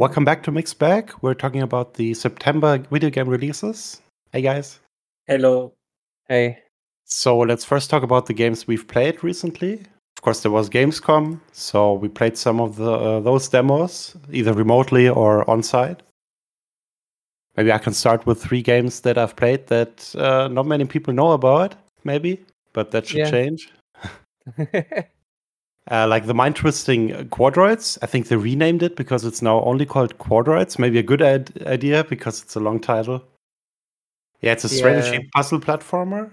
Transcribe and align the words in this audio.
Welcome 0.00 0.24
back 0.24 0.42
to 0.44 0.50
Mixed 0.50 0.78
Bag. 0.78 1.12
We're 1.20 1.34
talking 1.34 1.60
about 1.60 1.92
the 1.92 2.14
September 2.14 2.78
video 2.90 3.10
game 3.10 3.28
releases. 3.28 4.00
Hey 4.32 4.40
guys. 4.40 4.80
Hello. 5.26 5.74
Hey. 6.26 6.60
So 7.04 7.36
let's 7.40 7.66
first 7.66 7.90
talk 7.90 8.02
about 8.02 8.24
the 8.24 8.32
games 8.32 8.66
we've 8.66 8.88
played 8.88 9.22
recently. 9.22 9.74
Of 10.16 10.22
course, 10.22 10.40
there 10.40 10.50
was 10.50 10.70
Gamescom, 10.70 11.38
so 11.52 11.92
we 11.92 12.08
played 12.08 12.38
some 12.38 12.62
of 12.62 12.76
the 12.76 12.90
uh, 12.90 13.20
those 13.20 13.46
demos 13.50 14.16
either 14.32 14.54
remotely 14.54 15.06
or 15.06 15.48
on 15.50 15.62
site. 15.62 16.02
Maybe 17.58 17.70
I 17.70 17.76
can 17.76 17.92
start 17.92 18.24
with 18.24 18.42
three 18.42 18.62
games 18.62 19.00
that 19.02 19.18
I've 19.18 19.36
played 19.36 19.66
that 19.66 20.14
uh, 20.16 20.48
not 20.48 20.66
many 20.66 20.86
people 20.86 21.12
know 21.12 21.32
about. 21.32 21.74
Maybe, 22.04 22.42
but 22.72 22.90
that 22.92 23.06
should 23.06 23.18
Yeah. 23.18 23.30
change. 23.30 23.70
Uh, 25.90 26.06
like 26.06 26.26
the 26.26 26.34
mind 26.34 26.54
twisting 26.54 27.28
quadroids. 27.30 27.98
I 28.00 28.06
think 28.06 28.28
they 28.28 28.36
renamed 28.36 28.82
it 28.82 28.94
because 28.94 29.24
it's 29.24 29.42
now 29.42 29.60
only 29.62 29.84
called 29.84 30.18
quadroids. 30.18 30.78
Maybe 30.78 30.98
a 31.00 31.02
good 31.02 31.20
id- 31.20 31.66
idea 31.66 32.04
because 32.04 32.42
it's 32.42 32.54
a 32.54 32.60
long 32.60 32.78
title. 32.78 33.24
Yeah, 34.40 34.52
it's 34.52 34.64
a 34.64 34.68
strategy 34.68 35.16
Yeah. 35.16 35.28
puzzle 35.34 35.58
platformer. 35.60 36.30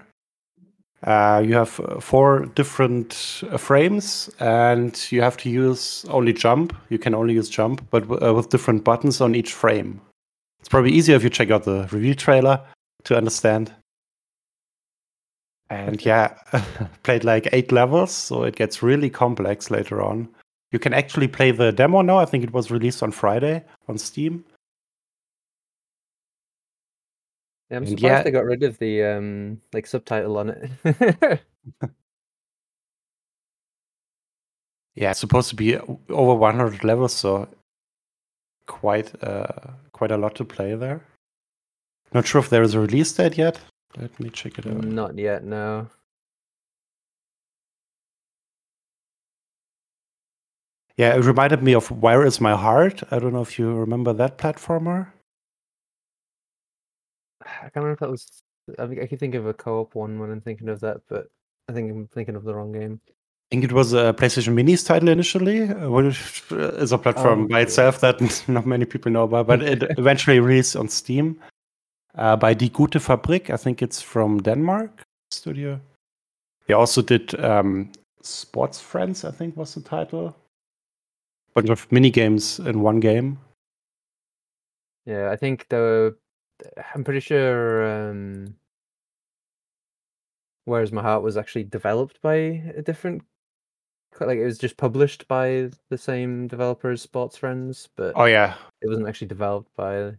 Uh, 1.04 1.44
you 1.46 1.54
have 1.56 1.80
uh, 1.80 2.00
four 2.00 2.46
different 2.56 3.44
uh, 3.52 3.58
frames, 3.58 4.30
and 4.40 5.12
you 5.12 5.22
have 5.22 5.38
to 5.38 5.50
use 5.50 6.06
only 6.10 6.34
jump. 6.34 6.76
You 6.90 6.98
can 7.00 7.14
only 7.14 7.34
use 7.34 7.50
jump, 7.50 7.82
but 7.90 8.04
uh, 8.22 8.34
with 8.34 8.50
different 8.50 8.84
buttons 8.84 9.22
on 9.22 9.36
each 9.36 9.54
frame. 9.54 10.02
It's 10.60 10.70
probably 10.70 10.92
easier 10.92 11.16
if 11.16 11.24
you 11.24 11.30
check 11.30 11.52
out 11.52 11.64
the 11.64 11.88
review 11.92 12.16
trailer 12.16 12.62
to 13.06 13.16
understand. 13.18 13.74
And 15.70 16.04
yeah, 16.06 16.34
played 17.04 17.24
like 17.24 17.48
eight 17.52 17.72
levels, 17.72 18.12
so 18.12 18.44
it 18.44 18.56
gets 18.56 18.82
really 18.82 19.10
complex 19.10 19.70
later 19.70 20.02
on. 20.02 20.30
You 20.72 20.80
can 20.80 20.94
actually 20.94 21.28
play 21.28 21.52
the 21.52 21.72
demo 21.72 22.02
now. 22.02 22.18
I 22.18 22.26
think 22.26 22.44
it 22.44 22.54
was 22.54 22.72
released 22.72 23.04
on 23.04 23.12
Friday 23.12 23.64
on 23.88 23.98
Steam. 23.98 24.46
Yeah, 27.70 27.78
I'm 27.78 27.86
surprised 27.86 28.02
yeah- 28.04 28.24
they 28.24 28.32
got 28.32 28.46
rid 28.46 28.64
of 28.64 28.78
the 28.80 29.04
um 29.04 29.62
like 29.74 29.88
subtitle 29.88 30.38
on 30.38 30.50
it. 30.50 31.42
Yeah, 34.98 35.12
it's 35.12 35.20
supposed 35.20 35.50
to 35.52 35.56
be 35.56 35.78
over 35.78 36.34
100 36.34 36.84
levels, 36.84 37.14
so 37.14 37.48
quite 38.66 39.14
uh, 39.24 39.46
quite 39.92 40.09
a 40.09 40.18
lot 40.18 40.34
to 40.38 40.44
play 40.44 40.74
there. 40.74 41.06
Not 42.16 42.26
sure 42.26 42.42
if 42.42 42.50
there 42.50 42.64
is 42.64 42.74
a 42.74 42.80
release 42.80 43.14
date 43.14 43.38
yet. 43.38 43.59
Let 44.00 44.20
me 44.20 44.30
check 44.30 44.59
it 44.59 44.67
out. 44.67 44.84
Not 44.84 45.17
yet, 45.17 45.44
no. 45.44 45.88
Yeah, 50.98 51.16
it 51.16 51.23
reminded 51.23 51.62
me 51.62 51.73
of 51.73 51.90
Where 51.92 52.25
Is 52.25 52.42
My 52.42 52.56
Heart? 52.56 53.03
I 53.12 53.20
don't 53.20 53.34
know 53.34 53.42
if 53.42 53.59
you 53.59 53.73
remember 53.73 54.14
that 54.14 54.38
platformer. 54.38 55.08
I 57.45 57.70
can't 57.70 57.75
remember 57.75 57.94
if 57.94 58.00
that 58.00 58.09
was. 58.09 58.28
I 58.80 58.88
think 58.88 59.02
I 59.02 59.08
can 59.08 59.18
think 59.18 59.36
of 59.36 59.45
a 59.45 59.53
co-op 59.53 59.95
one 59.95 60.20
when 60.20 60.31
I'm 60.31 60.42
thinking 60.42 60.70
of 60.70 60.80
that, 60.81 61.02
but 61.08 61.28
I 61.70 61.73
think 61.73 61.92
I'm 61.92 62.08
thinking 62.08 62.36
of 62.36 62.44
the 62.44 62.53
wrong 62.53 62.72
game. 62.72 63.00
I 63.08 63.56
think 63.56 63.64
it 63.64 63.72
was 63.72 63.94
a 63.94 64.14
PlayStation 64.14 64.53
Mini's 64.53 64.84
title 64.84 65.08
initially, 65.08 65.68
which 65.68 66.44
is 66.52 66.92
a 66.92 66.98
platform 66.98 67.44
Oh, 67.44 67.48
by 67.48 67.62
itself 67.62 68.02
that 68.02 68.20
not 68.48 68.66
many 68.66 68.86
people 68.86 69.12
know 69.12 69.23
about, 69.23 69.48
but 69.48 69.62
it 69.62 69.84
eventually 69.98 70.40
released 70.40 70.75
on 70.75 70.90
Steam 70.90 71.40
uh, 72.18 72.36
by 72.36 72.54
Die 72.54 72.70
Gute 72.70 73.00
Fabrik. 73.00 73.50
I 73.50 73.58
think 73.58 73.82
it's 73.82 74.02
from 74.02 74.40
Denmark 74.42 75.04
studio. 75.32 75.80
They 76.68 76.74
also 76.74 77.02
did 77.02 77.40
um, 77.40 77.92
Sports 78.22 78.80
Friends, 78.82 79.24
I 79.24 79.32
think 79.32 79.56
was 79.56 79.74
the 79.76 79.82
title. 79.82 80.36
Bunch 81.54 81.70
of 81.70 81.92
mini 81.92 82.12
games 82.12 82.59
in 82.59 82.81
one 82.81 83.00
game. 83.00 83.40
Yeah, 85.06 85.31
I 85.31 85.38
think 85.38 85.68
the. 85.69 86.16
I'm 86.94 87.03
pretty 87.03 87.19
sure. 87.22 87.86
um 88.09 88.56
Where's 90.66 90.91
My 90.91 91.02
Heart 91.02 91.24
was 91.24 91.38
actually 91.38 91.64
developed 91.64 92.22
by 92.22 92.36
a 92.75 92.81
different. 92.81 93.24
co- 94.14 94.25
Like 94.28 94.38
it 94.40 94.46
was 94.46 94.58
just 94.58 94.75
published 94.78 95.28
by 95.28 95.70
the 95.90 95.97
same 95.97 96.47
developer 96.47 96.91
as 96.91 97.08
Sportsfriends, 97.08 97.88
but 97.96 98.14
Oh 98.16 98.25
yeah, 98.25 98.56
it 98.81 98.90
wasn't 98.90 99.08
actually 99.08 99.28
developed 99.28 99.74
by. 99.78 100.18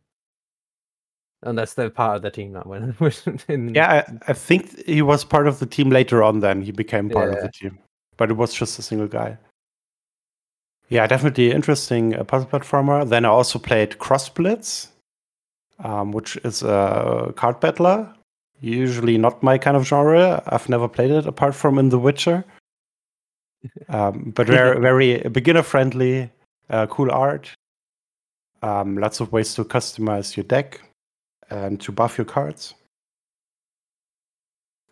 Unless 1.43 1.75
they're 1.75 1.91
part 1.91 2.17
of 2.17 2.23
the 2.23 2.31
team 2.31 2.53
that 2.53 2.67
went. 3.01 3.45
in- 3.49 3.75
yeah. 3.75 4.05
I, 4.09 4.31
I 4.31 4.33
think 4.33 4.85
he 4.87 5.03
was 5.03 5.25
part 5.25 5.47
of 5.47 5.59
the 5.61 5.67
team 5.67 5.91
later 5.91 6.23
on. 6.23 6.41
Then 6.41 6.63
he 6.63 6.73
became 6.73 7.09
part 7.09 7.31
of 7.33 7.41
the 7.41 7.51
team, 7.51 7.79
but 8.17 8.31
it 8.31 8.35
was 8.35 8.53
just 8.53 8.79
a 8.79 8.83
single 8.83 9.07
guy. 9.09 9.39
Yeah, 10.89 11.07
definitely 11.07 11.53
interesting 11.53 12.17
uh, 12.17 12.25
puzzle 12.25 12.49
platformer. 12.49 13.07
Then 13.09 13.25
I 13.25 13.29
also 13.29 13.59
played 13.59 13.99
Cross 13.99 14.31
Blitz, 14.31 14.89
um, 15.85 16.13
which 16.13 16.37
is 16.45 16.63
a 16.63 17.33
card 17.37 17.61
battler. 17.61 18.13
Usually 18.61 19.19
not 19.19 19.43
my 19.43 19.59
kind 19.59 19.77
of 19.77 19.87
genre. 19.87 20.43
I've 20.47 20.69
never 20.69 20.89
played 20.89 21.11
it 21.11 21.27
apart 21.27 21.55
from 21.55 21.79
in 21.79 21.91
The 21.91 21.99
Witcher. 21.99 22.45
Um, 23.89 24.33
but 24.37 24.47
very, 24.47 24.81
very 24.81 25.19
beginner 25.31 25.65
friendly, 25.65 26.31
uh, 26.71 26.87
cool 26.87 27.11
art. 27.11 27.53
Um, 28.63 28.97
lots 28.99 29.19
of 29.19 29.33
ways 29.33 29.53
to 29.55 29.65
customize 29.65 30.37
your 30.37 30.45
deck 30.45 30.81
and 31.51 31.81
to 31.81 31.93
buff 31.93 32.19
your 32.19 32.25
cards. 32.25 32.75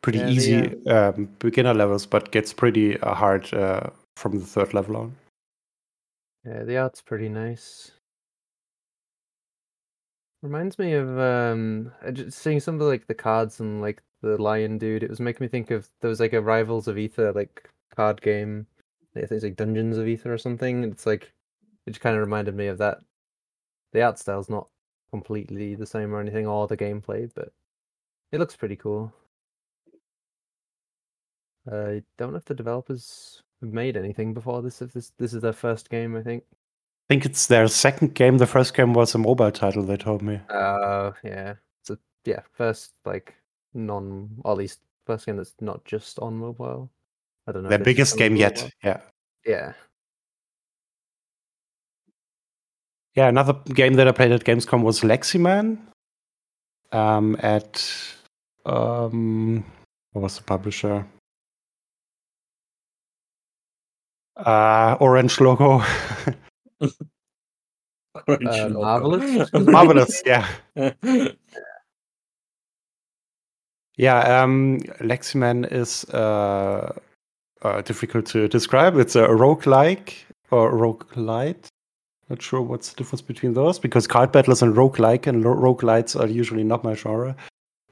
Pretty 0.03 0.19
Yeah, 0.19 0.29
easy 0.29 0.87
um, 0.87 1.29
beginner 1.39 1.75
levels, 1.75 2.07
but 2.07 2.31
gets 2.31 2.53
pretty 2.53 2.99
uh, 3.01 3.15
hard 3.15 3.53
uh, 3.53 3.91
from 4.17 4.39
the 4.39 4.47
third 4.47 4.73
level 4.73 4.97
on. 4.97 5.17
Yeah, 6.45 6.63
the 6.63 6.77
art's 6.79 7.03
pretty 7.03 7.29
nice. 7.29 7.91
Reminds 10.43 10.79
me 10.79 10.93
of 10.93 11.19
um 11.19 11.93
just 12.13 12.39
seeing 12.39 12.61
some 12.61 12.75
of 12.77 12.81
the, 12.81 12.87
like 12.87 13.07
the 13.07 13.15
cards 13.15 13.59
and 13.59 13.81
like 13.81 14.03
the 14.23 14.41
lion 14.41 14.79
dude. 14.79 15.03
It 15.03 15.11
was 15.11 15.19
making 15.21 15.45
me 15.45 15.49
think 15.49 15.71
of 15.71 15.89
there 16.01 16.11
was 16.11 16.21
like 16.21 16.35
a 16.35 16.41
Rivals 16.41 16.87
of 16.89 16.99
Aether 16.99 17.33
like 17.33 17.69
card 17.95 18.23
game. 18.23 18.67
I 19.17 19.21
think 19.21 19.33
it's 19.33 19.45
like 19.45 19.57
Dungeons 19.57 19.97
of 19.99 20.07
Aether 20.07 20.33
or 20.33 20.39
something. 20.39 20.85
It's 20.85 21.07
like 21.07 21.33
it 21.87 21.91
just 21.91 22.01
kind 22.01 22.15
of 22.15 22.21
reminded 22.21 22.55
me 22.55 22.69
of 22.69 22.79
that. 22.79 22.99
The 23.93 24.03
art 24.03 24.19
style's 24.19 24.49
not 24.49 24.69
completely 25.11 25.75
the 25.75 25.87
same 25.87 26.15
or 26.15 26.21
anything, 26.21 26.47
or 26.47 26.67
the 26.67 26.77
gameplay, 26.77 27.31
but 27.35 27.53
it 28.33 28.39
looks 28.39 28.57
pretty 28.57 28.77
cool. 28.77 29.13
I 31.71 32.03
don't 32.17 32.31
know 32.33 32.37
if 32.37 32.45
the 32.45 32.55
developers 32.55 33.43
have 33.61 33.73
made 33.73 33.97
anything 33.97 34.35
before 34.35 34.63
this. 34.63 34.83
If 34.83 34.93
this 34.93 35.13
this 35.19 35.35
is 35.35 35.43
their 35.43 35.53
first 35.53 35.91
game, 35.91 36.17
I 36.17 36.23
think. 36.23 36.45
I 36.51 37.15
think 37.15 37.25
it's 37.25 37.47
their 37.47 37.69
second 37.69 38.15
game. 38.15 38.39
The 38.39 38.47
first 38.47 38.75
game 38.75 38.93
was 38.93 39.15
a 39.15 39.19
mobile 39.19 39.53
title, 39.53 39.85
they 39.85 39.97
told 39.97 40.23
me. 40.23 40.41
Uh, 40.51 41.13
yeah. 41.23 41.55
So 41.83 41.97
yeah, 42.25 42.41
first 42.53 42.95
like 43.05 43.35
non, 43.75 44.31
or 44.45 44.53
at 44.53 44.59
least 44.59 44.81
first 45.07 45.27
game 45.27 45.37
that's 45.37 45.55
not 45.61 45.85
just 45.85 46.19
on 46.19 46.37
mobile. 46.37 46.91
I 47.47 47.53
don't 47.53 47.63
know. 47.63 47.69
Their 47.69 47.81
if 47.81 47.87
it's 47.87 47.97
just 47.97 48.17
biggest 48.17 48.19
game 48.19 48.37
yet. 48.37 48.71
Yeah. 48.83 49.01
Yeah. 49.45 49.73
Yeah, 53.17 53.29
another 53.29 53.55
game 53.73 53.95
that 53.95 54.07
I 54.07 54.13
played 54.13 54.33
at 54.33 54.45
Gamescom 54.45 54.83
was 54.83 55.01
Leximan. 55.01 55.79
Um, 56.93 57.37
at 57.41 57.83
um, 58.67 59.65
what 60.13 60.23
was 60.23 60.37
the 60.37 60.43
publisher? 60.45 61.07
Uh, 64.37 64.97
Orange 65.01 65.41
logo. 65.41 65.81
Orange 68.29 68.47
Uh, 68.47 68.69
logo. 68.69 68.81
Marvelous? 68.83 69.53
Marvelous. 69.55 70.23
Yeah. 70.27 70.47
Yeah. 73.99 74.43
Um, 74.43 74.81
Leximan 75.01 75.73
is 75.73 76.05
uh, 76.11 76.93
uh, 77.63 77.81
difficult 77.81 78.27
to 78.27 78.47
describe. 78.47 78.99
It's 78.99 79.17
a 79.17 79.27
roguelike 79.29 80.13
or 80.51 80.71
roguelite. 80.73 81.69
Not 82.29 82.43
sure 82.43 82.61
what's 82.61 82.91
the 82.91 82.97
difference 82.97 83.23
between 83.23 83.55
those 83.55 83.79
because 83.79 84.07
card 84.07 84.33
battlers 84.33 84.63
and 84.63 84.75
roguelike 84.75 85.27
and 85.27 85.45
ro- 85.45 85.55
roguelites 85.55 86.19
are 86.19 86.27
usually 86.27 86.65
not 86.65 86.83
my 86.83 86.95
genre. 86.95 87.37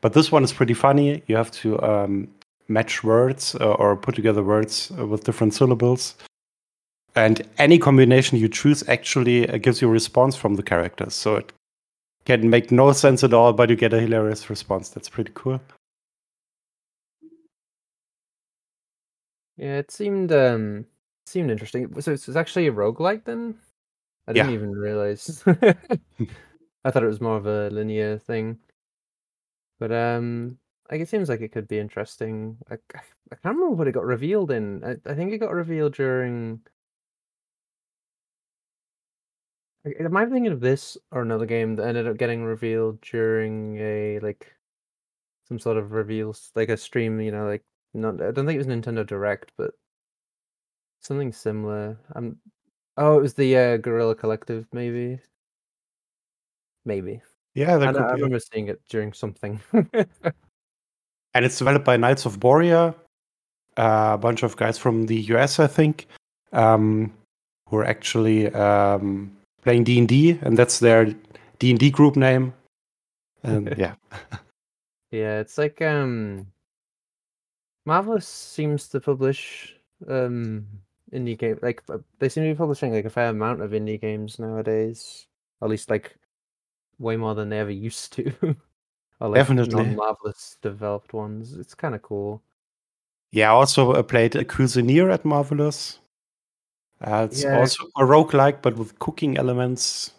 But 0.01 0.13
this 0.13 0.33
one 0.33 0.43
is 0.43 0.53
pretty 0.53 0.75
funny. 0.75 1.23
You 1.29 1.37
have 1.37 1.53
to 1.53 1.81
um, 1.83 2.29
match 2.69 3.05
words 3.05 3.55
uh, 3.55 3.73
or 3.75 3.97
put 3.97 4.15
together 4.15 4.43
words 4.43 4.91
uh, 4.99 5.07
with 5.07 5.25
different 5.25 5.55
syllables. 5.55 6.17
And 7.15 7.43
any 7.59 7.79
combination 7.79 8.39
you 8.39 8.49
choose 8.49 8.87
actually 8.89 9.49
uh, 9.49 9.59
gives 9.59 9.81
you 9.81 9.89
a 9.89 9.93
response 9.93 10.35
from 10.35 10.57
the 10.57 10.65
characters. 10.65 11.15
So 11.15 11.37
it 11.37 11.53
can 12.25 12.51
make 12.51 12.73
no 12.73 12.91
sense 12.93 13.23
at 13.23 13.33
all, 13.33 13.53
but 13.53 13.71
you 13.71 13.77
get 13.77 13.93
a 13.93 14.01
hilarious 14.01 14.51
response. 14.51 14.89
That's 14.89 15.09
pretty 15.09 15.31
cool. 15.35 15.61
Yeah, 19.57 19.79
it 19.79 19.93
seemed 19.93 20.33
um 20.33 20.87
seemed 21.27 21.51
interesting. 21.51 21.89
So 22.01 22.13
it's, 22.13 22.29
it's 22.29 22.37
actually 22.37 22.67
a 22.67 22.73
roguelike 22.73 23.25
then? 23.25 23.55
I 24.27 24.33
didn't 24.33 24.49
Yeah. 24.49 24.55
even 24.55 24.73
realize. 24.73 25.43
I 26.85 26.91
thought 26.91 27.03
it 27.03 27.07
was 27.09 27.21
more 27.21 27.37
of 27.37 27.47
a 27.47 27.71
linear 27.71 28.19
thing. 28.19 28.59
But 29.79 29.93
um 29.93 30.59
like 30.91 31.01
it 31.01 31.09
seems 31.09 31.29
like 31.29 31.41
it 31.41 31.53
could 31.53 31.69
be 31.69 31.79
interesting. 31.79 32.59
I, 32.71 32.75
I 32.95 33.37
can't 33.37 33.57
remember 33.57 33.71
what 33.71 33.89
it 33.89 33.93
got 33.93 34.05
revealed 34.05 34.51
in. 34.51 34.85
I, 34.85 34.97
I 35.11 35.15
think 35.15 35.33
it 35.33 35.39
got 35.39 35.53
revealed 35.53 35.95
during 35.95 36.61
Am 39.87 40.17
I 40.17 40.25
thinking 40.25 40.47
of 40.53 40.61
this 40.61 40.97
or 41.11 41.21
another 41.23 41.45
game 41.47 41.77
that 41.77 41.87
ended 41.87 42.07
up 42.07 42.17
getting 42.17 42.43
revealed 42.45 43.01
during 43.03 43.77
a 43.79 44.19
like 44.21 44.55
some 45.45 45.59
sort 45.59 45.77
of 45.77 45.93
reveals, 45.93 46.53
like 46.55 46.71
a 46.71 46.77
stream? 46.77 47.21
You 47.21 47.33
know, 47.33 47.47
like 47.47 47.65
not. 47.93 48.21
I 48.23 48.31
don't 48.31 48.47
think 48.47 48.57
it 48.57 48.59
was 48.59 48.67
Nintendo 48.67 49.07
Direct, 49.07 49.53
but 49.59 49.75
something 51.01 51.33
similar. 51.33 51.99
I'm. 52.15 52.39
Oh, 52.97 53.19
it 53.19 53.23
was 53.23 53.35
the 53.35 53.57
uh, 53.57 53.77
Guerrilla 53.79 54.15
Collective, 54.15 54.67
maybe. 54.73 55.19
Maybe. 56.85 57.23
Yeah, 57.55 57.75
I, 57.75 57.79
that 57.79 57.97
I 57.97 58.13
remember 58.13 58.39
seeing 58.39 58.69
it 58.69 58.81
during 58.89 59.13
something. 59.13 59.61
And 61.35 61.45
it's 61.45 61.59
developed 61.59 61.85
by 61.85 61.97
Knights 61.97 62.27
of 62.27 62.39
Borea, 62.39 62.95
a 63.77 64.17
bunch 64.17 64.45
of 64.45 64.57
guys 64.57 64.79
from 64.79 65.07
the 65.07 65.17
US, 65.33 65.59
I 65.59 65.67
think, 65.67 66.07
um, 66.53 67.13
who 67.69 67.79
are 67.79 67.85
actually 67.85 68.53
um, 68.55 69.37
playing 69.63 69.83
D 69.83 69.99
and 69.99 70.09
D, 70.09 70.39
and 70.43 70.57
that's 70.57 70.79
their 70.79 71.07
D 71.59 71.71
and 71.71 71.79
D 71.79 71.91
group 71.91 72.15
name. 72.15 72.55
And 73.43 73.75
yeah, 73.79 73.95
Yeah, 75.11 75.41
it's 75.41 75.59
like 75.59 75.83
um 75.83 76.47
Marvelous 77.85 78.29
seems 78.29 78.89
to 78.89 79.01
publish 79.01 79.75
um 80.09 80.67
indie 81.13 81.39
game 81.39 81.59
like 81.63 81.83
uh, 81.91 81.99
they 82.19 82.29
seem 82.29 82.45
to 82.45 82.51
be 82.51 82.57
publishing 82.57 82.93
like 82.93 83.05
a 83.05 83.11
fair 83.11 83.29
amount 83.29 83.61
of 83.61 83.71
indie 83.73 84.01
games 84.01 84.39
nowadays. 84.39 85.27
At 85.63 85.69
least 85.69 85.91
like 85.91 86.17
way 86.99 87.17
more 87.17 87.35
than 87.35 87.49
they 87.49 87.59
ever 87.59 87.71
used 87.71 88.13
to. 88.15 88.33
or 89.21 89.29
like 89.29 89.35
Definitely. 89.37 89.75
non-Marvelous 89.75 90.57
developed 90.63 91.13
ones. 91.13 91.57
It's 91.57 91.75
kind 91.75 91.95
of 91.95 92.03
cool. 92.03 92.43
yeah. 93.33 93.51
I 93.51 93.55
also 93.55 93.93
uh, 93.93 94.03
played 94.03 94.35
a 94.37 94.45
Cuisinier 94.45 95.13
at 95.13 95.25
Marvelous. 95.25 95.99
Uh, 97.01 97.27
it's 97.31 97.43
Yeah. 97.43 97.59
also 97.59 97.85
a 97.97 98.03
roguelike, 98.03 98.63
but 98.63 98.77
with 98.77 98.99
cooking 98.99 99.37
elements 99.37 100.13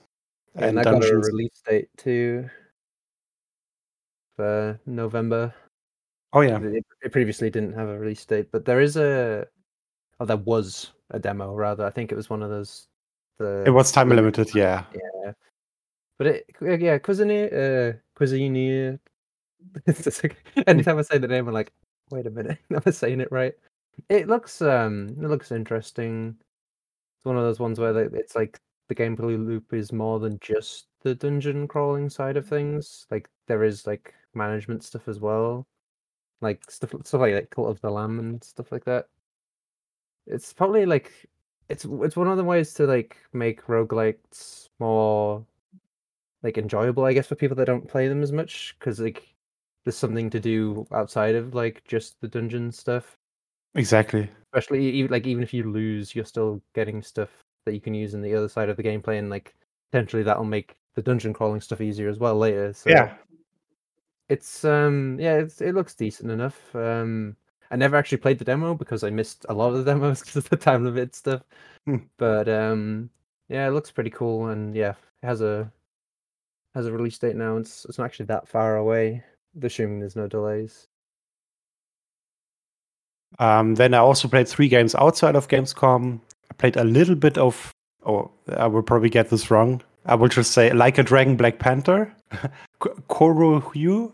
And, 0.56 0.66
and 0.66 0.78
that 0.78 0.86
got 0.86 1.04
a 1.04 1.18
release 1.18 1.62
date 1.68 1.90
too 1.98 2.50
for 4.36 4.80
November. 4.86 5.54
Oh 6.34 6.42
yeah, 6.42 6.60
it 6.62 7.12
previously 7.12 7.50
didn't 7.50 7.74
have 7.74 7.88
a 7.88 7.98
release 7.98 8.26
date, 8.26 8.52
but 8.52 8.66
there 8.66 8.82
is 8.82 8.98
a 8.98 9.48
oh 10.20 10.26
there 10.26 10.38
was 10.38 10.92
a 11.12 11.20
demo 11.20 11.54
rather. 11.54 11.86
I 11.86 11.90
think 11.90 12.12
it 12.12 12.16
was 12.16 12.30
one 12.30 12.44
of 12.44 12.50
those 12.50 12.88
the 13.38 13.64
it 13.66 13.72
was 13.72 13.92
time 13.92 14.10
limited 14.10 14.38
limited. 14.38 14.56
Yeah, 14.56 14.84
Yeah, 14.94 15.32
but 16.18 16.28
it 16.28 16.46
uh, 16.62 16.78
yeah, 16.78 16.98
Cuisinier, 16.98 17.48
uh, 17.54 17.98
Cuisinier. 18.18 19.00
It's 19.86 20.24
like 20.24 20.38
anytime 20.68 20.98
I 20.98 21.02
say 21.02 21.18
the 21.18 21.28
name, 21.28 21.48
I'm 21.48 21.54
like, 21.54 21.74
wait 22.12 22.28
a 22.28 22.32
minute, 22.32 22.60
am 22.72 22.82
I 22.86 22.92
saying 22.92 23.22
it 23.22 23.32
right? 23.32 23.54
It 24.10 24.28
looks 24.28 24.62
um, 24.62 25.10
it 25.10 25.28
looks 25.28 25.52
interesting. 25.52 26.36
It's 27.18 27.26
one 27.26 27.38
of 27.38 27.44
those 27.44 27.60
ones 27.60 27.80
where 27.80 27.92
like, 27.92 28.14
it's 28.14 28.36
like 28.36 28.60
the 28.88 28.96
gameplay 28.96 29.44
loop 29.44 29.74
is 29.74 29.92
more 29.92 30.20
than 30.20 30.40
just 30.40 30.88
the 31.02 31.16
dungeon 31.16 31.68
crawling 31.68 32.10
side 32.10 32.38
of 32.38 32.48
things. 32.48 33.06
Like 33.10 33.30
there 33.48 33.64
is 33.64 33.88
like 33.88 34.14
management 34.34 34.84
stuff 34.84 35.08
as 35.08 35.20
well, 35.20 35.66
like 36.42 36.62
stuff 36.70 36.94
stuff 37.04 37.22
like, 37.22 37.34
like 37.34 37.50
Cult 37.50 37.70
of 37.70 37.82
the 37.82 37.90
Lamb 37.90 38.20
and 38.20 38.44
stuff 38.44 38.72
like 38.72 38.86
that. 38.86 39.08
It's 40.28 40.54
probably 40.54 40.86
like 40.86 41.12
it's 41.70 41.86
it's 41.86 42.16
one 42.16 42.28
of 42.28 42.38
the 42.38 42.44
ways 42.44 42.74
to 42.76 42.86
like 42.86 43.18
make 43.34 43.66
roguelikes 43.66 44.70
more 44.80 45.46
like 46.44 46.58
enjoyable, 46.58 47.06
I 47.06 47.14
guess, 47.14 47.28
for 47.28 47.36
people 47.36 47.56
that 47.58 47.66
don't 47.66 47.88
play 47.88 48.08
them 48.08 48.22
as 48.22 48.32
much, 48.32 48.76
because 48.80 49.00
like 49.00 49.34
there's 49.84 49.98
something 49.98 50.30
to 50.30 50.40
do 50.40 50.86
outside 50.92 51.36
of 51.36 51.54
like 51.54 51.84
just 51.88 52.20
the 52.22 52.28
dungeon 52.28 52.72
stuff. 52.72 53.18
exactly. 53.76 54.30
Especially 54.54 54.86
even 54.90 55.12
like 55.12 55.26
even 55.28 55.44
if 55.44 55.54
you 55.54 55.64
lose, 55.70 56.16
you're 56.16 56.26
still 56.26 56.62
getting 56.74 57.02
stuff 57.02 57.30
that 57.66 57.74
you 57.74 57.82
can 57.82 57.94
use 57.94 58.14
in 58.14 58.22
the 58.22 58.36
other 58.36 58.48
side 58.48 58.70
of 58.70 58.78
the 58.78 58.84
gameplay, 58.84 59.20
and 59.20 59.30
like 59.30 59.56
potentially 59.92 60.24
that'll 60.24 60.44
make 60.44 60.76
the 60.96 61.02
dungeon 61.02 61.34
crawling 61.34 61.62
stuff 61.62 61.82
easier 61.82 62.10
as 62.10 62.20
well 62.20 62.38
later. 62.38 62.74
So 62.74 62.90
Yeah, 62.90 63.16
it's 64.30 64.64
um 64.66 65.20
yeah, 65.20 65.38
it's, 65.38 65.62
it 65.62 65.76
looks 65.76 65.96
decent 65.96 66.32
enough. 66.32 66.76
Um, 66.76 67.36
I 67.72 67.76
never 67.76 67.96
actually 67.96 68.20
played 68.20 68.40
the 68.40 68.46
demo 68.46 68.74
because 68.76 69.04
I 69.04 69.10
missed 69.10 69.46
a 69.50 69.54
lot 69.54 69.74
of 69.74 69.84
the 69.84 69.92
demos 69.92 70.20
because 70.22 70.36
of 70.38 70.50
the 70.50 70.58
time 70.58 70.84
limit 70.84 71.16
stuff. 71.16 71.42
Hmm. 71.86 71.98
But 72.18 72.48
um, 72.50 73.10
yeah, 73.50 73.68
it 73.68 73.72
looks 73.72 73.92
pretty 73.92 74.10
cool, 74.10 74.48
and 74.48 74.76
yeah, 74.76 74.94
it 75.24 75.26
has 75.28 75.42
a 75.42 75.72
has 76.74 76.88
a 76.88 76.92
release 76.92 77.18
date 77.18 77.36
now. 77.36 77.58
It's 77.58 77.86
it's 77.86 77.98
not 77.98 78.06
actually 78.06 78.28
that 78.28 78.48
far 78.48 78.78
away, 78.78 79.24
assuming 79.62 80.00
there's 80.00 80.16
no 80.16 80.28
delays. 80.28 80.88
Um, 83.40 83.76
then 83.76 83.94
I 83.94 83.98
also 83.98 84.28
played 84.28 84.48
three 84.48 84.68
games 84.68 84.96
outside 84.96 85.36
of 85.36 85.48
Gamescom. 85.48 86.20
I 86.50 86.54
played 86.54 86.78
a 86.78 86.84
little 86.84 87.16
bit 87.16 87.38
of, 87.38 87.72
oh, 88.06 88.32
I 88.56 88.68
will 88.68 88.84
probably 88.84 89.10
get 89.10 89.30
this 89.30 89.52
wrong. 89.52 89.82
I 90.06 90.16
will 90.16 90.30
just 90.30 90.52
say 90.52 90.72
Like 90.72 90.98
a 90.98 91.04
Dragon 91.04 91.36
Black 91.36 91.60
Panther, 91.60 92.14
K- 92.32 92.90
Koroyu, 93.10 94.14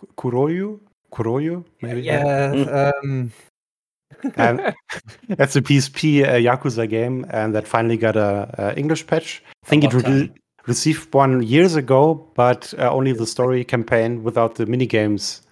K- 0.00 0.06
Kuroyu, 0.18 0.80
Kuroyu, 1.10 1.64
maybe. 1.82 2.02
Yeah, 2.02 2.92
um, 3.02 3.32
And 4.34 4.74
that's 5.28 5.56
a 5.56 5.62
PSP 5.62 6.24
uh, 6.24 6.34
Yakuza 6.34 6.88
game, 6.88 7.26
and 7.30 7.54
that 7.54 7.66
finally 7.66 7.96
got 7.96 8.16
a, 8.16 8.52
a 8.58 8.78
English 8.78 9.06
patch. 9.06 9.42
I 9.64 9.68
think 9.68 9.84
it 9.84 9.94
About 9.94 10.06
re- 10.06 10.32
received 10.66 11.12
one 11.14 11.42
years 11.42 11.74
ago, 11.74 12.30
but 12.34 12.74
uh, 12.78 12.90
only 12.90 13.12
the 13.12 13.26
story 13.26 13.64
campaign 13.64 14.22
without 14.22 14.56
the 14.56 14.66
mini 14.66 14.86
games. 14.86 15.42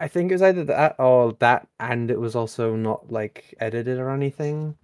I 0.00 0.08
think 0.08 0.30
it 0.30 0.34
was 0.34 0.42
either 0.42 0.64
that 0.64 0.96
or 0.98 1.32
that, 1.40 1.68
and 1.80 2.10
it 2.10 2.18
was 2.18 2.34
also 2.34 2.76
not 2.76 3.10
like 3.10 3.54
edited 3.60 3.98
or 3.98 4.10
anything. 4.10 4.76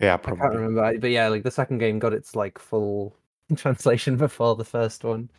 Yeah, 0.00 0.16
probably. 0.16 0.40
I 0.40 0.44
can't 0.44 0.54
remember, 0.56 0.98
but 0.98 1.10
yeah, 1.10 1.28
like 1.28 1.42
the 1.42 1.50
second 1.50 1.78
game 1.78 1.98
got 1.98 2.12
its 2.12 2.34
like 2.36 2.58
full 2.58 3.16
translation 3.56 4.16
before 4.16 4.56
the 4.56 4.64
first 4.64 5.04
one. 5.04 5.30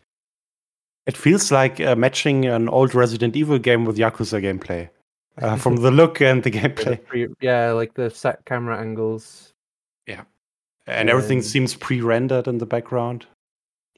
It 1.07 1.18
feels 1.18 1.51
like 1.51 1.80
uh, 1.80 1.95
matching 1.95 2.45
an 2.45 2.69
old 2.69 2.94
Resident 2.94 3.36
Evil 3.36 3.57
game 3.57 3.86
with 3.86 3.98
Yakuza 3.98 4.42
gameplay. 4.42 4.89
Uh, 5.39 5.56
from 5.56 5.75
the 5.77 5.92
look 5.92 6.19
and 6.19 6.42
the 6.42 6.50
gameplay, 6.59 7.00
yeah, 7.39 7.71
like 7.71 7.94
the 7.94 8.09
set 8.09 8.44
camera 8.45 8.80
angles. 8.80 9.54
Yeah. 10.07 10.24
And 10.88 11.09
everything 11.09 11.42
seems 11.44 11.75
pre-rendered 11.75 12.48
in 12.48 12.57
the 12.57 12.65
background. 12.65 13.27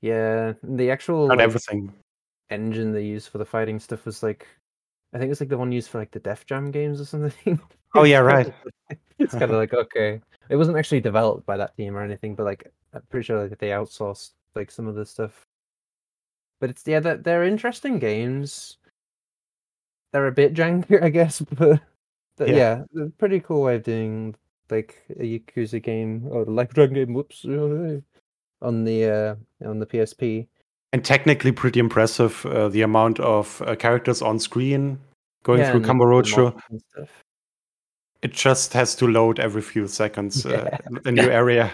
Yeah, 0.01 0.53
the 0.63 0.91
actual 0.91 1.27
Not 1.27 1.37
like, 1.37 1.45
everything. 1.45 1.93
engine 2.49 2.91
they 2.91 3.03
used 3.03 3.29
for 3.29 3.37
the 3.37 3.45
fighting 3.45 3.79
stuff 3.79 4.05
was 4.05 4.21
like, 4.21 4.47
I 5.13 5.17
think 5.17 5.31
it's 5.31 5.39
like 5.39 5.49
the 5.49 5.57
one 5.57 5.71
used 5.71 5.89
for 5.89 5.99
like 5.99 6.11
the 6.11 6.19
Def 6.19 6.45
Jam 6.45 6.71
games 6.71 7.01
or 7.01 7.05
something. 7.05 7.59
Oh, 7.95 8.03
yeah, 8.03 8.19
right. 8.19 8.53
it's 9.17 9.31
kind 9.31 9.45
of 9.45 9.57
like 9.57 9.73
okay, 9.73 10.21
it 10.47 10.55
wasn't 10.55 10.77
actually 10.77 11.01
developed 11.01 11.47
by 11.47 11.57
that 11.57 11.75
team 11.75 11.97
or 11.97 12.03
anything, 12.03 12.35
but 12.35 12.43
like 12.43 12.71
I'm 12.93 13.01
pretty 13.09 13.25
sure 13.25 13.41
like 13.47 13.57
they 13.57 13.69
outsourced 13.69 14.33
like 14.55 14.69
some 14.69 14.85
of 14.85 14.93
the 14.93 15.07
stuff. 15.07 15.47
But 16.59 16.69
it's 16.69 16.83
yeah, 16.85 16.99
they're, 16.99 17.17
they're 17.17 17.43
interesting 17.43 17.99
games. 17.99 18.77
They're 20.11 20.27
a 20.27 20.31
bit 20.31 20.53
janky, 20.53 21.01
I 21.03 21.09
guess, 21.09 21.41
but, 21.41 21.81
but 22.37 22.49
Yeah. 22.49 22.83
yeah, 22.93 23.05
pretty 23.17 23.39
cool 23.39 23.61
way 23.63 23.75
of 23.75 23.83
doing 23.83 24.35
like 24.69 25.01
a 25.19 25.23
Yakuza 25.39 25.81
game 25.81 26.27
or 26.29 26.45
like 26.45 26.71
a 26.71 26.73
Dragon 26.73 26.95
game. 26.95 27.13
Whoops, 27.13 27.45
on 28.61 28.83
the 28.83 29.05
uh 29.05 29.35
on 29.67 29.79
the 29.79 29.85
PSP. 29.85 30.47
And 30.91 31.05
technically 31.05 31.51
pretty 31.51 31.79
impressive. 31.79 32.43
Uh, 32.45 32.67
the 32.67 32.81
amount 32.81 33.19
of 33.19 33.61
uh, 33.61 33.75
characters 33.75 34.21
on 34.23 34.39
screen 34.39 34.99
going 35.43 35.59
Yeah, 35.59 35.71
through 35.71 35.81
Kamurocho. 35.81 36.45
models 36.45 36.63
and 36.71 36.81
stuff. 36.89 37.09
It 38.21 38.33
just 38.33 38.73
has 38.73 38.95
to 38.95 39.07
load 39.07 39.39
every 39.39 39.61
few 39.61 39.87
seconds. 39.87 40.45
Uh, 40.45 40.65
Yeah. 40.65 40.77
a 41.05 41.11
new 41.11 41.29
area. 41.29 41.71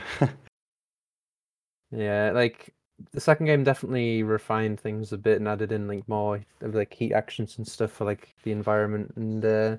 Yeah, 1.92 2.32
like 2.34 2.75
the 3.12 3.20
second 3.20 3.46
game 3.46 3.64
definitely 3.64 4.24
refined 4.24 4.80
things 4.80 5.12
a 5.12 5.18
bit 5.18 5.40
and 5.40 5.48
added 5.48 5.72
in 5.72 5.88
like 5.88 6.08
more 6.08 6.42
of 6.62 6.76
like 6.76 6.94
heat 6.94 7.14
actions 7.14 7.58
and 7.58 7.68
stuff 7.68 7.92
for 7.92 8.06
like 8.06 8.34
the 8.44 8.52
environment 8.52 9.12
and 9.16 9.44
uh 9.44 9.78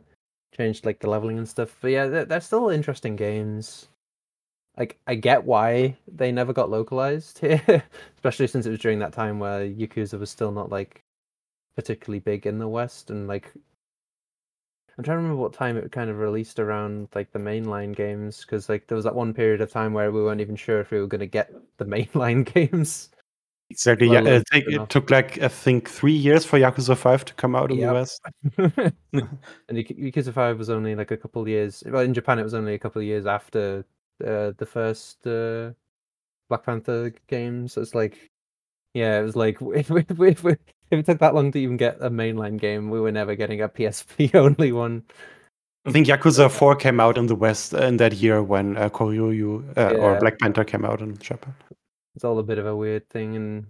changed 0.57 0.85
like 0.85 1.01
the 1.01 1.11
leveling 1.11 1.39
and 1.39 1.49
stuff. 1.49 1.77
But 1.81 1.91
yeah, 1.91 2.07
they're, 2.07 2.25
they're 2.25 2.41
still 2.41 2.71
interesting 2.71 3.17
games. 3.17 3.89
Like 4.77 4.99
I 5.07 5.15
get 5.15 5.45
why 5.45 5.97
they 6.07 6.33
never 6.33 6.53
got 6.53 6.71
localized 6.71 7.39
here, 7.41 7.83
especially 8.15 8.47
since 8.47 8.67
it 8.67 8.71
was 8.71 8.81
during 8.81 8.99
that 9.01 9.13
time 9.13 9.39
where 9.39 9.67
Yakuza 9.67 10.19
was 10.19 10.31
still 10.31 10.53
not 10.53 10.71
like 10.71 11.03
particularly 11.77 12.21
big 12.21 12.47
in 12.47 12.59
the 12.59 12.69
West 12.69 13.11
and 13.11 13.29
like 13.29 13.53
I'm 14.99 15.05
trying 15.05 15.17
to 15.19 15.23
remember 15.23 15.43
what 15.43 15.53
time 15.53 15.77
it 15.77 15.93
kind 15.93 16.09
of 16.09 16.19
released 16.19 16.59
around 16.59 17.09
like 17.15 17.31
the 17.33 17.39
mainline 17.39 17.95
games 17.95 18.41
because 18.41 18.69
like 18.71 18.87
there 18.87 18.97
was 18.97 19.05
that 19.05 19.15
one 19.15 19.35
period 19.35 19.61
of 19.61 19.71
time 19.71 19.93
where 19.93 20.11
we 20.11 20.23
weren't 20.23 20.41
even 20.41 20.57
sure 20.57 20.81
if 20.81 20.91
we 20.91 20.99
were 21.01 21.07
going 21.07 21.21
to 21.21 21.27
get 21.27 21.53
the 21.77 21.85
mainline 21.85 22.45
games. 22.55 23.11
exactly. 23.69 24.09
Well, 24.09 24.25
yeah, 24.25 24.31
it, 24.37 24.45
take- 24.51 24.69
it 24.69 24.89
took 24.89 25.11
like 25.11 25.39
I 25.43 25.49
think 25.49 25.91
three 25.91 26.15
years 26.15 26.47
for 26.47 26.59
Yakuza 26.59 26.97
Five 26.97 27.25
to 27.27 27.35
come 27.35 27.55
out 27.55 27.71
in 27.71 27.79
Yep. 27.79 27.89
the 27.89 27.95
West. 28.73 28.93
and 29.69 29.77
Yak- 29.77 29.89
Yakuza 29.99 30.33
Five 30.33 30.59
was 30.59 30.71
only 30.71 30.95
like 30.95 31.11
a 31.11 31.17
couple 31.17 31.43
of 31.43 31.49
years. 31.49 31.83
Well, 31.87 32.03
in 32.03 32.15
Japan, 32.15 32.39
it 32.39 32.45
was 32.45 32.55
only 32.55 32.73
a 32.75 32.79
couple 32.79 33.01
of 33.03 33.07
years 33.07 33.27
after 33.27 33.85
uh, 34.25 34.53
the 34.57 34.67
first 34.67 35.27
uh, 35.27 35.73
Black 36.49 36.65
Panther 36.65 37.13
games. 37.27 37.75
So 37.75 37.83
it's 37.83 37.95
like, 37.95 38.31
yeah, 38.97 39.21
it 39.21 39.23
was 39.23 39.37
like 39.37 39.59
if 39.75 39.91
we, 39.91 40.01
if, 40.09 40.19
we, 40.19 40.31
if, 40.31 40.43
we, 40.43 40.53
if 40.53 40.99
it 40.99 41.07
took 41.07 41.19
that 41.19 41.35
long 41.35 41.53
to 41.53 41.61
even 41.61 41.77
get 41.77 41.99
a 42.01 42.11
mainline 42.11 42.59
game, 42.59 42.91
we 42.91 42.99
were 42.99 43.13
never 43.13 43.35
getting 43.35 43.61
a 43.61 43.69
PSP 43.77 44.35
only 44.35 44.73
one. 44.73 45.03
I 45.85 45.93
think 45.93 46.09
Yakuza 46.09 46.51
4 46.51 46.75
came 46.77 46.99
out 46.99 47.17
in 47.17 47.27
the 47.27 47.37
West 47.37 47.73
in 47.73 47.99
that 47.99 48.15
year 48.15 48.43
when 48.43 48.77
uh, 48.77 48.89
Koryu 48.89 49.77
uh, 49.77 49.95
or 50.01 50.19
Black 50.19 50.39
Panther 50.41 50.65
came 50.65 50.85
out 50.85 51.01
in 51.01 51.17
Japan. 51.19 51.55
It's 52.17 52.25
all 52.25 52.41
a 52.41 52.43
bit 52.43 52.59
of 52.59 52.67
a 52.67 52.75
weird 52.75 53.09
thing, 53.09 53.37
and 53.37 53.67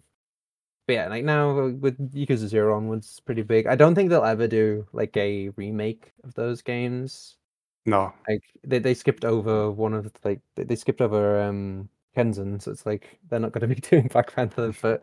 but 0.86 0.94
yeah, 0.94 1.08
like 1.08 1.24
now 1.24 1.58
uh, 1.58 1.68
with 1.70 1.98
Yakuza 2.14 2.46
Zero 2.46 2.76
onwards, 2.76 3.08
it's 3.08 3.20
pretty 3.20 3.42
big. 3.42 3.66
I 3.66 3.74
don't 3.74 3.94
think 3.94 4.08
they'll 4.08 4.24
ever 4.24 4.46
do 4.46 4.86
like 4.92 5.14
a 5.16 5.50
remake 5.56 6.12
of 6.24 6.32
those 6.34 6.62
games. 6.62 7.36
No. 7.84 8.14
Like 8.28 8.44
they, 8.64 8.78
they 8.78 8.94
skipped 8.94 9.24
over 9.24 9.70
one 9.70 9.92
of 9.92 10.04
the, 10.04 10.12
like 10.24 10.40
they, 10.54 10.64
they 10.64 10.76
skipped 10.76 11.00
over 11.00 11.42
um 11.42 11.88
Kenzan, 12.16 12.60
so 12.60 12.70
it's 12.70 12.86
like 12.86 13.18
they're 13.28 13.40
not 13.40 13.52
going 13.52 13.68
to 13.68 13.74
be 13.74 13.80
doing 13.90 14.08
Black 14.08 14.34
Panther. 14.34 14.72
But 14.80 15.02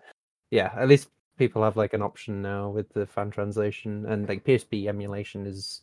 yeah, 0.52 0.74
at 0.76 0.88
least 0.88 1.10
people 1.38 1.64
have 1.64 1.78
like 1.78 1.94
an 1.94 2.02
option 2.02 2.42
now 2.42 2.70
with 2.70 2.92
the 2.94 3.06
fan 3.06 3.32
translation 3.32 4.06
and 4.08 4.28
like 4.28 4.44
PSP 4.44 4.88
emulation 4.88 5.46
is 5.46 5.82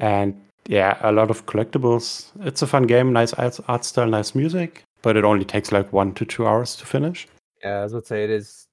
and 0.00 0.40
yeah, 0.66 0.98
a 1.02 1.12
lot 1.12 1.30
of 1.30 1.46
collectibles. 1.46 2.30
It's 2.40 2.62
a 2.62 2.66
fun 2.66 2.84
game, 2.84 3.12
nice 3.12 3.32
art 3.34 3.84
style, 3.84 4.08
nice 4.08 4.34
music, 4.34 4.82
but 5.02 5.16
it 5.16 5.24
only 5.24 5.44
takes 5.44 5.72
like 5.72 5.92
one 5.92 6.14
to 6.14 6.24
two 6.24 6.46
hours 6.46 6.76
to 6.76 6.86
finish. 6.86 7.28
Yeah, 7.62 7.80
as 7.80 7.92
I 7.92 7.96
would 7.96 8.06
say, 8.06 8.24
it 8.24 8.30
is 8.30 8.68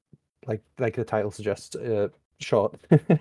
like 0.47 0.61
like 0.77 0.95
the 0.95 1.03
title 1.03 1.31
suggests, 1.31 1.75
uh, 1.75 2.09
short. 2.39 2.79
but 2.89 3.19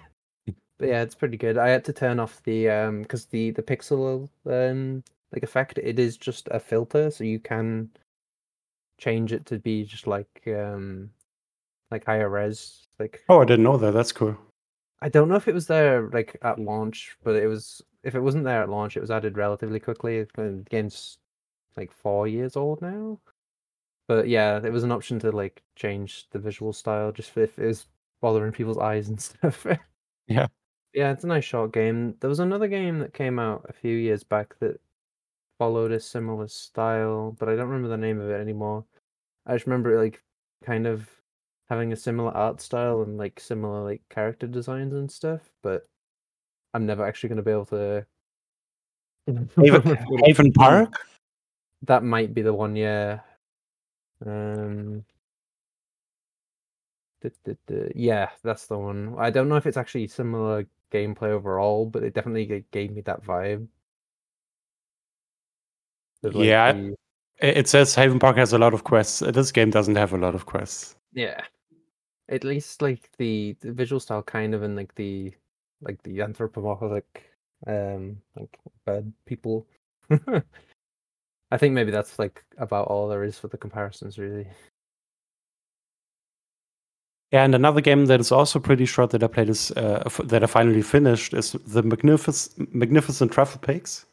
yeah, 0.80 1.02
it's 1.02 1.14
pretty 1.14 1.36
good. 1.36 1.58
I 1.58 1.68
had 1.68 1.84
to 1.86 1.92
turn 1.92 2.20
off 2.20 2.42
the 2.44 2.70
um 2.70 3.02
because 3.02 3.26
the 3.26 3.50
the 3.50 3.62
pixel 3.62 4.28
um 4.46 5.02
like 5.32 5.42
effect 5.42 5.78
it 5.78 5.98
is 5.98 6.16
just 6.16 6.48
a 6.50 6.60
filter, 6.60 7.10
so 7.10 7.24
you 7.24 7.40
can 7.40 7.90
change 8.98 9.32
it 9.32 9.46
to 9.46 9.58
be 9.58 9.84
just 9.84 10.06
like 10.06 10.42
um 10.46 11.10
like 11.90 12.04
higher 12.04 12.28
res. 12.28 12.86
Like 12.98 13.22
Oh, 13.28 13.40
I 13.40 13.44
didn't 13.44 13.64
know 13.64 13.76
that. 13.76 13.92
That's 13.92 14.12
cool. 14.12 14.36
I 15.00 15.08
don't 15.08 15.28
know 15.28 15.36
if 15.36 15.46
it 15.46 15.54
was 15.54 15.66
there 15.66 16.08
like 16.12 16.36
at 16.42 16.58
launch, 16.58 17.16
but 17.22 17.36
it 17.36 17.46
was 17.46 17.82
if 18.02 18.14
it 18.14 18.20
wasn't 18.20 18.44
there 18.44 18.62
at 18.62 18.68
launch, 18.68 18.96
it 18.96 19.00
was 19.00 19.10
added 19.10 19.36
relatively 19.36 19.80
quickly. 19.80 20.26
The 20.34 20.64
game's 20.70 21.18
like 21.76 21.92
four 21.92 22.26
years 22.26 22.56
old 22.56 22.82
now. 22.82 23.18
But 24.06 24.28
yeah, 24.28 24.60
it 24.64 24.72
was 24.72 24.84
an 24.84 24.92
option 24.92 25.18
to 25.20 25.30
like 25.30 25.62
change 25.76 26.26
the 26.30 26.38
visual 26.38 26.72
style 26.72 27.12
just 27.12 27.36
if 27.36 27.58
it 27.58 27.66
was 27.66 27.86
bothering 28.20 28.52
people's 28.52 28.78
eyes 28.78 29.08
and 29.08 29.20
stuff. 29.20 29.66
Yeah. 30.26 30.46
Yeah, 30.94 31.12
it's 31.12 31.24
a 31.24 31.28
nice 31.28 31.44
short 31.44 31.72
game. 31.72 32.14
There 32.20 32.30
was 32.30 32.40
another 32.40 32.66
game 32.66 32.98
that 33.00 33.12
came 33.12 33.38
out 33.38 33.66
a 33.68 33.72
few 33.72 33.94
years 33.94 34.24
back 34.24 34.58
that 34.60 34.80
followed 35.58 35.92
a 35.92 36.00
similar 36.00 36.48
style, 36.48 37.36
but 37.38 37.48
I 37.48 37.56
don't 37.56 37.68
remember 37.68 37.88
the 37.88 37.98
name 37.98 38.20
of 38.20 38.30
it 38.30 38.40
anymore. 38.40 38.84
I 39.46 39.54
just 39.54 39.66
remember 39.66 39.94
it 39.94 39.98
like 39.98 40.22
kind 40.64 40.86
of 40.86 41.08
having 41.68 41.92
a 41.92 41.96
similar 41.96 42.30
art 42.30 42.60
style 42.60 43.02
and 43.02 43.18
like 43.18 43.38
similar 43.38 43.82
like 43.82 44.00
character 44.08 44.46
designs 44.46 44.94
and 44.94 45.10
stuff, 45.10 45.50
but 45.62 45.86
I'm 46.72 46.86
never 46.86 47.06
actually 47.06 47.28
going 47.28 47.36
to 47.38 47.42
be 47.42 47.50
able 47.50 47.66
to. 47.66 48.06
Haven, 49.26 49.98
Haven 50.24 50.52
Park. 50.54 50.94
That 51.82 52.02
might 52.02 52.34
be 52.34 52.42
the 52.42 52.52
one, 52.54 52.76
yeah. 52.76 53.20
Um, 54.24 55.04
yeah, 57.94 58.30
that's 58.42 58.66
the 58.66 58.78
one. 58.78 59.14
I 59.18 59.30
don't 59.30 59.48
know 59.48 59.56
if 59.56 59.66
it's 59.66 59.76
actually 59.76 60.06
similar 60.08 60.66
gameplay 60.92 61.28
overall, 61.30 61.86
but 61.86 62.02
it 62.02 62.14
definitely 62.14 62.64
gave 62.70 62.92
me 62.92 63.00
that 63.02 63.22
vibe. 63.22 63.68
Like, 66.22 66.34
Yeah, 66.34 66.72
the- 66.72 66.96
It 67.40 67.56
it 67.58 67.68
says 67.68 67.94
Haven 67.94 68.18
Park 68.18 68.36
has 68.36 68.52
a 68.52 68.58
lot 68.58 68.74
of 68.74 68.82
quests. 68.84 69.22
Uh, 69.22 69.30
This 69.30 69.52
game 69.52 69.70
doesn't 69.70 69.94
have 69.96 70.12
a 70.12 70.18
lot 70.18 70.34
of 70.34 70.46
quests. 70.46 70.96
yeah. 71.12 71.44
At 72.30 72.44
least 72.44 72.82
like 72.82 73.08
the, 73.16 73.56
the 73.60 73.72
visual 73.72 74.00
style, 74.00 74.22
kind 74.22 74.54
of, 74.54 74.62
and 74.62 74.76
like 74.76 74.94
the 74.96 75.32
like 75.80 76.02
the 76.02 76.20
anthropomorphic, 76.22 77.24
um, 77.66 78.20
like 78.36 78.58
bad 78.84 79.12
people. 79.24 79.66
I 81.50 81.56
think 81.56 81.74
maybe 81.74 81.90
that's 81.90 82.18
like 82.18 82.44
about 82.58 82.88
all 82.88 83.08
there 83.08 83.24
is 83.24 83.38
for 83.38 83.48
the 83.48 83.56
comparisons, 83.56 84.18
really. 84.18 84.46
Yeah, 87.32 87.44
and 87.44 87.54
another 87.54 87.80
game 87.82 88.06
that 88.06 88.20
is 88.20 88.32
also 88.32 88.58
pretty 88.58 88.86
short 88.86 89.10
that 89.10 89.22
I 89.22 89.26
played 89.26 89.50
is 89.50 89.70
uh, 89.72 90.02
f- 90.06 90.20
that 90.24 90.42
I 90.42 90.46
finally 90.46 90.80
finished 90.82 91.34
is 91.34 91.52
the 91.52 91.82
Magnific- 91.82 92.74
Magnificent 92.74 93.32
Truffle 93.32 93.60
Pigs. 93.60 94.06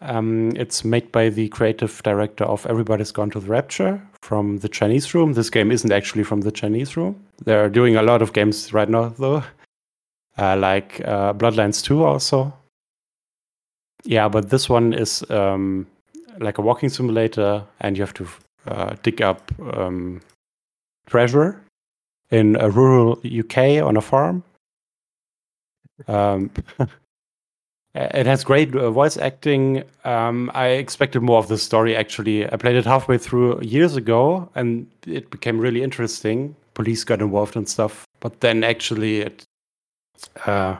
Um, 0.00 0.52
it's 0.54 0.84
made 0.84 1.10
by 1.10 1.28
the 1.28 1.48
creative 1.48 2.02
director 2.02 2.44
of 2.44 2.66
Everybody's 2.66 3.10
Gone 3.10 3.30
to 3.30 3.40
the 3.40 3.46
Rapture 3.48 4.00
from 4.22 4.58
the 4.58 4.68
Chinese 4.68 5.14
Room. 5.14 5.32
This 5.32 5.50
game 5.50 5.72
isn't 5.72 5.90
actually 5.90 6.24
from 6.24 6.42
the 6.42 6.52
Chinese 6.52 6.96
Room. 6.96 7.20
They're 7.44 7.68
doing 7.68 7.96
a 7.96 8.02
lot 8.02 8.22
of 8.22 8.32
games 8.32 8.72
right 8.72 8.88
now, 8.88 9.08
though, 9.08 9.42
uh, 10.38 10.56
like 10.56 11.00
uh, 11.04 11.32
Bloodlines 11.32 11.82
2 11.82 12.04
also. 12.04 12.52
Yeah, 14.04 14.28
but 14.28 14.50
this 14.50 14.68
one 14.68 14.92
is 14.92 15.28
um, 15.30 15.86
like 16.38 16.58
a 16.58 16.62
walking 16.62 16.88
simulator, 16.88 17.64
and 17.80 17.96
you 17.96 18.02
have 18.02 18.14
to 18.14 18.28
uh, 18.66 18.96
dig 19.02 19.22
up 19.22 19.50
um, 19.72 20.20
treasure 21.06 21.62
in 22.30 22.56
a 22.56 22.70
rural 22.70 23.20
UK 23.24 23.82
on 23.82 23.96
a 23.96 24.00
farm. 24.00 24.42
Um, 26.08 26.50
it 27.94 28.26
has 28.26 28.42
great 28.44 28.74
uh, 28.74 28.90
voice 28.90 29.16
acting. 29.16 29.84
Um, 30.04 30.50
I 30.54 30.68
expected 30.68 31.22
more 31.22 31.38
of 31.38 31.48
the 31.48 31.58
story. 31.58 31.96
Actually, 31.96 32.50
I 32.50 32.56
played 32.56 32.76
it 32.76 32.84
halfway 32.84 33.18
through 33.18 33.60
years 33.62 33.96
ago, 33.96 34.48
and 34.54 34.86
it 35.06 35.30
became 35.30 35.58
really 35.58 35.82
interesting. 35.82 36.56
Police 36.74 37.04
got 37.04 37.20
involved 37.20 37.56
and 37.56 37.68
stuff, 37.68 38.04
but 38.20 38.40
then 38.40 38.64
actually 38.64 39.20
it 39.20 39.44
uh, 40.46 40.76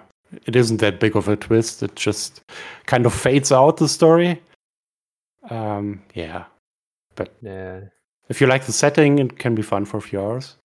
it 0.47 0.57
isn't 0.57 0.79
that 0.79 0.99
big 0.99 1.15
of 1.17 1.29
a 1.29 1.37
twist. 1.37 1.83
It 1.83 1.95
just 1.95 2.41
kind 2.87 3.07
of 3.07 3.15
fades 3.15 3.53
out 3.53 3.77
the 3.77 3.89
story. 3.89 4.41
Um, 5.51 6.03
yeah, 6.15 6.45
but 7.15 7.35
Yeah. 7.43 7.81
if 8.29 8.41
you 8.41 8.47
like 8.47 8.65
the 8.67 8.73
setting, 8.73 9.19
it 9.19 9.39
can 9.39 9.55
be 9.55 9.63
fun 9.63 9.85
for 9.85 9.99
a 9.99 10.03
few 10.03 10.21
hours. 10.21 10.57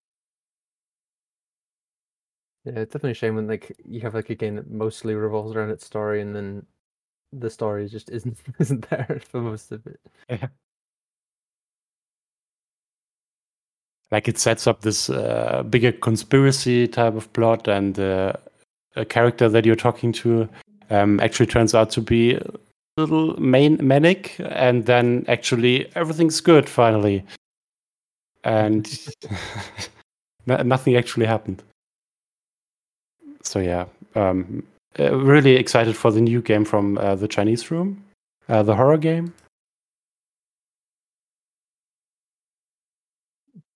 Yeah, 2.66 2.74
it's 2.80 2.94
definitely 2.94 3.12
a 3.12 3.16
shame 3.16 3.36
when 3.36 3.48
like 3.48 3.76
you 3.86 4.02
have 4.02 4.14
like 4.14 4.30
a 4.30 4.36
game 4.36 4.56
that 4.56 4.70
mostly 4.70 5.16
revolves 5.16 5.56
around 5.56 5.70
its 5.72 5.86
story 5.86 6.22
and 6.22 6.36
then 6.36 6.66
the 7.32 7.50
story 7.50 7.88
just 7.88 8.10
isn't 8.10 8.38
isn't 8.60 8.90
there 8.90 9.22
for 9.30 9.42
most 9.42 9.72
of 9.72 9.86
it. 9.88 10.00
Yeah. 10.30 10.48
like 14.12 14.28
it 14.28 14.38
sets 14.38 14.68
up 14.68 14.82
this 14.82 15.10
uh, 15.10 15.64
bigger 15.70 15.92
conspiracy 15.92 16.88
type 16.88 17.16
of 17.16 17.32
plot 17.34 17.68
and 17.68 18.00
uh, 18.00 18.34
a 18.96 19.06
character 19.06 19.48
that 19.50 19.66
you're 19.66 19.76
talking 19.76 20.12
to 20.12 20.50
um, 20.90 21.20
actually 21.20 21.46
turns 21.46 21.76
out 21.76 21.92
to 21.92 22.02
be 22.02 22.40
little 23.00 23.40
main 23.40 23.78
manic 23.82 24.36
and 24.40 24.86
then 24.86 25.26
actually 25.28 25.90
everything's 25.96 26.42
good 26.42 26.68
finally 26.70 27.24
and 28.44 29.08
nothing 30.46 30.96
actually 30.96 31.26
happened 31.26 31.62
so 33.44 33.60
yeah 33.60 33.86
um, 34.16 34.64
uh, 35.00 35.16
really 35.16 35.56
excited 35.56 35.96
for 35.96 36.12
the 36.12 36.22
new 36.22 36.42
game 36.42 36.66
from 36.66 36.98
uh, 36.98 37.16
the 37.16 37.28
chinese 37.28 37.72
room 37.72 38.04
uh, 38.50 38.64
the 38.64 38.76
horror 38.76 38.98
game, 38.98 39.32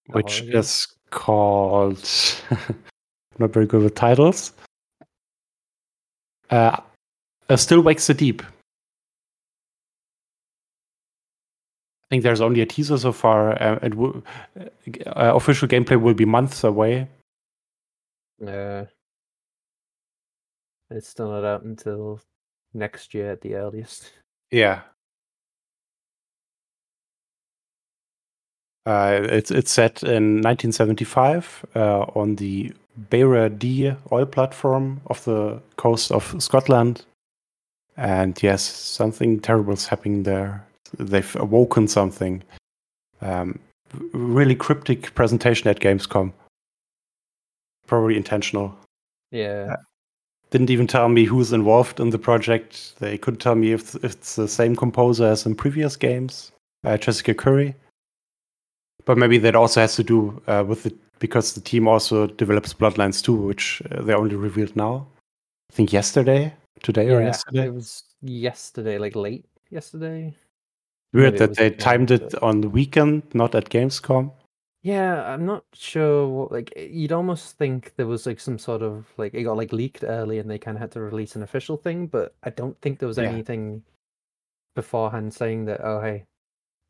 The 0.08 0.14
which 0.14 0.40
horror 0.40 0.52
game? 0.52 0.60
is 0.60 0.88
called. 1.12 2.10
not 3.40 3.52
very 3.54 3.68
good 3.68 3.84
with 3.84 3.96
titles. 3.96 4.52
Uh, 6.50 6.78
uh, 7.50 7.56
Still 7.56 7.82
Wakes 7.82 8.08
the 8.08 8.14
Deep. 8.16 8.42
Think 12.14 12.22
there's 12.22 12.42
only 12.42 12.62
a 12.62 12.66
teaser 12.68 13.00
so 13.00 13.12
far. 13.12 13.60
Uh, 13.60 13.80
it 13.82 13.96
will, 13.96 14.24
uh, 14.56 15.34
official 15.36 15.68
gameplay 15.68 16.00
will 16.00 16.14
be 16.14 16.26
months 16.26 16.64
away. 16.64 17.08
Uh, 18.46 18.86
it's 20.92 21.10
still 21.10 21.32
not 21.32 21.44
out 21.44 21.64
until 21.64 22.22
next 22.76 23.16
year 23.16 23.32
at 23.32 23.42
the 23.42 23.56
earliest. 23.56 24.12
Yeah. 24.52 24.82
Uh, 28.86 29.22
it's 29.24 29.50
it's 29.50 29.72
set 29.72 30.04
in 30.04 30.42
1975 30.42 31.66
uh, 31.76 32.02
on 32.14 32.36
the 32.36 32.72
Beira 33.10 33.50
D 33.50 33.92
oil 34.12 34.26
platform 34.28 35.02
off 35.10 35.26
the 35.26 35.60
coast 35.78 36.12
of 36.12 36.36
Scotland, 36.44 37.06
and 37.98 38.44
yes, 38.44 38.62
something 38.62 39.40
terrible 39.40 39.74
is 39.74 39.88
happening 39.88 40.24
there. 40.24 40.68
They've 40.98 41.36
awoken 41.38 41.88
something. 41.88 42.44
Um, 43.22 43.60
really 44.14 44.56
cryptic 44.56 45.14
presentation 45.16 45.70
at 45.70 45.80
Gamescom. 45.80 46.34
Probably 47.88 48.18
intentional. 48.18 48.76
Yeah, 49.32 49.76
Didn't 50.52 50.70
even 50.70 50.88
tell 50.88 51.10
me 51.10 51.26
who's 51.26 51.54
involved 51.54 52.00
in 52.00 52.12
the 52.12 52.20
project. 52.20 52.94
They 53.00 53.18
couldn't 53.18 53.40
tell 53.40 53.56
me 53.56 53.72
if 53.72 53.96
if 53.96 54.14
it's 54.14 54.36
the 54.36 54.48
same 54.48 54.76
composer 54.76 55.26
as 55.26 55.46
in 55.46 55.56
previous 55.56 55.96
games, 55.96 56.52
uh, 56.84 56.98
Jessica 56.98 57.34
Curry. 57.34 57.76
But 59.06 59.18
maybe 59.18 59.38
that 59.40 59.56
also 59.56 59.82
has 59.82 59.96
to 59.96 60.04
do 60.04 60.42
uh, 60.48 60.64
with 60.66 60.86
it 60.86 60.96
because 61.20 61.54
the 61.54 61.62
team 61.62 61.88
also 61.88 62.28
develops 62.28 62.74
Bloodlines 62.74 63.24
2, 63.24 63.34
which 63.34 63.82
uh, 63.92 64.02
they 64.02 64.14
only 64.14 64.36
revealed 64.36 64.76
now. 64.76 65.08
I 65.72 65.74
think 65.74 65.92
yesterday, 65.92 66.54
today 66.84 67.10
or 67.10 67.22
yesterday. 67.22 67.66
It 67.66 67.74
was 67.74 68.04
yesterday, 68.22 68.98
like 68.98 69.16
late 69.16 69.46
yesterday. 69.70 70.36
Weird 71.14 71.38
that 71.38 71.56
they 71.56 71.70
timed 71.70 72.12
it 72.12 72.32
but- 72.32 72.44
on 72.44 72.62
the 72.62 72.70
weekend, 72.70 73.24
not 73.34 73.56
at 73.56 73.70
Gamescom. 73.70 74.32
Yeah, 74.82 75.24
I'm 75.34 75.46
not 75.46 75.64
sure. 75.74 76.28
What, 76.28 76.52
like, 76.52 76.74
you'd 76.76 77.14
almost 77.14 77.58
think 77.58 77.94
there 77.96 78.06
was 78.08 78.26
like 78.26 78.42
some 78.42 78.60
sort 78.60 78.82
of 78.82 79.06
like 79.16 79.34
it 79.34 79.44
got 79.44 79.56
like 79.56 79.72
leaked 79.72 80.04
early, 80.04 80.40
and 80.40 80.50
they 80.52 80.58
kind 80.58 80.76
of 80.76 80.82
had 80.82 80.92
to 80.92 81.02
release 81.02 81.38
an 81.38 81.44
official 81.44 81.78
thing. 81.78 82.08
But 82.08 82.36
I 82.44 82.50
don't 82.50 82.78
think 82.82 83.00
there 83.00 83.08
was 83.08 83.18
Yeah. 83.18 83.30
anything 83.30 83.84
beforehand 84.76 85.34
saying 85.34 85.66
that. 85.66 85.80
Oh, 85.82 86.02
hey, 86.02 86.26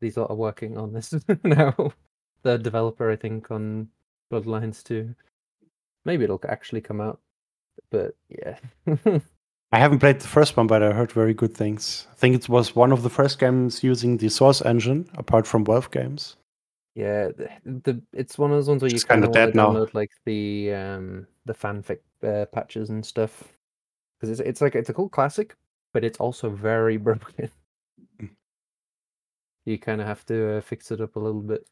these 0.00 0.16
lot 0.16 0.30
are 0.30 0.34
working 0.36 0.76
on 0.76 0.92
this 0.92 1.14
now. 1.44 1.92
The 2.42 2.58
developer, 2.58 3.10
I 3.10 3.16
think, 3.16 3.50
on 3.52 3.88
Bloodlines 4.32 4.82
2. 4.82 5.14
Maybe 6.04 6.24
it'll 6.24 6.40
actually 6.48 6.80
come 6.80 7.00
out, 7.00 7.20
but 7.90 8.16
yeah. 8.28 8.58
I 9.74 9.78
haven't 9.78 9.98
played 9.98 10.20
the 10.20 10.28
first 10.28 10.56
one, 10.56 10.68
but 10.68 10.84
I 10.84 10.92
heard 10.92 11.10
very 11.10 11.34
good 11.34 11.52
things. 11.52 12.06
I 12.12 12.14
think 12.14 12.36
it 12.36 12.48
was 12.48 12.76
one 12.76 12.92
of 12.92 13.02
the 13.02 13.10
first 13.10 13.40
games 13.40 13.82
using 13.82 14.16
the 14.16 14.28
Source 14.28 14.62
engine, 14.62 15.10
apart 15.18 15.48
from 15.48 15.64
Valve 15.64 15.90
games. 15.90 16.36
Yeah, 16.94 17.30
the, 17.36 17.50
the 17.64 18.02
it's 18.12 18.38
one 18.38 18.52
of 18.52 18.56
those 18.56 18.68
ones 18.68 18.82
where 18.82 18.92
you 18.92 19.00
kind 19.00 19.24
of 19.24 19.32
dead 19.32 19.50
to 19.50 19.56
now. 19.56 19.70
download 19.70 19.92
like 19.92 20.12
the 20.26 20.72
um 20.72 21.26
the 21.44 21.54
fanfic 21.54 21.98
uh, 22.22 22.44
patches 22.52 22.90
and 22.90 23.04
stuff 23.04 23.42
because 24.20 24.38
it's 24.38 24.48
it's 24.48 24.60
like 24.60 24.76
it's 24.76 24.90
a 24.90 24.94
cool 24.94 25.08
classic, 25.08 25.56
but 25.92 26.04
it's 26.04 26.20
also 26.20 26.50
very 26.50 26.96
broken. 27.08 27.50
You 29.64 29.78
kind 29.80 30.00
of 30.00 30.06
have 30.06 30.24
to 30.26 30.58
uh, 30.58 30.60
fix 30.60 30.92
it 30.92 31.00
up 31.00 31.16
a 31.16 31.18
little 31.18 31.42
bit. 31.42 31.66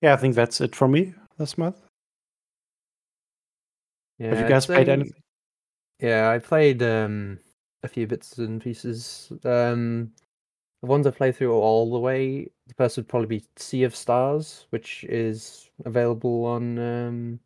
Yeah, 0.00 0.12
I 0.12 0.16
think 0.16 0.36
that's 0.36 0.60
it 0.60 0.76
for 0.76 0.86
me 0.86 1.12
this 1.38 1.58
month. 1.58 1.89
Yeah, 4.20 4.28
Have 4.34 4.40
you 4.40 4.48
guys 4.48 4.66
played 4.66 4.86
say- 4.86 4.92
anything? 4.92 5.22
Yeah, 5.98 6.30
I 6.30 6.38
played 6.38 6.82
um 6.82 7.38
a 7.82 7.88
few 7.88 8.06
bits 8.06 8.38
and 8.38 8.60
pieces. 8.60 9.32
Um, 9.44 10.12
the 10.82 10.86
ones 10.86 11.06
I 11.06 11.10
played 11.10 11.36
through 11.36 11.52
all 11.52 11.90
the 11.90 11.98
way. 11.98 12.48
The 12.68 12.74
first 12.74 12.96
would 12.96 13.08
probably 13.08 13.38
be 13.38 13.44
Sea 13.56 13.84
of 13.84 13.96
Stars, 13.96 14.66
which 14.70 15.04
is 15.04 15.70
available 15.84 16.44
on 16.44 16.78
um 16.78 17.40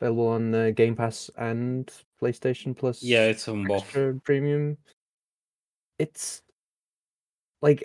available 0.00 0.28
on 0.28 0.54
uh, 0.54 0.70
Game 0.70 0.94
Pass 0.96 1.30
and 1.36 1.90
PlayStation 2.22 2.76
Plus. 2.76 3.02
Yeah, 3.02 3.24
it's 3.26 3.48
on 3.48 3.64
both. 3.66 3.82
extra 3.82 4.14
premium. 4.22 4.76
It's 5.98 6.42
like 7.62 7.84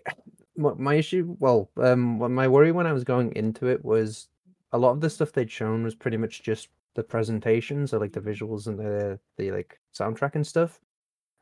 my, 0.56 0.74
my 0.76 0.94
issue. 0.96 1.36
Well, 1.40 1.70
um, 1.78 2.20
what 2.20 2.32
my 2.32 2.48
worry 2.48 2.72
when 2.72 2.88
I 2.88 2.94
was 2.94 3.04
going 3.04 3.34
into 3.36 3.68
it 3.68 3.84
was 3.84 4.28
a 4.72 4.78
lot 4.78 4.92
of 4.92 5.02
the 5.02 5.10
stuff 5.10 5.32
they'd 5.34 5.52
shown 5.52 5.84
was 5.84 5.96
pretty 5.96 6.18
much 6.18 6.44
just 6.44 6.70
the 6.96 7.04
presentation, 7.04 7.88
so 7.88 7.98
like 7.98 8.14
the 8.14 8.22
visuals 8.22 8.68
and 8.68 8.80
the 8.80 9.20
the 9.38 9.52
like 9.52 9.80
soundtrack 9.98 10.36
and 10.36 10.46
stuff, 10.48 10.80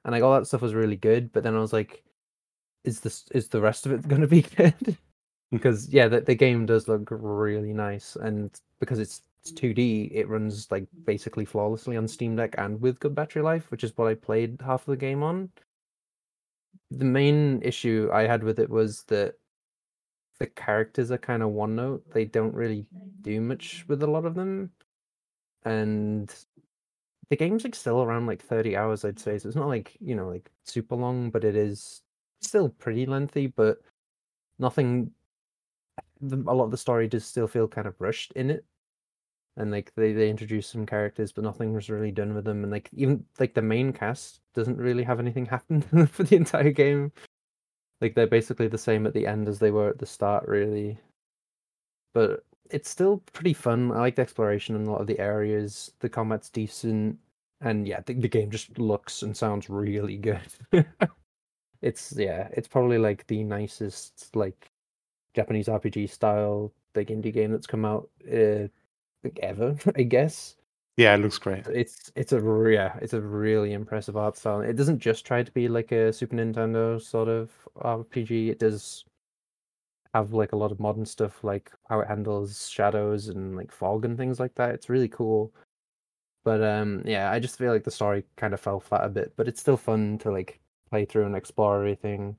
and 0.05 0.13
like 0.13 0.23
all 0.23 0.33
that 0.33 0.47
stuff 0.47 0.61
was 0.61 0.73
really 0.73 0.97
good. 0.97 1.31
But 1.31 1.43
then 1.43 1.55
I 1.55 1.59
was 1.59 1.73
like, 1.73 2.03
is 2.83 2.99
this 2.99 3.25
is 3.31 3.47
the 3.49 3.61
rest 3.61 3.85
of 3.85 3.93
it 3.93 4.07
going 4.07 4.21
to 4.21 4.27
be 4.27 4.41
good? 4.41 4.73
Hmm. 4.73 4.91
because 5.51 5.89
yeah, 5.89 6.07
the, 6.07 6.21
the 6.21 6.35
game 6.35 6.65
does 6.65 6.87
look 6.87 7.07
really 7.11 7.73
nice, 7.73 8.15
and 8.15 8.51
because 8.79 8.99
it's 8.99 9.21
it's 9.43 9.51
2D, 9.51 10.09
it 10.13 10.29
runs 10.29 10.71
like 10.71 10.87
basically 11.03 11.43
flawlessly 11.43 11.97
on 11.97 12.07
Steam 12.07 12.35
Deck 12.37 12.55
and 12.57 12.79
with 12.79 12.99
good 13.01 13.13
battery 13.13 13.41
life, 13.41 13.69
which 13.71 13.83
is 13.83 13.91
what 13.97 14.07
I 14.07 14.15
played 14.15 14.61
half 14.63 14.81
of 14.87 14.91
the 14.91 14.97
game 14.97 15.21
on. 15.21 15.49
The 16.91 17.03
main 17.03 17.61
issue 17.61 18.09
I 18.13 18.21
had 18.21 18.41
with 18.41 18.57
it 18.57 18.69
was 18.69 19.03
that 19.05 19.35
the 20.39 20.47
characters 20.47 21.11
are 21.11 21.17
kind 21.17 21.43
of 21.43 21.49
one 21.49 21.75
note. 21.75 22.09
They 22.13 22.23
don't 22.23 22.53
really 22.53 22.85
do 23.21 23.41
much 23.41 23.83
with 23.89 24.01
a 24.03 24.07
lot 24.07 24.25
of 24.25 24.33
them. 24.33 24.71
And 25.65 26.34
the 27.30 27.36
game's 27.36 27.63
like 27.63 27.76
still 27.76 28.02
around 28.04 28.28
like 28.28 28.41
30 28.41 28.76
hours, 28.76 29.06
I'd 29.06 29.19
say. 29.19 29.38
So 29.38 29.47
it's 29.47 29.56
not 29.56 29.67
like, 29.67 29.95
you 29.99 30.15
know, 30.15 30.28
like 30.30 30.49
super 30.65 30.95
long, 30.95 31.30
but 31.30 31.43
it 31.43 31.56
is 31.56 32.02
still 32.41 32.69
pretty 32.69 33.06
lengthy, 33.06 33.47
but 33.47 33.78
nothing 34.60 35.12
a 36.32 36.54
lot 36.54 36.65
of 36.65 36.71
the 36.71 36.78
story 36.78 37.08
does 37.08 37.26
still 37.26 37.47
feel 37.47 37.67
kind 37.67 37.88
of 37.88 37.99
rushed 37.99 38.32
in 38.34 38.49
it 38.49 38.63
and 39.58 39.71
like 39.71 39.91
they 39.95 40.13
they 40.13 40.30
introduce 40.30 40.67
some 40.67 40.86
characters 40.86 41.32
but 41.32 41.43
nothing 41.43 41.73
was 41.73 41.89
really 41.89 42.12
done 42.12 42.34
with 42.34 42.45
them 42.45 42.63
and 42.63 42.71
like 42.71 42.89
even 42.93 43.23
like 43.39 43.54
the 43.54 43.62
main 43.62 43.91
cast 43.91 44.41
doesn't 44.54 44.78
really 44.78 45.04
have 45.04 45.19
anything 45.19 45.45
happen 45.47 45.82
for 46.08 46.23
the 46.23 46.36
entire 46.36 46.71
game 46.71 47.12
like 48.02 48.15
they're 48.15 48.28
basically 48.28 48.67
the 48.67 48.78
same 48.78 49.06
at 49.06 49.13
the 49.13 49.28
end 49.28 49.47
as 49.47 49.60
they 49.60 49.71
were 49.71 49.89
at 49.89 49.99
the 49.99 50.06
start 50.06 50.47
really 50.47 50.97
but 52.13 52.43
it's 52.69 52.89
still 52.89 53.17
pretty 53.34 53.54
fun 53.54 53.91
i 53.91 53.99
like 53.99 54.15
the 54.15 54.21
exploration 54.21 54.76
in 54.76 54.86
a 54.86 54.91
lot 54.91 55.02
of 55.02 55.08
the 55.08 55.19
areas 55.19 55.91
the 55.99 56.10
combat's 56.10 56.49
decent 56.49 57.17
and 57.62 57.88
yeah 57.88 57.99
the, 58.06 58.13
the 58.13 58.28
game 58.28 58.49
just 58.49 58.78
looks 58.78 59.21
and 59.21 59.36
sounds 59.36 59.69
really 59.69 60.17
good 60.17 60.41
it's 61.82 62.13
yeah 62.17 62.47
it's 62.54 62.67
probably 62.67 62.97
like 62.97 63.26
the 63.28 63.43
nicest 63.43 64.36
like 64.36 64.71
Japanese 65.34 65.67
RPG 65.67 66.10
style 66.10 66.71
like 66.95 67.08
indie 67.08 67.34
game 67.34 67.52
that's 67.52 67.67
come 67.67 67.86
out 67.86 68.10
uh, 68.32 68.67
like 69.23 69.39
ever, 69.41 69.76
I 69.95 70.04
guess. 70.04 70.56
Yeah, 70.97 71.15
it 71.15 71.19
looks 71.19 71.39
great. 71.39 71.65
It's 71.67 72.12
it's 72.15 72.34
a 72.34 72.69
yeah, 72.71 72.97
it's 73.02 73.13
a 73.13 73.21
really 73.21 73.73
impressive 73.73 74.15
art 74.15 74.38
style. 74.38 74.62
It 74.62 74.76
doesn't 74.76 74.99
just 74.99 75.26
try 75.26 75.41
to 75.41 75.52
be 75.52 75.67
like 75.67 75.91
a 75.91 76.13
Super 76.13 76.36
Nintendo 76.36 77.02
sort 77.02 77.30
of 77.30 77.49
RPG. 77.78 78.49
It 78.49 78.60
does 78.60 79.06
have 80.13 80.34
like 80.34 80.52
a 80.54 80.58
lot 80.58 80.71
of 80.71 80.80
modern 80.80 81.06
stuff, 81.06 81.43
like 81.43 81.71
how 81.89 81.99
it 81.99 82.08
handles 82.08 82.69
shadows 82.69 83.30
and 83.30 83.56
like 83.56 83.71
fog 83.71 84.06
and 84.06 84.17
things 84.17 84.39
like 84.39 84.56
that. 84.56 84.71
It's 84.71 84.89
really 84.89 85.10
cool. 85.10 85.54
But 86.43 86.63
um, 86.63 87.04
yeah, 87.06 87.32
I 87.32 87.39
just 87.39 87.58
feel 87.58 87.71
like 87.71 87.84
the 87.86 87.91
story 87.91 88.23
kind 88.36 88.54
of 88.54 88.60
fell 88.60 88.80
flat 88.80 89.06
a 89.06 89.10
bit. 89.10 89.34
But 89.38 89.47
it's 89.47 89.62
still 89.62 89.78
fun 89.78 90.17
to 90.19 90.32
like 90.32 90.60
play 90.89 91.06
through 91.06 91.26
and 91.26 91.36
explore 91.36 91.78
everything 91.78 92.38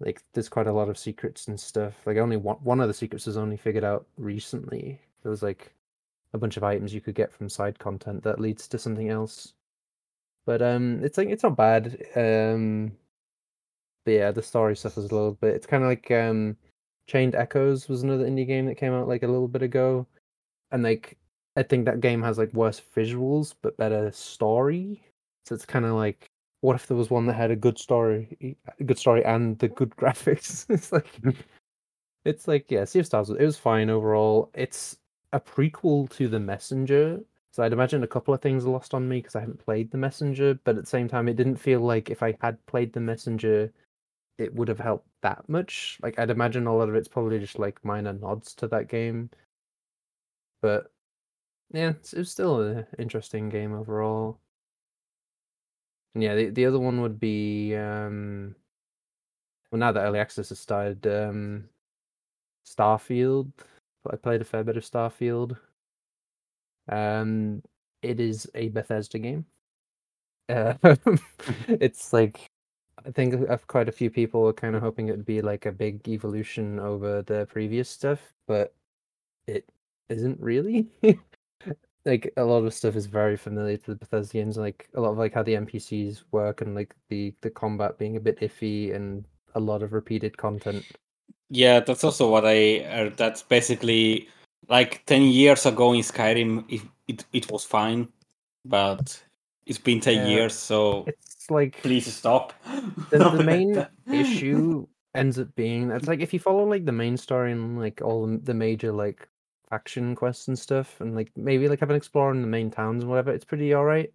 like 0.00 0.22
there's 0.32 0.48
quite 0.48 0.66
a 0.66 0.72
lot 0.72 0.88
of 0.88 0.98
secrets 0.98 1.48
and 1.48 1.58
stuff 1.58 1.94
like 2.06 2.16
only 2.16 2.36
one, 2.36 2.56
one 2.56 2.80
of 2.80 2.88
the 2.88 2.94
secrets 2.94 3.26
was 3.26 3.36
only 3.36 3.56
figured 3.56 3.84
out 3.84 4.06
recently 4.16 5.00
there 5.22 5.30
was 5.30 5.42
like 5.42 5.72
a 6.32 6.38
bunch 6.38 6.56
of 6.56 6.64
items 6.64 6.92
you 6.92 7.00
could 7.00 7.14
get 7.14 7.32
from 7.32 7.48
side 7.48 7.78
content 7.78 8.22
that 8.22 8.40
leads 8.40 8.66
to 8.68 8.78
something 8.78 9.08
else 9.08 9.54
but 10.46 10.60
um 10.60 11.00
it's 11.02 11.16
like 11.16 11.28
it's 11.28 11.42
not 11.42 11.56
bad 11.56 11.96
um 12.16 12.92
but 14.04 14.12
yeah 14.12 14.30
the 14.30 14.42
story 14.42 14.76
suffers 14.76 15.04
a 15.10 15.14
little 15.14 15.32
bit 15.32 15.54
it's 15.54 15.66
kind 15.66 15.82
of 15.82 15.88
like 15.88 16.10
um 16.10 16.56
chained 17.06 17.34
echoes 17.34 17.88
was 17.88 18.02
another 18.02 18.24
indie 18.24 18.46
game 18.46 18.66
that 18.66 18.76
came 18.76 18.92
out 18.92 19.08
like 19.08 19.22
a 19.22 19.28
little 19.28 19.48
bit 19.48 19.62
ago 19.62 20.06
and 20.70 20.82
like 20.82 21.16
i 21.56 21.62
think 21.62 21.84
that 21.84 22.00
game 22.00 22.22
has 22.22 22.38
like 22.38 22.52
worse 22.54 22.80
visuals 22.96 23.54
but 23.62 23.76
better 23.76 24.10
story 24.12 25.02
so 25.44 25.54
it's 25.54 25.66
kind 25.66 25.84
of 25.84 25.92
like 25.92 26.30
what 26.64 26.76
if 26.76 26.86
there 26.86 26.96
was 26.96 27.10
one 27.10 27.26
that 27.26 27.34
had 27.34 27.50
a 27.50 27.56
good 27.56 27.78
story, 27.78 28.56
a 28.80 28.84
good 28.84 28.98
story 28.98 29.22
and 29.26 29.58
the 29.58 29.68
good 29.68 29.90
graphics? 29.98 30.64
it's 30.70 30.92
like, 30.92 31.06
it's 32.24 32.48
like 32.48 32.70
yeah, 32.70 32.86
Sea 32.86 33.00
of 33.00 33.06
Stars. 33.06 33.28
It 33.28 33.38
was 33.38 33.58
fine 33.58 33.90
overall. 33.90 34.50
It's 34.54 34.96
a 35.34 35.40
prequel 35.40 36.08
to 36.16 36.26
The 36.26 36.40
Messenger, 36.40 37.20
So 37.50 37.62
I'd 37.62 37.74
imagine 37.74 38.02
a 38.02 38.06
couple 38.06 38.32
of 38.32 38.40
things 38.40 38.64
lost 38.64 38.94
on 38.94 39.06
me 39.06 39.18
because 39.18 39.36
I 39.36 39.40
haven't 39.40 39.62
played 39.62 39.90
the 39.90 39.98
messenger, 39.98 40.58
but 40.64 40.76
at 40.76 40.84
the 40.84 40.88
same 40.88 41.06
time, 41.06 41.28
it 41.28 41.36
didn't 41.36 41.56
feel 41.56 41.80
like 41.80 42.08
if 42.08 42.22
I 42.22 42.34
had 42.40 42.64
played 42.64 42.94
the 42.94 43.00
messenger, 43.00 43.70
it 44.38 44.54
would 44.54 44.68
have 44.68 44.80
helped 44.80 45.08
that 45.22 45.48
much. 45.48 45.98
Like 46.02 46.18
I'd 46.18 46.30
imagine 46.30 46.66
a 46.66 46.76
lot 46.76 46.88
of 46.88 46.94
it's 46.94 47.08
probably 47.08 47.38
just 47.38 47.58
like 47.58 47.84
minor 47.84 48.12
nods 48.12 48.54
to 48.56 48.68
that 48.68 48.88
game. 48.88 49.30
But 50.62 50.92
yeah, 51.72 51.90
it's, 51.90 52.12
it 52.12 52.18
was 52.18 52.30
still 52.30 52.60
an 52.60 52.86
interesting 52.98 53.48
game 53.48 53.74
overall. 53.74 54.38
And 56.14 56.22
yeah, 56.22 56.34
the, 56.36 56.50
the 56.50 56.66
other 56.66 56.78
one 56.78 57.00
would 57.02 57.18
be 57.20 57.74
um 57.76 58.54
well 59.70 59.78
now 59.80 59.92
that 59.92 60.02
early 60.02 60.18
access 60.18 60.50
has 60.50 60.58
started, 60.60 61.06
um 61.06 61.68
Starfield. 62.66 63.52
I 64.10 64.16
played 64.16 64.40
a 64.40 64.44
fair 64.44 64.64
bit 64.64 64.76
of 64.76 64.84
Starfield. 64.84 65.56
Um, 66.88 67.62
it 68.02 68.20
is 68.20 68.50
a 68.54 68.68
Bethesda 68.68 69.18
game. 69.18 69.46
Uh, 70.48 70.74
it's 71.68 72.12
like 72.12 72.50
I 73.06 73.10
think 73.10 73.48
uh, 73.48 73.56
quite 73.66 73.88
a 73.88 73.92
few 73.92 74.10
people 74.10 74.42
were 74.42 74.52
kind 74.52 74.74
of 74.74 74.82
hoping 74.82 75.08
it 75.08 75.12
would 75.12 75.26
be 75.26 75.42
like 75.42 75.66
a 75.66 75.72
big 75.72 76.08
evolution 76.08 76.78
over 76.78 77.22
the 77.22 77.46
previous 77.50 77.88
stuff, 77.88 78.34
but 78.46 78.74
it 79.46 79.68
isn't 80.08 80.40
really. 80.40 80.88
like 82.04 82.32
a 82.36 82.44
lot 82.44 82.64
of 82.64 82.74
stuff 82.74 82.96
is 82.96 83.06
very 83.06 83.36
familiar 83.36 83.76
to 83.78 83.92
the 83.92 83.96
Bethesda 83.96 84.32
games, 84.32 84.56
like 84.56 84.88
a 84.94 85.00
lot 85.00 85.10
of 85.10 85.18
like 85.18 85.34
how 85.34 85.42
the 85.42 85.54
NPCs 85.54 86.24
work 86.32 86.60
and 86.60 86.74
like 86.74 86.94
the 87.08 87.34
the 87.40 87.50
combat 87.50 87.98
being 87.98 88.16
a 88.16 88.20
bit 88.20 88.40
iffy 88.40 88.94
and 88.94 89.24
a 89.54 89.60
lot 89.60 89.82
of 89.82 89.92
repeated 89.92 90.36
content. 90.36 90.84
Yeah, 91.50 91.80
that's 91.80 92.04
also 92.04 92.30
what 92.30 92.44
I 92.46 92.84
heard. 92.88 93.16
That's 93.16 93.42
basically 93.42 94.28
like 94.68 95.04
10 95.06 95.22
years 95.22 95.66
ago 95.66 95.92
in 95.92 96.00
Skyrim, 96.00 96.64
it, 96.68 96.82
it, 97.06 97.24
it 97.32 97.50
was 97.50 97.64
fine, 97.64 98.08
but 98.64 99.22
it's 99.66 99.78
been 99.78 100.00
10 100.00 100.14
yeah, 100.14 100.26
years, 100.26 100.54
so 100.54 101.04
it's 101.06 101.33
like 101.50 101.80
please 101.82 102.12
stop. 102.12 102.52
The, 103.10 103.18
the 103.18 103.44
main 103.44 103.86
issue 104.12 104.86
ends 105.14 105.38
up 105.38 105.54
being 105.54 105.90
it's 105.90 106.08
like 106.08 106.20
if 106.20 106.32
you 106.32 106.40
follow 106.40 106.64
like 106.64 106.84
the 106.84 106.92
main 106.92 107.16
story 107.16 107.52
and 107.52 107.78
like 107.78 108.00
all 108.02 108.26
the 108.26 108.54
major 108.54 108.92
like 108.92 109.28
faction 109.70 110.14
quests 110.14 110.48
and 110.48 110.58
stuff, 110.58 111.00
and 111.00 111.14
like 111.14 111.30
maybe 111.36 111.68
like 111.68 111.80
have 111.80 111.90
an 111.90 111.96
explorer 111.96 112.32
in 112.32 112.42
the 112.42 112.46
main 112.46 112.70
towns 112.70 113.02
and 113.02 113.10
whatever, 113.10 113.32
it's 113.32 113.44
pretty 113.44 113.74
alright. 113.74 114.12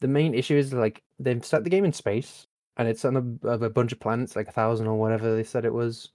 The 0.00 0.08
main 0.08 0.34
issue 0.34 0.56
is 0.56 0.72
like 0.72 1.02
they've 1.18 1.44
set 1.44 1.64
the 1.64 1.70
game 1.70 1.84
in 1.84 1.92
space, 1.92 2.46
and 2.76 2.88
it's 2.88 3.04
on 3.04 3.38
a, 3.42 3.48
a 3.48 3.70
bunch 3.70 3.92
of 3.92 4.00
planets, 4.00 4.36
like 4.36 4.48
a 4.48 4.52
thousand 4.52 4.86
or 4.86 4.96
whatever 4.96 5.34
they 5.34 5.44
said 5.44 5.64
it 5.64 5.74
was 5.74 6.10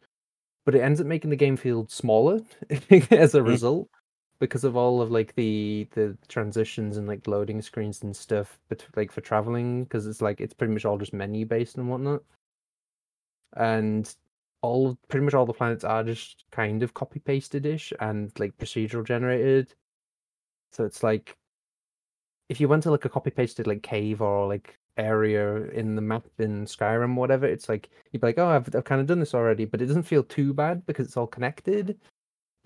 but 0.68 0.76
it 0.76 0.82
ends 0.82 1.00
up 1.00 1.08
making 1.08 1.30
the 1.30 1.36
game 1.38 1.56
feel 1.56 1.88
smaller 1.88 2.42
as 2.70 3.34
a 3.34 3.40
mm. 3.40 3.48
result 3.48 3.90
because 4.40 4.64
of 4.64 4.76
all 4.76 5.02
of 5.02 5.12
like 5.12 5.36
the 5.36 5.88
the 5.92 6.18
transitions 6.28 6.98
and 6.98 7.08
like 7.08 7.28
loading 7.28 7.62
screens 7.62 8.04
and 8.04 8.16
stuff 8.16 8.60
but 8.70 8.86
like 8.96 9.12
for 9.12 9.22
traveling 9.22 9.84
because 9.84 10.08
it's 10.08 10.22
like 10.22 10.42
it's 10.42 10.54
pretty 10.54 10.74
much 10.74 10.86
all 10.86 10.98
just 10.98 11.14
menu 11.14 11.46
based 11.46 11.78
and 11.78 11.90
whatnot 11.90 12.22
and 13.56 14.16
all 14.62 14.98
pretty 15.08 15.24
much 15.24 15.34
all 15.34 15.46
the 15.46 15.54
planets 15.54 15.84
are 15.84 16.04
just 16.04 16.46
kind 16.52 16.84
of 16.84 16.94
copy 16.94 17.20
pasted 17.20 17.66
ish 17.66 17.94
and 18.00 18.32
like 18.40 18.58
procedural 18.58 19.06
generated 19.06 19.74
so 20.72 20.84
it's 20.84 21.04
like 21.04 21.38
if 22.50 22.60
you 22.60 22.68
went 22.68 22.84
to 22.84 22.92
like 22.92 23.06
a 23.06 23.10
copy 23.10 23.30
pasted 23.30 23.68
like 23.68 23.84
cave 23.84 24.22
or 24.22 24.48
like 24.48 24.78
area 24.98 25.64
in 25.70 25.96
the 25.96 26.02
map 26.02 26.26
in 26.40 26.66
Skyrim, 26.66 27.16
whatever, 27.16 27.46
it's 27.46 27.70
like 27.70 27.90
you'd 28.12 28.22
be 28.22 28.28
like, 28.28 28.38
oh, 28.40 28.48
I've 28.48 28.74
I've 28.76 28.84
kind 28.84 29.02
of 29.02 29.08
done 29.08 29.20
this 29.20 29.34
already, 29.34 29.66
but 29.66 29.82
it 29.82 29.86
doesn't 29.86 30.04
feel 30.04 30.24
too 30.24 30.54
bad 30.54 30.86
because 30.86 31.08
it's 31.08 31.18
all 31.18 31.28
connected. 31.28 32.00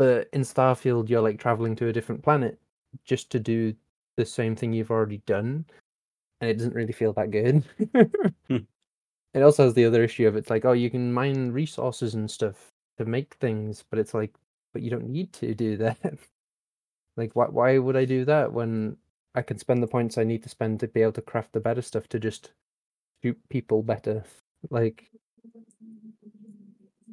But 0.01 0.29
in 0.33 0.41
Starfield, 0.41 1.09
you're 1.09 1.21
like 1.21 1.39
traveling 1.39 1.75
to 1.75 1.89
a 1.89 1.93
different 1.93 2.23
planet 2.23 2.59
just 3.05 3.29
to 3.33 3.39
do 3.39 3.75
the 4.17 4.25
same 4.25 4.55
thing 4.55 4.73
you've 4.73 4.89
already 4.89 5.19
done, 5.27 5.63
and 6.39 6.49
it 6.49 6.55
doesn't 6.55 6.73
really 6.73 6.91
feel 6.91 7.13
that 7.13 7.29
good. 7.29 7.63
hmm. 8.47 8.57
It 9.35 9.43
also 9.43 9.63
has 9.65 9.75
the 9.75 9.85
other 9.85 10.03
issue 10.03 10.27
of 10.27 10.35
it's 10.35 10.49
like, 10.49 10.65
oh, 10.65 10.71
you 10.71 10.89
can 10.89 11.13
mine 11.13 11.51
resources 11.51 12.15
and 12.15 12.29
stuff 12.31 12.71
to 12.97 13.05
make 13.05 13.35
things, 13.35 13.83
but 13.91 13.99
it's 13.99 14.15
like, 14.15 14.33
but 14.73 14.81
you 14.81 14.89
don't 14.89 15.07
need 15.07 15.33
to 15.33 15.53
do 15.53 15.77
that. 15.85 16.17
like, 17.15 17.35
why 17.35 17.45
why 17.45 17.77
would 17.77 17.95
I 17.95 18.05
do 18.05 18.25
that 18.25 18.51
when 18.51 18.97
I 19.35 19.43
can 19.43 19.59
spend 19.59 19.83
the 19.83 19.87
points 19.87 20.17
I 20.17 20.23
need 20.23 20.41
to 20.41 20.49
spend 20.49 20.79
to 20.79 20.87
be 20.87 21.03
able 21.03 21.11
to 21.11 21.21
craft 21.21 21.53
the 21.53 21.59
better 21.59 21.83
stuff 21.83 22.07
to 22.07 22.19
just 22.19 22.53
shoot 23.21 23.37
people 23.49 23.83
better. 23.83 24.23
Like 24.71 25.11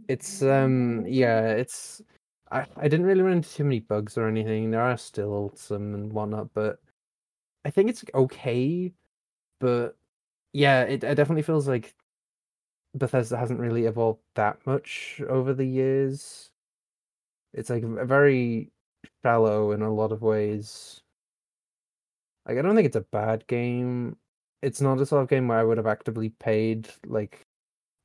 it's 0.08 0.40
um 0.42 1.04
yeah, 1.06 1.50
it's 1.50 2.00
I, 2.50 2.66
I 2.76 2.88
didn't 2.88 3.06
really 3.06 3.22
run 3.22 3.38
into 3.38 3.52
too 3.52 3.64
many 3.64 3.80
bugs 3.80 4.16
or 4.16 4.26
anything. 4.28 4.70
There 4.70 4.82
are 4.82 4.96
still 4.96 5.52
some 5.54 5.94
and 5.94 6.12
whatnot, 6.12 6.50
but 6.54 6.80
I 7.64 7.70
think 7.70 7.90
it's 7.90 8.04
okay. 8.14 8.92
But 9.60 9.96
yeah, 10.52 10.82
it, 10.82 11.04
it 11.04 11.14
definitely 11.14 11.42
feels 11.42 11.68
like 11.68 11.94
Bethesda 12.94 13.36
hasn't 13.36 13.60
really 13.60 13.84
evolved 13.86 14.20
that 14.34 14.66
much 14.66 15.20
over 15.28 15.54
the 15.54 15.66
years. 15.66 16.50
It's 17.52 17.70
like 17.70 17.84
very 17.84 18.70
shallow 19.22 19.72
in 19.72 19.82
a 19.82 19.92
lot 19.92 20.12
of 20.12 20.22
ways. 20.22 21.00
Like 22.46 22.58
I 22.58 22.62
don't 22.62 22.74
think 22.74 22.86
it's 22.86 22.96
a 22.96 23.02
bad 23.02 23.46
game. 23.46 24.16
It's 24.62 24.80
not 24.80 25.00
a 25.00 25.06
sort 25.06 25.22
of 25.22 25.28
game 25.28 25.48
where 25.48 25.58
I 25.58 25.64
would 25.64 25.76
have 25.76 25.86
actively 25.86 26.30
paid 26.30 26.88
like 27.06 27.46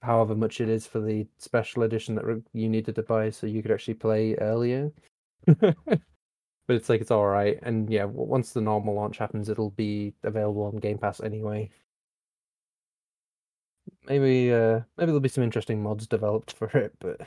however 0.04 0.36
much 0.36 0.62
it 0.62 0.70
is 0.70 0.88
for 0.88 1.00
the 1.02 1.28
special 1.39 1.84
edition 1.84 2.16
that 2.16 2.44
you 2.54 2.70
needed 2.70 2.96
to 2.96 3.04
buy 3.04 3.30
so 3.32 3.48
you 3.48 3.62
could 3.63 3.72
actually 3.72 3.96
play 3.96 4.36
earlier. 4.36 4.92
but 5.48 5.76
it's 6.70 6.89
like 6.89 7.02
it's 7.02 7.12
all 7.12 7.28
right, 7.28 7.60
and 7.63 7.89
yeah, 7.89 8.06
once 8.06 8.54
the 8.54 8.62
normal 8.62 8.94
launch 8.96 9.18
happens, 9.18 9.50
it'll 9.50 9.72
be 9.72 10.13
available 10.24 10.63
on 10.63 10.78
Game 10.78 10.98
Pass 10.98 11.22
anyway. 11.22 11.70
Maybe 14.08 14.52
uh 14.54 14.82
maybe 14.98 15.08
there'll 15.08 15.20
be 15.20 15.28
some 15.30 15.44
interesting 15.44 15.82
mods 15.84 16.08
developed 16.08 16.54
for 16.54 16.70
it, 16.78 16.94
but 17.00 17.22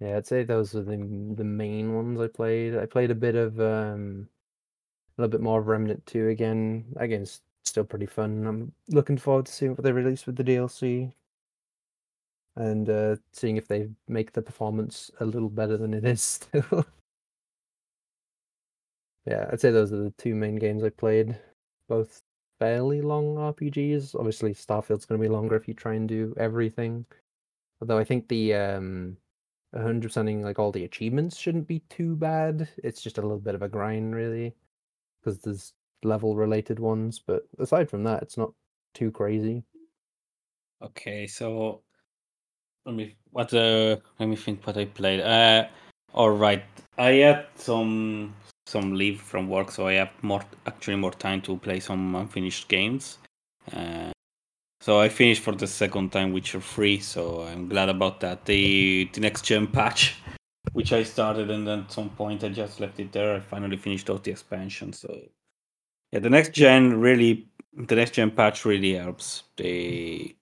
Yeah, 0.00 0.16
I'd 0.16 0.26
say 0.26 0.42
those 0.44 0.74
are 0.74 0.82
the 0.82 0.96
the 1.36 1.44
main 1.44 1.94
ones 1.94 2.20
I 2.20 2.26
played. 2.28 2.74
I 2.76 2.86
played 2.86 3.10
a 3.10 3.14
bit 3.14 3.34
of 3.36 3.60
um 3.60 4.28
a 5.18 5.22
little 5.22 5.30
bit 5.32 5.42
more 5.42 5.60
of 5.60 5.68
Remnant 5.68 6.06
2 6.06 6.28
again. 6.28 6.94
Again, 6.96 7.22
it's 7.22 7.42
still 7.64 7.84
pretty 7.84 8.06
fun. 8.06 8.46
I'm 8.46 8.72
looking 8.88 9.18
forward 9.18 9.46
to 9.46 9.52
seeing 9.52 9.72
what 9.72 9.84
they 9.84 9.92
release 9.92 10.26
with 10.26 10.36
the 10.36 10.44
DLC 10.44 11.12
and 12.56 12.90
uh 12.90 13.16
seeing 13.32 13.56
if 13.56 13.68
they 13.68 13.88
make 14.08 14.32
the 14.32 14.42
performance 14.42 15.10
a 15.20 15.24
little 15.24 15.48
better 15.48 15.76
than 15.76 15.94
it 15.94 16.04
is 16.04 16.22
still. 16.22 16.84
yeah, 19.26 19.48
I'd 19.52 19.60
say 19.60 19.70
those 19.70 19.92
are 19.92 20.02
the 20.04 20.14
two 20.18 20.34
main 20.34 20.56
games 20.56 20.82
I 20.84 20.90
played. 20.90 21.38
Both 21.88 22.22
fairly 22.58 23.00
long 23.00 23.36
RPGs. 23.36 24.14
Obviously, 24.14 24.52
Starfield's 24.54 25.06
going 25.06 25.20
to 25.20 25.28
be 25.28 25.32
longer 25.32 25.56
if 25.56 25.68
you 25.68 25.74
try 25.74 25.94
and 25.94 26.08
do 26.08 26.34
everything. 26.38 27.04
Although 27.80 27.98
I 27.98 28.04
think 28.04 28.28
the 28.28 28.54
um 28.54 29.16
100%ing 29.74 30.42
like 30.42 30.58
all 30.58 30.72
the 30.72 30.84
achievements 30.84 31.36
shouldn't 31.38 31.68
be 31.68 31.80
too 31.88 32.16
bad. 32.16 32.68
It's 32.82 33.02
just 33.02 33.18
a 33.18 33.22
little 33.22 33.38
bit 33.38 33.54
of 33.54 33.62
a 33.62 33.68
grind, 33.68 34.14
really, 34.14 34.54
because 35.20 35.38
there's 35.40 35.74
level 36.04 36.36
related 36.36 36.78
ones. 36.78 37.20
But 37.24 37.42
aside 37.58 37.90
from 37.90 38.04
that, 38.04 38.22
it's 38.22 38.36
not 38.36 38.52
too 38.94 39.10
crazy. 39.10 39.64
Okay, 40.82 41.26
so 41.26 41.82
let 42.86 42.94
me 42.94 43.16
what 43.30 43.52
uh 43.52 43.96
let 44.18 44.28
me 44.28 44.36
think 44.36 44.66
what 44.66 44.76
I 44.76 44.86
played. 44.86 45.20
Uh, 45.20 45.66
all 46.14 46.30
right, 46.30 46.64
I 46.98 47.10
had 47.12 47.46
some 47.56 48.34
some 48.66 48.94
leave 48.94 49.20
from 49.20 49.48
work, 49.48 49.70
so 49.70 49.86
I 49.86 49.94
have 49.94 50.10
more 50.22 50.42
actually 50.66 50.96
more 50.96 51.12
time 51.12 51.42
to 51.42 51.56
play 51.56 51.80
some 51.80 52.14
unfinished 52.14 52.68
games. 52.68 53.18
Uh, 53.72 54.10
so 54.80 54.98
I 54.98 55.10
finished 55.10 55.42
for 55.42 55.54
the 55.54 55.66
second 55.66 56.10
time 56.10 56.32
Witcher 56.32 56.60
3, 56.60 56.98
so 57.00 57.42
I'm 57.42 57.68
glad 57.68 57.90
about 57.90 58.20
that. 58.20 58.46
The 58.46 59.10
the 59.12 59.20
next 59.20 59.44
gen 59.44 59.66
patch, 59.66 60.16
which 60.72 60.92
I 60.92 61.02
started 61.02 61.50
and 61.50 61.66
then 61.66 61.80
at 61.80 61.92
some 61.92 62.10
point 62.10 62.44
I 62.44 62.48
just 62.48 62.80
left 62.80 62.98
it 63.00 63.12
there. 63.12 63.36
I 63.36 63.40
finally 63.40 63.76
finished 63.76 64.08
all 64.08 64.18
the 64.18 64.30
expansion. 64.30 64.92
So 64.92 65.20
yeah, 66.12 66.20
the 66.20 66.30
next 66.30 66.52
gen 66.52 67.00
really 67.00 67.46
the 67.72 67.94
next 67.94 68.12
gen 68.12 68.30
patch 68.30 68.64
really 68.64 68.94
helps 68.94 69.44
the 69.56 70.34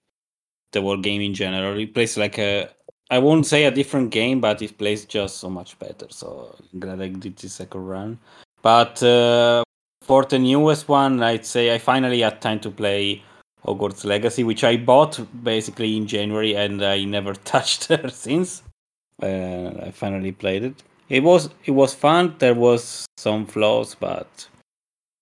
the 0.71 0.81
world 0.81 1.03
game 1.03 1.21
in 1.21 1.33
general. 1.33 1.77
It 1.79 1.93
plays 1.93 2.17
like 2.17 2.37
a 2.39 2.69
I 3.11 3.17
won't 3.19 3.45
say 3.45 3.65
a 3.65 3.71
different 3.71 4.11
game, 4.11 4.39
but 4.39 4.61
it 4.61 4.77
plays 4.77 5.05
just 5.05 5.37
so 5.37 5.49
much 5.49 5.77
better. 5.79 6.05
So 6.09 6.55
I'm 6.73 6.79
glad 6.79 7.01
I 7.01 7.07
did 7.07 7.37
this 7.37 7.53
second 7.53 7.85
run. 7.85 8.19
But 8.61 9.01
uh, 9.01 9.63
for 10.03 10.25
the 10.25 10.37
newest 10.37 10.87
one, 10.87 11.23
I'd 11.23 11.45
say 11.45 11.73
I 11.73 11.79
finally 11.79 12.21
had 12.21 12.39
time 12.41 12.59
to 12.61 12.69
play 12.69 13.23
Hogwarts 13.65 14.05
Legacy, 14.05 14.43
which 14.43 14.63
I 14.63 14.77
bought 14.77 15.19
basically 15.43 15.97
in 15.97 16.05
January 16.05 16.55
and 16.55 16.83
I 16.83 17.03
never 17.05 17.33
touched 17.45 17.89
it 17.89 18.11
since. 18.13 18.61
Uh, 19.21 19.71
I 19.81 19.91
finally 19.91 20.31
played 20.31 20.63
it. 20.63 20.83
It 21.09 21.23
was 21.23 21.49
it 21.65 21.71
was 21.71 21.93
fun. 21.93 22.35
There 22.37 22.53
was 22.53 23.05
some 23.17 23.47
flaws, 23.47 23.95
but 23.95 24.47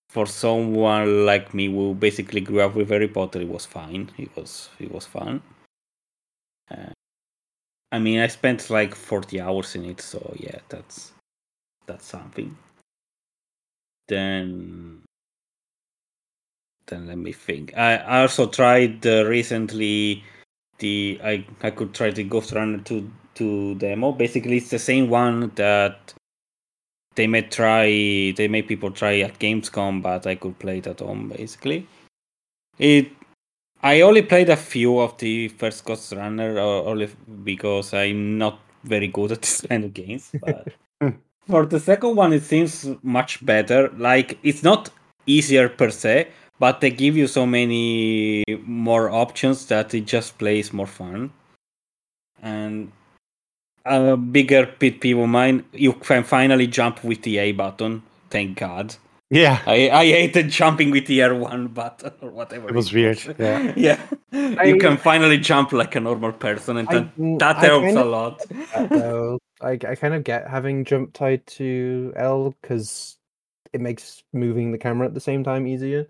for 0.09 0.25
someone 0.25 1.25
like 1.25 1.53
me 1.53 1.67
who 1.67 1.93
basically 1.93 2.41
grew 2.41 2.61
up 2.61 2.75
with 2.75 2.89
Harry 2.89 3.07
Potter, 3.07 3.41
it 3.41 3.47
was 3.47 3.65
fine. 3.65 4.11
It 4.17 4.35
was 4.35 4.69
it 4.79 4.91
was 4.91 5.05
fun. 5.05 5.41
Uh, 6.69 6.91
I 7.91 7.99
mean, 7.99 8.19
I 8.19 8.27
spent 8.27 8.69
like 8.69 8.95
40 8.95 9.39
hours 9.41 9.75
in 9.75 9.85
it, 9.85 10.01
so 10.01 10.33
yeah, 10.37 10.59
that's 10.69 11.13
that's 11.85 12.05
something. 12.05 12.57
Then 14.07 15.03
then 16.87 17.07
let 17.07 17.17
me 17.17 17.31
think. 17.33 17.77
I, 17.77 17.97
I 17.97 18.21
also 18.21 18.47
tried 18.47 19.05
uh, 19.05 19.25
recently 19.25 20.23
the 20.79 21.19
I 21.23 21.45
I 21.61 21.71
could 21.71 21.93
try 21.93 22.11
the 22.11 22.23
Ghostrunner 22.27 22.83
2 22.83 23.11
2 23.35 23.75
demo. 23.75 24.11
Basically, 24.11 24.57
it's 24.57 24.69
the 24.69 24.79
same 24.79 25.09
one 25.09 25.51
that 25.55 26.13
they 27.17 27.27
may 27.27 27.41
try 27.41 27.87
they 28.37 28.47
made 28.47 28.67
people 28.67 28.91
try 28.91 29.19
at 29.19 29.37
Gamescom, 29.39 30.01
but 30.01 30.25
I 30.25 30.35
could 30.35 30.57
play 30.59 30.77
it 30.77 30.87
at 30.87 30.99
home 30.99 31.29
basically. 31.29 31.87
It 32.77 33.11
I 33.83 34.01
only 34.01 34.21
played 34.21 34.49
a 34.49 34.55
few 34.55 34.99
of 34.99 35.17
the 35.17 35.49
first 35.49 35.83
Ghostrunner 35.85 36.57
only 36.57 37.09
because 37.43 37.93
I'm 37.93 38.37
not 38.37 38.59
very 38.83 39.07
good 39.07 39.31
at 39.33 39.41
this 39.45 39.61
kind 39.61 39.83
of 39.83 39.93
games. 39.93 40.31
But 40.39 40.67
for 41.49 41.65
the 41.65 41.79
second 41.79 42.15
one, 42.15 42.33
it 42.33 42.43
seems 42.43 42.87
much 43.03 43.45
better. 43.45 43.89
Like 43.97 44.37
it's 44.43 44.63
not 44.63 44.91
easier 45.25 45.69
per 45.69 45.89
se, 45.89 46.27
but 46.59 46.81
they 46.81 46.91
give 46.91 47.17
you 47.17 47.27
so 47.27 47.45
many 47.45 48.43
more 48.63 49.09
options 49.09 49.65
that 49.67 49.93
it 49.93 50.05
just 50.05 50.37
plays 50.37 50.71
more 50.71 50.87
fun. 50.87 51.31
And 52.41 52.91
a 53.87 54.17
bigger 54.17 54.65
pit 54.65 54.99
peeve 55.01 55.17
of 55.17 55.29
mine, 55.29 55.63
you 55.73 55.93
can 55.93 56.23
finally 56.23 56.67
jump 56.67 57.03
with 57.03 57.21
the 57.23 57.37
A 57.39 57.51
button. 57.53 58.03
Thank 58.29 58.57
God. 58.59 58.95
Yeah, 59.29 59.61
I, 59.65 59.89
I 59.89 60.05
hated 60.05 60.49
jumping 60.49 60.89
with 60.89 61.05
the 61.07 61.19
R1 61.19 61.73
button 61.73 62.13
or 62.21 62.29
whatever. 62.31 62.69
it 62.69 62.75
was 62.75 62.93
weird. 62.93 63.19
Yeah. 63.37 63.73
Yeah. 63.77 63.99
I- 64.31 64.63
you 64.63 64.77
can 64.77 64.95
finally 64.97 65.37
jump 65.37 65.73
like 65.73 65.95
a 65.95 65.99
normal 65.99 66.31
person, 66.31 66.77
and 66.77 66.87
I- 66.89 66.93
that, 66.93 67.39
that 67.39 67.57
I 67.57 67.65
helps 67.65 67.95
a 67.95 68.05
lot. 68.05 68.39
that. 68.49 69.39
I 69.61 69.71
I 69.71 69.95
kind 69.95 70.13
of 70.13 70.23
get 70.23 70.47
having 70.47 70.85
jump 70.85 71.13
tied 71.13 71.45
to 71.57 72.13
L 72.15 72.55
because 72.61 73.17
it 73.73 73.81
makes 73.81 74.23
moving 74.31 74.71
the 74.71 74.77
camera 74.77 75.07
at 75.07 75.13
the 75.13 75.19
same 75.19 75.43
time 75.43 75.67
easier. 75.67 76.07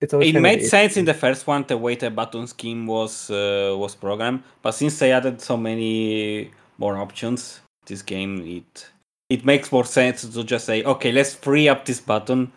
It's 0.00 0.12
always 0.12 0.34
It 0.34 0.40
made 0.40 0.64
sense 0.64 0.96
in 0.96 1.04
the 1.04 1.14
first 1.14 1.46
one 1.46 1.64
the 1.68 1.76
way 1.78 1.94
the 1.94 2.10
button 2.10 2.46
scheme 2.46 2.86
was 2.86 3.30
uh, 3.30 3.74
was 3.78 3.94
programmed, 3.94 4.42
but 4.62 4.72
since 4.72 4.98
they 4.98 5.12
added 5.12 5.40
so 5.40 5.56
many 5.56 6.50
more 6.78 6.96
options, 6.96 7.60
this 7.86 8.02
game 8.02 8.40
it 8.46 8.90
it 9.28 9.44
makes 9.44 9.72
more 9.72 9.84
sense 9.84 10.28
to 10.28 10.44
just 10.44 10.66
say, 10.66 10.84
okay, 10.84 11.10
let's 11.10 11.34
free 11.34 11.68
up 11.68 11.84
this 11.84 12.00
button, 12.00 12.52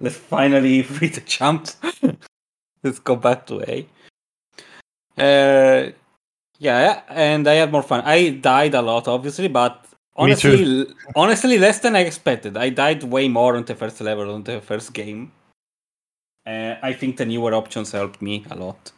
let's 0.00 0.16
finally 0.16 0.82
free 0.94 1.08
the 1.08 1.20
jumps, 1.20 1.76
let's 2.82 2.98
go 2.98 3.16
back 3.16 3.46
to 3.46 3.62
A. 3.70 3.86
Uh, 5.16 5.92
yeah, 6.58 7.02
and 7.08 7.46
I 7.46 7.54
had 7.54 7.72
more 7.72 7.82
fun. 7.82 8.02
I 8.04 8.30
died 8.30 8.74
a 8.74 8.82
lot, 8.82 9.08
obviously, 9.08 9.48
but 9.48 9.86
honestly, 10.16 10.86
honestly, 11.14 11.58
less 11.58 11.80
than 11.80 11.96
I 11.96 12.00
expected. 12.00 12.56
I 12.56 12.70
died 12.70 13.02
way 13.04 13.28
more 13.28 13.56
on 13.56 13.64
the 13.64 13.74
first 13.74 14.00
level 14.00 14.34
on 14.34 14.42
the 14.42 14.60
first 14.60 14.92
game. 14.92 15.32
Uh, 16.46 16.74
I 16.82 16.92
think 16.92 17.16
the 17.16 17.26
newer 17.26 17.54
options 17.54 17.92
helped 17.92 18.20
me 18.20 18.44
a 18.50 18.56
lot. 18.56 18.92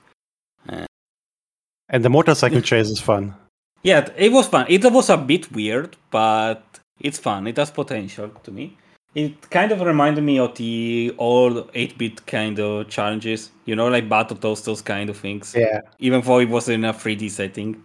And 1.88 2.02
the 2.02 2.08
motorcycle 2.08 2.62
chase 2.62 2.88
is 2.88 3.00
fun. 3.00 3.34
Yeah, 3.82 4.08
it 4.16 4.32
was 4.32 4.48
fun. 4.48 4.66
It 4.68 4.84
was 4.84 5.10
a 5.10 5.16
bit 5.16 5.50
weird, 5.52 5.96
but 6.10 6.62
it's 7.00 7.18
fun. 7.18 7.46
It 7.46 7.56
has 7.56 7.70
potential 7.70 8.28
to 8.44 8.50
me. 8.50 8.76
It 9.14 9.50
kind 9.50 9.72
of 9.72 9.80
reminded 9.82 10.24
me 10.24 10.38
of 10.38 10.54
the 10.54 11.14
old 11.18 11.70
8-bit 11.72 12.26
kind 12.26 12.58
of 12.58 12.88
challenges, 12.88 13.50
you 13.66 13.76
know, 13.76 13.88
like 13.88 14.08
Battletoads, 14.08 14.64
those 14.64 14.80
kind 14.80 15.10
of 15.10 15.18
things. 15.18 15.54
Yeah. 15.54 15.80
Even 15.98 16.22
though 16.22 16.38
it 16.38 16.48
was 16.48 16.68
in 16.68 16.84
a 16.84 16.94
3D 16.94 17.30
setting. 17.30 17.82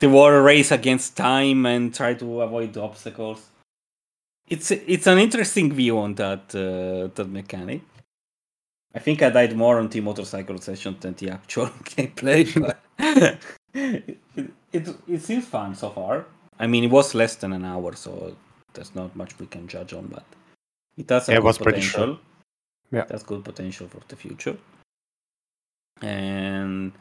The 0.00 0.10
war 0.10 0.34
a 0.34 0.42
race 0.42 0.72
against 0.72 1.16
time 1.16 1.64
and 1.64 1.94
try 1.94 2.14
to 2.14 2.42
avoid 2.42 2.74
the 2.74 2.82
obstacles. 2.82 3.48
It's 4.48 4.72
it's 4.72 5.06
an 5.06 5.18
interesting 5.18 5.72
view 5.72 5.98
on 5.98 6.14
that 6.16 6.52
uh, 6.54 7.08
that 7.14 7.28
mechanic. 7.30 7.82
I 8.94 8.98
think 8.98 9.22
I 9.22 9.30
died 9.30 9.56
more 9.56 9.78
on 9.78 9.88
the 9.88 10.00
motorcycle 10.00 10.58
session 10.58 10.96
than 11.00 11.14
the 11.14 11.30
actual 11.30 11.66
gameplay, 11.84 12.44
but 12.60 13.38
it, 14.72 14.88
it 14.88 14.96
it 15.08 15.22
seems 15.22 15.44
fun 15.46 15.74
so 15.74 15.90
far. 15.90 16.26
I 16.58 16.66
mean, 16.66 16.84
it 16.84 16.90
was 16.90 17.14
less 17.14 17.36
than 17.36 17.52
an 17.52 17.64
hour, 17.64 17.94
so 17.94 18.36
there's 18.74 18.94
not 18.94 19.14
much 19.16 19.38
we 19.38 19.46
can 19.46 19.66
judge 19.68 19.92
on, 19.92 20.06
but 20.06 20.24
it 20.96 21.08
has 21.10 21.28
a 21.28 21.32
Yeah, 21.32 21.38
it 21.38 21.40
good 21.40 21.46
was 21.46 21.58
pretty 21.58 21.78
potential. 21.80 22.06
short. 22.06 22.18
Yeah. 22.90 23.04
that's 23.08 23.22
good 23.22 23.42
potential 23.44 23.88
for 23.88 24.00
the 24.08 24.16
future. 24.16 24.56
And 26.02 26.92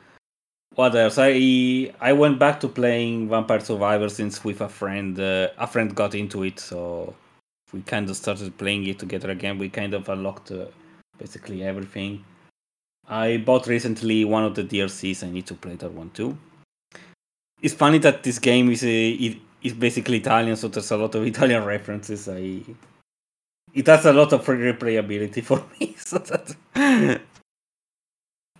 what 0.76 0.96
else? 0.96 1.18
I 1.18 1.94
I 2.00 2.14
went 2.14 2.40
back 2.40 2.60
to 2.62 2.68
playing 2.68 3.30
Vampire 3.30 3.60
Survivor 3.60 4.10
since 4.10 4.44
with 4.44 4.62
a 4.62 4.70
friend. 4.70 5.20
Uh, 5.20 5.50
a 5.58 5.68
friend 5.68 5.94
got 5.96 6.16
into 6.16 6.44
it, 6.44 6.60
so 6.60 7.14
we 7.74 7.82
kind 7.82 8.10
of 8.10 8.16
started 8.16 8.58
playing 8.58 8.88
it 8.88 9.00
together 9.00 9.32
again. 9.32 9.58
We 9.58 9.70
kind 9.70 9.94
of 9.94 10.08
unlocked 10.10 10.52
uh, 10.52 10.66
basically 11.18 11.64
everything. 11.64 12.24
I 13.08 13.38
bought 13.38 13.68
recently 13.68 14.24
one 14.26 14.46
of 14.46 14.56
the 14.56 14.64
DLCs. 14.64 15.24
I 15.28 15.32
need 15.32 15.48
to 15.48 15.56
play 15.56 15.76
that 15.76 15.92
one 15.92 16.10
too. 16.12 16.38
It's 17.62 17.76
funny 17.76 18.00
that 18.00 18.24
this 18.24 18.40
game 18.40 18.72
is 18.72 18.84
uh, 18.84 18.88
it 18.88 19.38
is 19.62 19.74
basically 19.74 20.18
Italian, 20.18 20.56
so 20.56 20.68
there's 20.68 20.92
a 20.92 20.98
lot 20.98 21.14
of 21.16 21.26
Italian 21.26 21.64
references. 21.64 22.28
I 22.28 22.64
it 23.74 23.88
has 23.88 24.06
a 24.06 24.14
lot 24.14 24.34
of 24.34 24.46
replayability 24.46 25.44
for 25.44 25.64
me, 25.80 25.96
so 25.98 26.18
that 26.18 26.56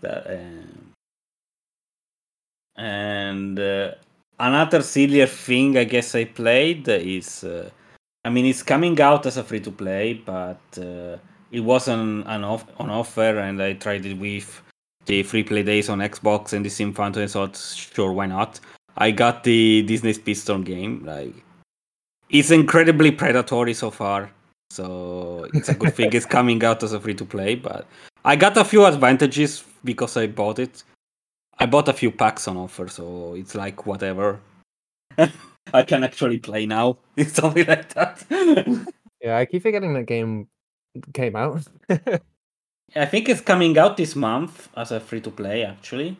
that 0.00 0.26
um, 0.26 0.92
and 2.76 3.58
uh, 3.58 3.92
another 4.38 4.82
sillier 4.82 5.26
thing 5.26 5.76
I 5.76 5.84
guess 5.84 6.14
I 6.14 6.24
played 6.24 6.86
is 6.88 7.44
uh, 7.44 7.70
I 8.24 8.30
mean 8.30 8.46
it's 8.46 8.62
coming 8.62 9.00
out 9.00 9.26
as 9.26 9.36
a 9.36 9.42
free 9.42 9.60
to 9.60 9.72
play, 9.72 10.14
but 10.14 10.60
uh, 10.78 11.16
it 11.50 11.60
wasn't 11.60 12.24
an 12.28 12.44
off- 12.44 12.70
on 12.78 12.88
offer, 12.88 13.38
and 13.38 13.60
I 13.60 13.72
tried 13.74 14.06
it 14.06 14.14
with 14.14 14.62
the 15.06 15.24
free 15.24 15.42
play 15.42 15.64
days 15.64 15.88
on 15.88 15.98
Xbox, 15.98 16.52
and 16.52 16.64
it 16.64 16.70
seemed 16.70 16.94
fun, 16.94 17.12
so 17.12 17.22
I 17.22 17.26
thought 17.26 17.56
sure 17.56 18.12
why 18.12 18.26
not. 18.26 18.60
I 18.96 19.10
got 19.10 19.44
the 19.44 19.82
Disney 19.82 20.12
Speedstorm 20.12 20.64
game, 20.64 21.04
like 21.04 21.34
it's 22.28 22.50
incredibly 22.50 23.10
predatory 23.10 23.74
so 23.74 23.90
far. 23.90 24.30
So 24.70 25.48
it's 25.52 25.68
a 25.68 25.74
good 25.74 25.94
thing 25.94 26.12
it's 26.12 26.26
coming 26.38 26.64
out 26.64 26.82
as 26.82 26.92
a 26.92 27.00
free 27.00 27.14
to 27.14 27.24
play, 27.24 27.54
but 27.54 27.86
I 28.24 28.36
got 28.36 28.56
a 28.56 28.64
few 28.64 28.86
advantages 28.86 29.64
because 29.84 30.16
I 30.16 30.26
bought 30.26 30.58
it. 30.58 30.82
I 31.58 31.66
bought 31.66 31.88
a 31.88 31.92
few 31.92 32.10
packs 32.10 32.48
on 32.48 32.56
offer, 32.56 32.88
so 32.88 33.34
it's 33.34 33.54
like 33.54 33.86
whatever. 33.86 34.40
I 35.74 35.82
can 35.82 36.04
actually 36.04 36.38
play 36.38 36.66
now. 36.66 36.98
It's 37.16 37.34
something 37.34 37.66
like 37.66 37.92
that. 37.94 38.24
Yeah, 39.20 39.38
I 39.38 39.44
keep 39.44 39.62
forgetting 39.62 39.94
that 39.94 40.06
game 40.06 40.48
came 41.12 41.36
out. 41.36 41.62
I 42.96 43.06
think 43.06 43.28
it's 43.28 43.40
coming 43.40 43.78
out 43.78 43.96
this 43.96 44.16
month 44.16 44.68
as 44.76 44.90
a 44.90 45.00
free 45.00 45.20
to 45.20 45.30
play. 45.30 45.64
Actually, 45.64 46.16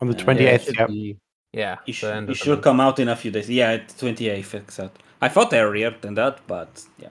On 0.00 0.08
the 0.08 0.14
Uh, 0.14 0.24
28th, 0.24 0.74
yeah, 0.74 0.86
yeah. 0.88 1.12
It 1.56 1.92
should 1.92 2.08
yeah, 2.08 2.20
it, 2.20 2.26
sh- 2.26 2.30
it 2.30 2.36
should 2.36 2.50
month. 2.50 2.62
come 2.62 2.80
out 2.80 2.98
in 2.98 3.08
a 3.08 3.16
few 3.16 3.30
days. 3.30 3.48
Yeah, 3.48 3.72
it's 3.72 3.94
28th. 3.94 4.54
Exactly. 4.54 5.04
I 5.20 5.28
thought 5.28 5.52
earlier 5.52 5.94
than 6.00 6.14
that, 6.14 6.40
but 6.46 6.84
yeah. 6.98 7.08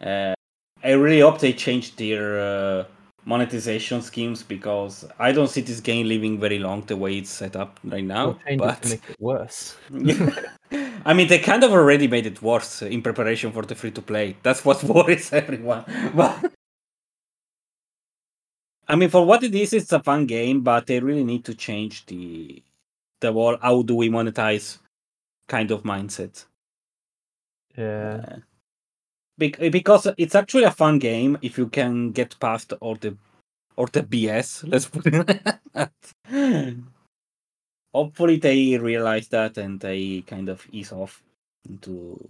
Uh, 0.00 0.34
I 0.82 0.92
really 0.92 1.20
hope 1.20 1.40
they 1.40 1.52
change 1.52 1.96
their 1.96 2.40
uh, 2.40 2.84
monetization 3.24 4.02
schemes 4.02 4.42
because 4.42 5.04
I 5.18 5.32
don't 5.32 5.48
see 5.48 5.60
this 5.60 5.80
game 5.80 6.08
living 6.08 6.40
very 6.40 6.58
long 6.58 6.82
the 6.82 6.96
way 6.96 7.18
it's 7.18 7.30
set 7.30 7.56
up 7.56 7.78
right 7.84 8.04
now. 8.04 8.38
It 8.46 8.58
but 8.58 8.82
to 8.82 8.88
make 8.90 9.10
it 9.10 9.20
worse. 9.20 9.76
I 11.04 11.14
mean, 11.14 11.28
they 11.28 11.38
kind 11.38 11.64
of 11.64 11.72
already 11.72 12.08
made 12.08 12.26
it 12.26 12.42
worse 12.42 12.82
in 12.82 13.02
preparation 13.02 13.52
for 13.52 13.62
the 13.62 13.74
free 13.74 13.90
to 13.92 14.02
play. 14.02 14.36
That's 14.42 14.64
what 14.64 14.82
worries 14.84 15.32
everyone. 15.32 15.84
But 16.14 16.52
I 18.88 18.96
mean, 18.96 19.10
for 19.10 19.24
what 19.24 19.42
it 19.42 19.54
is, 19.54 19.72
it's 19.72 19.92
a 19.92 20.02
fun 20.02 20.26
game, 20.26 20.62
but 20.62 20.86
they 20.86 21.00
really 21.00 21.24
need 21.24 21.44
to 21.44 21.54
change 21.54 22.06
the 22.06 22.62
the 23.20 23.32
whole 23.32 23.56
how 23.60 23.82
do 23.82 23.94
we 23.94 24.08
monetize 24.08 24.78
kind 25.48 25.70
of 25.70 25.82
mindset. 25.82 26.44
Yeah. 27.76 28.24
Uh, 28.26 28.36
bec- 29.38 29.72
because 29.72 30.06
it's 30.16 30.34
actually 30.34 30.64
a 30.64 30.70
fun 30.70 30.98
game 30.98 31.38
if 31.42 31.58
you 31.58 31.68
can 31.68 32.12
get 32.12 32.38
past 32.40 32.72
all 32.80 32.96
the 32.96 33.16
or 33.76 33.86
the 33.86 34.02
BS. 34.02 34.68
Let's 34.68 34.86
put 34.86 35.06
it 35.06 35.42
that. 35.72 35.92
Hopefully, 37.94 38.36
they 38.36 38.76
realize 38.76 39.28
that 39.28 39.56
and 39.56 39.80
they 39.80 40.22
kind 40.26 40.48
of 40.48 40.66
ease 40.70 40.92
off 40.92 41.22
into. 41.68 42.28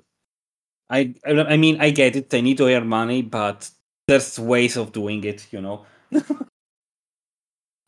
I 0.91 1.15
I 1.27 1.31
I 1.31 1.57
mean 1.57 1.81
I 1.81 1.91
get 1.91 2.17
it. 2.17 2.31
They 2.31 2.43
need 2.43 2.59
to 2.59 2.69
earn 2.69 2.87
money, 2.87 3.23
but 3.23 3.71
there's 4.07 4.39
ways 4.39 4.77
of 4.77 4.93
doing 4.93 5.25
it. 5.25 5.47
You 5.51 5.61
know. 5.61 5.87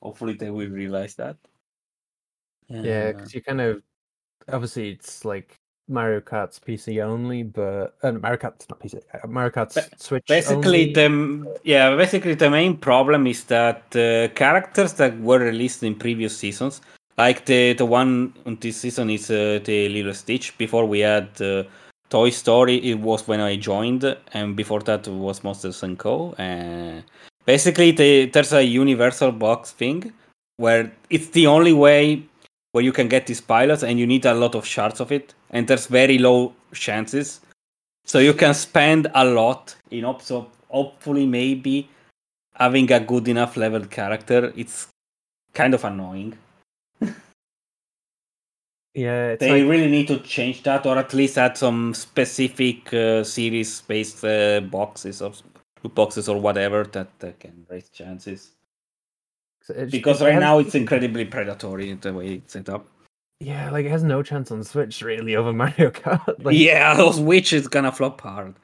Hopefully, 0.02 0.32
they 0.34 0.50
will 0.50 0.68
realize 0.70 1.14
that. 1.16 1.36
Yeah, 2.70 3.08
Uh, 3.08 3.12
because 3.12 3.34
you 3.34 3.42
kind 3.42 3.60
of 3.60 3.82
obviously 4.48 4.90
it's 4.90 5.24
like 5.24 5.56
Mario 5.88 6.20
Kart's 6.20 6.58
PC 6.58 7.00
only, 7.02 7.42
but 7.42 7.96
uh, 8.02 8.12
Mario 8.12 8.38
Kart's 8.38 8.66
not 8.68 8.80
PC. 8.80 8.98
uh, 9.12 9.26
Mario 9.26 9.50
Kart's 9.50 9.74
Ba- 9.74 9.96
Switch. 9.96 10.26
basically 10.28 10.82
only. 10.82 10.92
the 10.92 11.60
yeah 11.64 11.96
basically 11.96 12.34
the 12.34 12.50
main 12.50 12.76
problem 12.76 13.26
is 13.26 13.44
that 13.44 13.82
uh, 13.96 14.28
characters 14.34 14.92
that 14.94 15.18
were 15.20 15.38
released 15.40 15.82
in 15.82 15.94
previous 15.94 16.36
seasons 16.36 16.80
Like 17.18 17.44
the 17.44 17.74
the 17.74 17.84
one 17.84 18.32
on 18.46 18.56
this 18.60 18.76
season 18.80 19.10
is 19.10 19.30
uh, 19.30 19.60
the 19.64 19.88
Lilo 19.88 20.12
Stitch. 20.12 20.56
Before 20.56 20.86
we 20.86 21.00
had 21.00 21.28
uh, 21.42 21.64
Toy 22.08 22.30
Story. 22.30 22.76
It 22.76 22.98
was 22.98 23.26
when 23.28 23.40
I 23.40 23.56
joined, 23.56 24.04
and 24.32 24.56
before 24.56 24.80
that 24.80 25.06
was 25.08 25.44
Monsters 25.44 25.82
and 25.82 25.98
Co. 25.98 26.34
And 26.38 27.04
basically, 27.46 27.92
the, 27.92 28.26
there's 28.26 28.52
a 28.52 28.62
universal 28.62 29.32
box 29.32 29.70
thing 29.72 30.12
where 30.56 30.90
it's 31.08 31.28
the 31.28 31.46
only 31.46 31.72
way 31.72 32.22
where 32.72 32.84
you 32.84 32.92
can 32.92 33.08
get 33.08 33.26
these 33.26 33.40
pilots, 33.40 33.82
and 33.82 33.98
you 33.98 34.06
need 34.06 34.24
a 34.26 34.34
lot 34.34 34.54
of 34.54 34.64
shards 34.66 35.00
of 35.00 35.12
it, 35.12 35.34
and 35.50 35.66
there's 35.66 35.86
very 35.86 36.18
low 36.18 36.54
chances. 36.72 37.40
So 38.04 38.18
you 38.18 38.34
can 38.34 38.54
spend 38.54 39.10
a 39.14 39.24
lot 39.24 39.74
in 39.90 40.04
hopes 40.04 40.30
of 40.30 40.48
hopefully 40.68 41.26
maybe 41.26 41.88
having 42.54 42.90
a 42.92 43.00
good 43.00 43.28
enough 43.28 43.56
level 43.56 43.84
character. 43.86 44.52
It's 44.56 44.88
kind 45.54 45.74
of 45.74 45.84
annoying. 45.84 46.36
Yeah, 48.92 49.28
it's 49.28 49.40
they 49.40 49.62
like, 49.62 49.70
really 49.70 49.88
need 49.88 50.08
to 50.08 50.18
change 50.18 50.64
that, 50.64 50.84
or 50.84 50.98
at 50.98 51.14
least 51.14 51.38
add 51.38 51.56
some 51.56 51.94
specific 51.94 52.92
uh, 52.92 53.22
series-based 53.22 54.24
uh, 54.24 54.60
boxes 54.62 55.22
or 55.22 55.32
boxes 55.94 56.28
or 56.28 56.40
whatever 56.40 56.82
that, 56.84 57.16
that 57.20 57.38
can 57.38 57.64
raise 57.68 57.88
chances. 57.88 58.50
Because 59.90 60.20
right 60.22 60.34
has- 60.34 60.40
now 60.40 60.58
it's 60.58 60.74
incredibly 60.74 61.24
predatory 61.24 61.92
the 61.94 62.12
way 62.12 62.34
it's 62.34 62.52
set 62.52 62.68
up. 62.68 62.86
Yeah, 63.40 63.70
like 63.70 63.86
it 63.86 63.90
has 63.90 64.02
no 64.04 64.22
chance 64.22 64.50
on 64.50 64.62
Switch 64.64 65.00
really 65.02 65.34
over 65.34 65.52
Mario 65.62 65.90
Kart. 65.90 66.44
Like, 66.44 66.56
yeah, 66.56 66.94
those 67.00 67.18
which 67.18 67.52
is 67.52 67.68
gonna 67.68 67.92
flop 67.92 68.20
hard. 68.20 68.54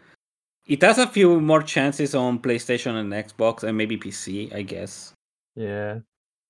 It 0.67 0.83
has 0.83 0.99
a 0.99 1.07
few 1.07 1.41
more 1.41 1.63
chances 1.63 2.15
on 2.15 2.41
PlayStation 2.41 2.97
and 3.01 3.13
Xbox 3.13 3.63
and 3.63 3.79
maybe 3.79 3.97
PC, 3.97 4.53
I 4.55 4.63
guess. 4.63 5.13
yeah. 5.55 6.01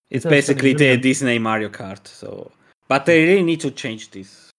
It's 0.09 0.23
That's 0.23 0.31
basically 0.31 0.73
the? 0.73 0.97
Disney 0.97 1.39
Mario 1.41 1.69
Kart. 1.69 2.07
So, 2.07 2.53
but 2.87 3.07
they 3.07 3.25
really 3.27 3.43
need 3.43 3.59
to 3.61 3.73
change 3.73 4.11
this, 4.13 4.51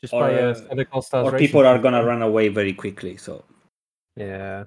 Just 0.00 0.14
Or, 0.14 0.20
by 0.20 0.34
uh, 0.40 1.22
or 1.24 1.36
people 1.38 1.66
are 1.66 1.78
gonna 1.78 2.04
run 2.04 2.22
away 2.22 2.46
very 2.48 2.72
quickly. 2.72 3.16
So, 3.16 3.44
Yeah. 4.16 4.64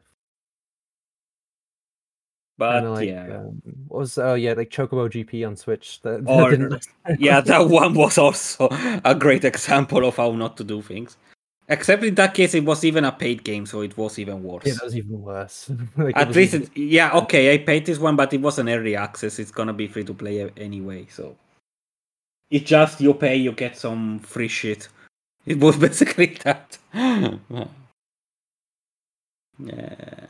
But 2.58 2.84
like, 2.86 3.10
yeah, 3.10 3.38
um, 3.38 3.62
what 3.88 4.00
was 4.00 4.18
oh 4.18 4.36
yeah, 4.36 4.54
like 4.54 4.70
Chocobo 4.70 5.10
GP 5.10 5.46
on 5.48 5.56
Switch. 5.56 6.02
That, 6.02 6.24
that 6.26 6.32
Or- 6.32 6.52
didn't 6.52 6.70
last 6.70 6.90
very 7.06 7.18
yeah, 7.20 7.42
that 7.42 7.68
one 7.70 7.94
was 7.94 8.18
also 8.18 8.70
a 9.04 9.14
great 9.16 9.44
example 9.44 10.06
of 10.06 10.16
how 10.18 10.32
not 10.32 10.58
to 10.58 10.64
do 10.64 10.82
things. 10.82 11.18
Except 11.68 12.04
in 12.04 12.14
that 12.16 12.36
case, 12.36 12.54
it 12.54 12.64
was 12.64 12.86
even 12.86 13.06
a 13.06 13.12
paid 13.12 13.44
game, 13.44 13.66
so 13.66 13.82
it 13.82 13.98
was 13.98 14.20
even 14.20 14.44
worse. 14.44 14.68
Yeah, 14.68 14.74
that 14.74 14.84
was 14.84 14.96
even 14.96 15.20
worse. 15.20 15.72
like, 15.98 16.16
At 16.16 16.30
least, 16.36 16.54
even- 16.54 16.70
it, 16.76 16.78
yeah, 16.80 17.12
okay, 17.14 17.54
I 17.56 17.58
paid 17.58 17.88
this 17.88 17.98
one, 17.98 18.16
but 18.16 18.32
it 18.34 18.42
was 18.42 18.60
an 18.60 18.70
early 18.70 18.96
access. 18.96 19.40
It's 19.40 19.50
gonna 19.52 19.74
be 19.74 19.88
free 19.88 20.04
to 20.04 20.14
play 20.14 20.48
anyway, 20.58 21.08
so 21.10 21.36
it's 22.52 22.70
just 22.70 23.02
you 23.02 23.16
pay, 23.16 23.36
you 23.36 23.52
get 23.52 23.76
some 23.78 24.20
free 24.20 24.48
shit. 24.48 24.90
It 25.48 25.60
was 25.60 25.76
basically 25.78 26.38
that. 26.44 26.78
yeah, 29.60 30.28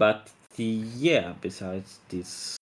but 0.00 0.30
yeah, 0.56 1.34
besides 1.40 1.98
this 2.08 2.56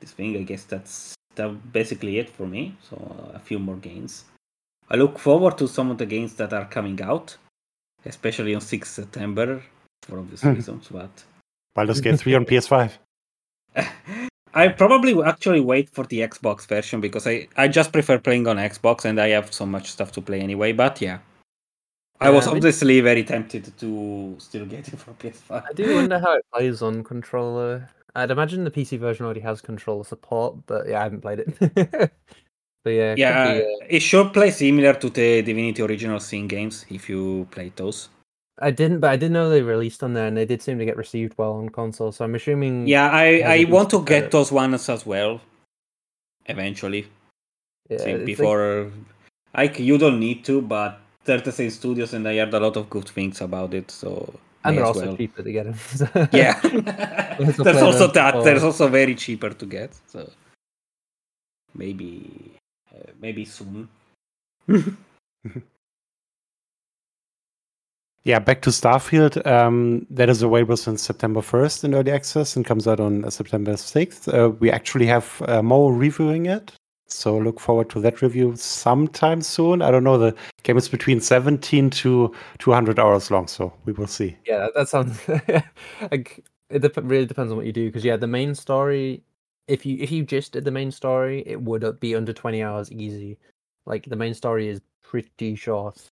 this 0.00 0.12
thing, 0.12 0.36
I 0.36 0.42
guess 0.42 0.64
that's 0.64 1.14
that 1.36 1.72
basically 1.72 2.18
it 2.18 2.28
for 2.28 2.46
me. 2.46 2.62
So 2.88 2.96
a 3.34 3.38
few 3.38 3.58
more 3.58 3.76
games. 3.76 4.24
I 4.90 4.96
look 4.96 5.18
forward 5.18 5.56
to 5.58 5.68
some 5.68 5.90
of 5.92 5.98
the 5.98 6.06
games 6.06 6.34
that 6.34 6.52
are 6.52 6.64
coming 6.76 7.00
out, 7.02 7.36
especially 8.04 8.54
on 8.54 8.60
6th 8.60 8.92
September 9.00 9.62
for 10.02 10.18
obvious 10.18 10.42
Hmm. 10.42 10.54
reasons. 10.54 10.88
But 10.90 11.24
Baldur's 11.74 12.00
Gate 12.00 12.18
3 12.18 12.34
on 12.34 12.44
PS5. 12.50 12.98
I 14.54 14.68
probably 14.68 15.14
actually 15.22 15.60
wait 15.60 15.90
for 15.90 16.04
the 16.04 16.20
Xbox 16.20 16.66
version 16.66 17.00
because 17.00 17.26
I, 17.26 17.48
I 17.56 17.68
just 17.68 17.92
prefer 17.92 18.18
playing 18.18 18.48
on 18.48 18.56
Xbox 18.56 19.04
and 19.04 19.20
I 19.20 19.28
have 19.28 19.52
so 19.52 19.66
much 19.66 19.86
stuff 19.90 20.10
to 20.12 20.20
play 20.20 20.40
anyway. 20.40 20.72
But 20.72 21.00
yeah, 21.00 21.18
I 22.20 22.30
was 22.30 22.46
mean- 22.46 22.56
obviously 22.56 23.00
very 23.00 23.24
tempted 23.24 23.76
to 23.78 24.36
still 24.38 24.66
get 24.66 24.88
it 24.88 24.98
for 24.98 25.12
PS5. 25.12 25.64
I 25.68 25.72
do 25.72 25.94
wonder 25.94 26.18
how 26.18 26.32
it 26.34 26.44
plays 26.52 26.82
on 26.82 27.04
controller. 27.04 27.88
I'd 28.14 28.30
imagine 28.30 28.64
the 28.64 28.70
PC 28.70 28.98
version 28.98 29.24
already 29.24 29.40
has 29.40 29.60
controller 29.60 30.04
support, 30.04 30.56
but 30.66 30.88
yeah, 30.88 31.00
I 31.00 31.02
haven't 31.04 31.20
played 31.20 31.40
it. 31.40 31.58
but 32.84 32.90
yeah, 32.90 33.12
it 33.12 33.18
Yeah, 33.18 33.54
be, 33.54 33.60
uh, 33.60 33.86
it 33.88 34.00
should 34.00 34.32
play 34.32 34.50
similar 34.50 34.94
to 34.94 35.10
the 35.10 35.42
Divinity 35.42 35.82
Original 35.82 36.18
Sin 36.18 36.48
games 36.48 36.84
if 36.90 37.08
you 37.08 37.46
played 37.50 37.76
those. 37.76 38.08
I 38.60 38.72
didn't, 38.72 38.98
but 38.98 39.10
I 39.10 39.16
did 39.16 39.30
know 39.30 39.48
they 39.48 39.62
released 39.62 40.02
on 40.02 40.14
there, 40.14 40.26
and 40.26 40.36
they 40.36 40.44
did 40.44 40.60
seem 40.62 40.78
to 40.80 40.84
get 40.84 40.96
received 40.96 41.34
well 41.38 41.52
on 41.52 41.68
console. 41.68 42.10
So 42.10 42.24
I'm 42.24 42.34
assuming. 42.34 42.88
Yeah, 42.88 43.08
I, 43.08 43.42
I 43.46 43.64
want 43.68 43.90
to 43.90 44.02
get 44.02 44.24
uh, 44.24 44.28
those 44.30 44.50
ones 44.50 44.88
as 44.88 45.06
well. 45.06 45.40
Eventually, 46.46 47.06
yeah, 47.88 47.96
it's 47.96 48.04
like- 48.06 48.24
before 48.24 48.90
like 49.54 49.78
you 49.78 49.96
don't 49.96 50.18
need 50.18 50.44
to, 50.46 50.60
but 50.62 50.98
they're 51.28 51.40
the 51.40 51.52
same 51.52 51.70
studios, 51.70 52.14
and 52.14 52.26
I 52.26 52.38
heard 52.38 52.54
a 52.54 52.58
lot 52.58 52.76
of 52.76 52.88
good 52.88 53.08
things 53.08 53.40
about 53.42 53.74
it. 53.74 53.90
So 53.90 54.34
and 54.64 54.76
they're 54.76 54.84
also 54.84 55.06
well. 55.06 55.16
cheaper 55.16 55.42
to 55.42 55.52
get 55.52 55.64
them. 55.66 56.28
Yeah, 56.42 56.54
to 56.62 57.62
there's 57.62 57.82
also 57.82 58.06
that. 58.08 58.32
before. 58.32 58.44
There's 58.44 58.64
also 58.64 58.88
very 58.88 59.14
cheaper 59.14 59.50
to 59.50 59.66
get. 59.66 59.90
So 60.06 60.28
maybe, 61.74 62.52
uh, 62.92 63.12
maybe 63.20 63.44
soon. 63.44 63.88
Yeah, 68.24 68.40
back 68.40 68.60
to 68.62 68.70
Starfield. 68.70 69.46
Um, 69.46 70.06
that 70.10 70.28
is 70.28 70.42
available 70.42 70.76
since 70.76 71.00
September 71.02 71.40
1st 71.40 71.84
in 71.84 71.94
early 71.94 72.12
access 72.12 72.56
and 72.56 72.66
comes 72.66 72.86
out 72.86 73.00
on 73.00 73.24
uh, 73.24 73.30
September 73.30 73.72
6th. 73.72 74.28
Uh, 74.28 74.50
we 74.50 74.70
actually 74.70 75.06
have 75.06 75.40
uh, 75.48 75.62
Mo 75.62 75.88
reviewing 75.88 76.44
it. 76.44 76.72
So 77.08 77.38
look 77.38 77.58
forward 77.58 77.88
to 77.90 78.00
that 78.00 78.20
review 78.20 78.54
sometime 78.56 79.40
soon. 79.40 79.80
I 79.80 79.90
don't 79.90 80.04
know. 80.04 80.18
The 80.18 80.34
game 80.62 80.76
is 80.76 80.88
between 80.88 81.20
17 81.20 81.90
to 81.90 82.34
200 82.58 82.98
hours 82.98 83.30
long, 83.30 83.46
so 83.48 83.72
we 83.86 83.94
will 83.94 84.06
see. 84.06 84.36
Yeah, 84.46 84.58
that, 84.58 84.74
that 84.74 84.88
sounds 84.88 85.20
like 86.10 86.44
it 86.70 86.80
dep- 86.80 86.98
really 87.02 87.26
depends 87.26 87.50
on 87.50 87.56
what 87.56 87.66
you 87.66 87.72
do 87.72 87.86
because 87.86 88.04
yeah, 88.04 88.16
the 88.16 88.26
main 88.26 88.54
story. 88.54 89.22
If 89.66 89.84
you 89.84 89.98
if 90.00 90.10
you 90.10 90.24
just 90.24 90.52
did 90.52 90.64
the 90.64 90.70
main 90.70 90.90
story, 90.90 91.42
it 91.46 91.60
would 91.60 91.84
uh, 91.84 91.92
be 91.92 92.14
under 92.14 92.32
twenty 92.32 92.62
hours 92.62 92.92
easy. 92.92 93.38
Like 93.86 94.04
the 94.06 94.16
main 94.16 94.34
story 94.34 94.68
is 94.68 94.80
pretty 95.02 95.56
short. 95.56 96.10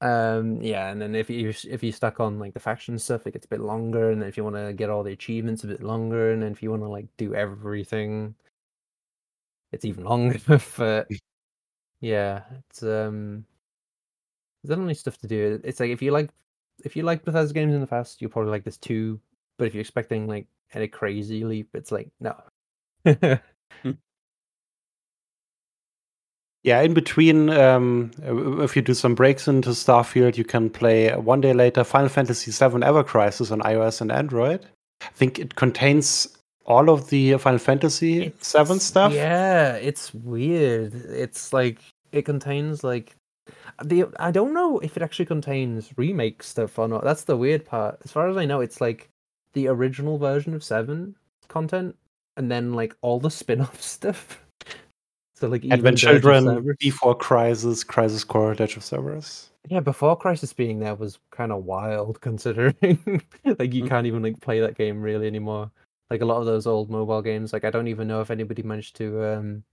Um, 0.00 0.60
yeah, 0.60 0.90
and 0.90 1.00
then 1.00 1.14
if 1.14 1.30
you 1.30 1.52
if 1.68 1.82
you 1.82 1.92
stuck 1.92 2.20
on 2.20 2.38
like 2.38 2.54
the 2.54 2.60
faction 2.60 2.98
stuff, 2.98 3.26
it 3.26 3.32
gets 3.32 3.46
a 3.46 3.48
bit 3.48 3.60
longer, 3.60 4.10
and 4.10 4.22
if 4.22 4.36
you 4.36 4.44
want 4.44 4.56
to 4.56 4.72
get 4.72 4.90
all 4.90 5.02
the 5.02 5.12
achievements, 5.12 5.64
a 5.64 5.68
bit 5.68 5.82
longer, 5.82 6.32
and 6.32 6.42
if 6.44 6.62
you 6.62 6.70
want 6.70 6.82
to 6.82 6.88
like 6.88 7.06
do 7.16 7.34
everything, 7.34 8.34
it's 9.74 9.84
even 9.84 10.04
longer. 10.04 10.38
but 10.76 11.08
yeah, 12.00 12.42
it's 12.68 12.82
um, 12.82 13.44
there's 14.62 14.78
only 14.78 14.94
stuff 14.94 15.18
to 15.18 15.26
do. 15.26 15.60
It's 15.64 15.80
like 15.80 15.90
if 15.90 16.00
you 16.00 16.10
like 16.10 16.30
if 16.84 16.96
you 16.96 17.02
like 17.02 17.24
Bethesda 17.24 17.54
games 17.54 17.74
in 17.74 17.80
the 17.80 17.86
past, 17.86 18.20
you'll 18.20 18.30
probably 18.30 18.50
like 18.50 18.64
this 18.64 18.78
too. 18.78 19.20
But 19.58 19.66
if 19.66 19.74
you're 19.74 19.80
expecting 19.80 20.26
like 20.26 20.46
a 20.74 20.88
crazy 20.88 21.44
leap, 21.44 21.68
it's 21.74 21.92
like 21.92 22.10
no. 22.20 22.34
Yeah, 26.64 26.80
in 26.80 26.94
between, 26.94 27.50
um, 27.50 28.10
if 28.22 28.74
you 28.74 28.80
do 28.80 28.94
some 28.94 29.14
breaks 29.14 29.46
into 29.46 29.68
Starfield, 29.70 30.38
you 30.38 30.44
can 30.44 30.70
play 30.70 31.14
one 31.14 31.42
day 31.42 31.52
later 31.52 31.84
Final 31.84 32.08
Fantasy 32.08 32.50
VII 32.50 32.82
Ever 32.82 33.04
Crisis 33.04 33.50
on 33.50 33.60
iOS 33.60 34.00
and 34.00 34.10
Android. 34.10 34.64
I 35.02 35.08
think 35.08 35.38
it 35.38 35.56
contains 35.56 36.26
all 36.66 36.88
of 36.90 37.10
the 37.10 37.36
Final 37.38 37.58
Fantasy 37.58 38.22
It's- 38.26 38.82
stuff. 38.82 39.12
Yeah, 39.12 39.74
it's 39.74 40.12
weird. 40.14 40.94
It's 40.94 41.52
like 41.52 41.78
it 42.12 42.22
contains 42.24 42.82
like 42.84 43.16
the 43.84 44.06
I 44.18 44.30
don't 44.30 44.54
know 44.54 44.78
if 44.78 44.96
it 44.96 45.02
actually 45.02 45.26
contains 45.26 45.90
remake 45.96 46.42
stuff 46.42 46.78
or 46.78 46.88
not. 46.88 47.04
That's 47.04 47.24
the 47.24 47.36
weird 47.36 47.64
part. 47.64 47.98
As 48.04 48.12
far 48.12 48.28
as 48.28 48.36
I 48.36 48.44
know, 48.46 48.60
it's 48.60 48.80
like 48.80 49.08
the 49.52 49.68
original 49.68 50.16
version 50.18 50.54
of 50.54 50.64
Seven 50.64 51.14
content, 51.48 51.96
and 52.36 52.50
then 52.50 52.72
like 52.72 52.94
all 53.02 53.20
the 53.20 53.30
spin-off 53.30 53.80
stuff. 53.96 54.40
So 55.36 55.48
like 55.48 55.64
Advent 55.70 55.98
Children, 55.98 56.74
before 56.78 57.14
Crisis, 57.16 57.82
Crisis 57.84 58.22
Core, 58.24 58.54
Dirge 58.54 58.76
of 58.76 58.84
Cerberus. 58.84 59.50
Yeah, 59.68 59.80
before 59.80 60.16
Crisis 60.16 60.52
being 60.52 60.78
there 60.78 60.94
was 60.94 61.18
kind 61.32 61.50
of 61.50 61.64
wild 61.64 62.20
considering 62.28 62.76
like 63.44 63.74
you 63.74 63.84
Mm. 63.84 63.88
can't 63.88 64.06
even 64.06 64.22
like 64.22 64.40
play 64.40 64.60
that 64.60 64.76
game 64.78 65.02
really 65.02 65.26
anymore. 65.26 65.70
Like 66.10 66.20
a 66.20 66.26
lot 66.26 66.38
of 66.38 66.46
those 66.46 66.66
old 66.66 66.90
mobile 66.90 67.22
games, 67.22 67.52
like 67.52 67.64
I 67.64 67.70
don't 67.70 67.88
even 67.88 68.08
know 68.08 68.20
if 68.20 68.30
anybody 68.30 68.62
managed 68.62 68.96
to 68.96 69.24
um 69.24 69.64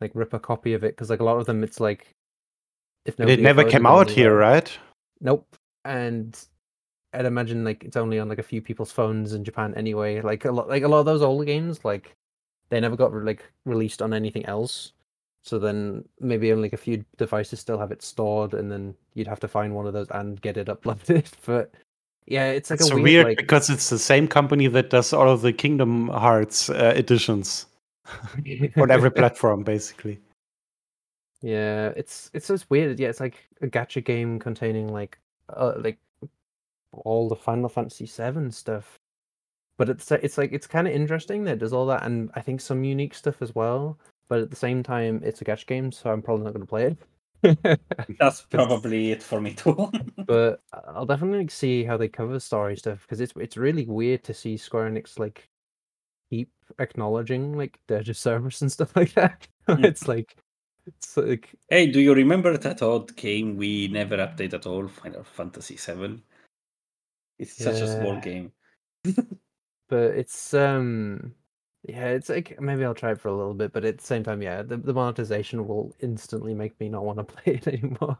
like 0.00 0.12
rip 0.14 0.32
a 0.32 0.38
copy 0.38 0.74
of 0.74 0.84
it 0.84 0.94
because 0.94 1.10
like 1.10 1.20
a 1.20 1.24
lot 1.24 1.38
of 1.38 1.46
them 1.46 1.62
it's 1.62 1.80
like 1.80 2.14
if 3.04 3.14
it 3.14 3.20
nobody 3.20 3.42
never 3.42 3.64
came 3.64 3.86
out 3.86 4.10
here, 4.10 4.36
right? 4.36 4.70
Nope. 5.20 5.56
And 5.84 6.38
I'd 7.14 7.24
imagine 7.24 7.64
like 7.64 7.84
it's 7.84 7.96
only 7.96 8.18
on 8.18 8.28
like 8.28 8.38
a 8.38 8.42
few 8.42 8.60
people's 8.60 8.92
phones 8.92 9.32
in 9.32 9.44
Japan 9.44 9.74
anyway. 9.74 10.20
Like 10.20 10.44
a 10.44 10.52
lot 10.52 10.68
like 10.68 10.82
a 10.82 10.88
lot 10.88 11.00
of 11.00 11.06
those 11.06 11.22
old 11.22 11.46
games 11.46 11.84
like 11.84 12.14
they 12.68 12.80
never 12.80 12.96
got 12.96 13.12
like 13.12 13.44
released 13.64 14.02
on 14.02 14.12
anything 14.12 14.44
else. 14.46 14.92
So 15.42 15.58
then 15.58 16.04
maybe 16.20 16.52
only 16.52 16.64
like 16.64 16.74
a 16.74 16.76
few 16.76 17.04
devices 17.16 17.60
still 17.60 17.78
have 17.78 17.92
it 17.92 18.02
stored 18.02 18.52
and 18.52 18.70
then 18.70 18.94
you'd 19.14 19.28
have 19.28 19.40
to 19.40 19.48
find 19.48 19.74
one 19.74 19.86
of 19.86 19.94
those 19.94 20.08
and 20.10 20.40
get 20.40 20.56
it 20.56 20.66
uploaded. 20.68 21.30
But 21.46 21.72
Yeah, 22.28 22.50
it's 22.50 22.68
like 22.68 22.80
It's 22.80 22.90
a 22.90 22.94
weird, 22.94 23.04
weird, 23.04 23.26
like 23.26 23.36
because 23.38 23.70
it's 23.70 23.88
the 23.88 23.98
same 23.98 24.28
company 24.28 24.66
that 24.66 24.90
does 24.90 25.14
all 25.14 25.30
of 25.30 25.40
the 25.40 25.52
Kingdom 25.52 26.08
Hearts 26.08 26.68
uh, 26.68 26.92
editions 26.94 27.64
on 28.76 28.90
every 28.90 29.10
platform, 29.20 29.62
basically. 29.62 30.18
Yeah, 31.40 31.92
it's 31.96 32.30
it's 32.34 32.48
just 32.48 32.68
weird. 32.68 32.98
Yeah, 33.00 33.08
it's 33.08 33.20
like 33.20 33.48
a 33.62 33.66
gacha 33.66 34.04
game 34.04 34.38
containing 34.38 34.92
like 34.92 35.18
uh, 35.48 35.74
like 35.78 35.98
all 36.92 37.28
the 37.28 37.36
Final 37.36 37.70
Fantasy 37.70 38.04
VII 38.04 38.50
stuff. 38.50 38.98
But 39.78 39.88
it's 39.88 40.10
it's 40.12 40.36
like 40.36 40.52
it's 40.52 40.66
kind 40.66 40.86
of 40.86 40.92
interesting 40.92 41.44
that 41.44 41.52
it 41.52 41.58
does 41.60 41.72
all 41.72 41.86
that, 41.86 42.04
and 42.04 42.30
I 42.34 42.42
think 42.42 42.60
some 42.60 42.84
unique 42.84 43.14
stuff 43.14 43.40
as 43.40 43.54
well. 43.54 43.98
But 44.28 44.40
at 44.40 44.50
the 44.50 44.56
same 44.56 44.82
time, 44.82 45.22
it's 45.24 45.40
a 45.40 45.44
gacha 45.44 45.66
game, 45.66 45.92
so 45.92 46.10
I'm 46.10 46.20
probably 46.20 46.44
not 46.44 46.52
going 46.52 46.66
to 46.66 46.68
play 46.68 46.84
it. 46.84 46.98
That's 48.18 48.42
probably 48.42 49.12
it 49.12 49.22
for 49.22 49.40
me 49.40 49.54
too. 49.54 49.90
but 50.26 50.60
I'll 50.72 51.06
definitely 51.06 51.48
see 51.48 51.84
how 51.84 51.96
they 51.96 52.08
cover 52.08 52.40
story 52.40 52.76
stuff 52.76 53.02
because 53.02 53.20
it's 53.20 53.32
it's 53.36 53.56
really 53.56 53.86
weird 53.86 54.24
to 54.24 54.34
see 54.34 54.56
Square 54.56 54.90
Enix 54.90 55.18
like 55.18 55.48
keep 56.30 56.50
acknowledging 56.78 57.56
like 57.56 57.78
Dirge 57.86 58.08
of 58.10 58.16
Cerberus 58.16 58.62
and 58.62 58.72
stuff 58.72 58.94
like 58.96 59.14
that. 59.14 59.46
Mm. 59.68 59.84
it's 59.84 60.08
like 60.08 60.36
it's 60.86 61.16
like 61.16 61.50
hey, 61.68 61.86
do 61.86 62.00
you 62.00 62.14
remember 62.14 62.56
that 62.56 62.82
old 62.82 63.14
game 63.16 63.56
we 63.56 63.88
never 63.88 64.16
update 64.16 64.54
at 64.54 64.66
all, 64.66 64.88
Final 64.88 65.24
Fantasy 65.24 65.76
Seven? 65.76 66.22
It's 67.38 67.56
such 67.56 67.80
a 67.80 68.00
small 68.00 68.20
game. 68.20 68.52
but 69.88 70.16
it's 70.16 70.54
um 70.54 71.34
yeah 71.84 72.06
it's 72.06 72.28
like 72.28 72.60
maybe 72.60 72.84
i'll 72.84 72.94
try 72.94 73.12
it 73.12 73.20
for 73.20 73.28
a 73.28 73.36
little 73.36 73.54
bit 73.54 73.72
but 73.72 73.84
at 73.84 73.98
the 73.98 74.04
same 74.04 74.24
time 74.24 74.42
yeah 74.42 74.62
the, 74.62 74.76
the 74.76 74.92
monetization 74.92 75.66
will 75.66 75.94
instantly 76.00 76.54
make 76.54 76.78
me 76.80 76.88
not 76.88 77.04
want 77.04 77.18
to 77.18 77.24
play 77.34 77.54
it 77.54 77.68
anymore 77.68 78.18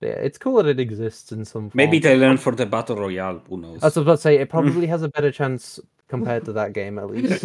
yeah 0.00 0.10
it's 0.10 0.38
cool 0.38 0.56
that 0.56 0.66
it 0.66 0.78
exists 0.78 1.32
in 1.32 1.44
some 1.44 1.70
form. 1.70 1.72
Maybe 1.74 1.98
they 1.98 2.16
learn 2.16 2.36
for 2.36 2.54
the 2.54 2.66
battle 2.66 2.96
royale. 2.96 3.42
Who 3.48 3.56
knows? 3.58 3.82
I 3.82 3.86
was 3.86 3.96
about 3.96 4.16
to 4.16 4.18
say 4.18 4.36
it 4.36 4.48
hmm. 4.48 4.50
probably 4.50 4.86
has 4.86 5.02
a 5.02 5.08
better 5.08 5.32
chance 5.32 5.80
compared 6.08 6.44
to 6.46 6.52
that 6.52 6.72
game 6.72 6.98
at 6.98 7.10
least 7.10 7.44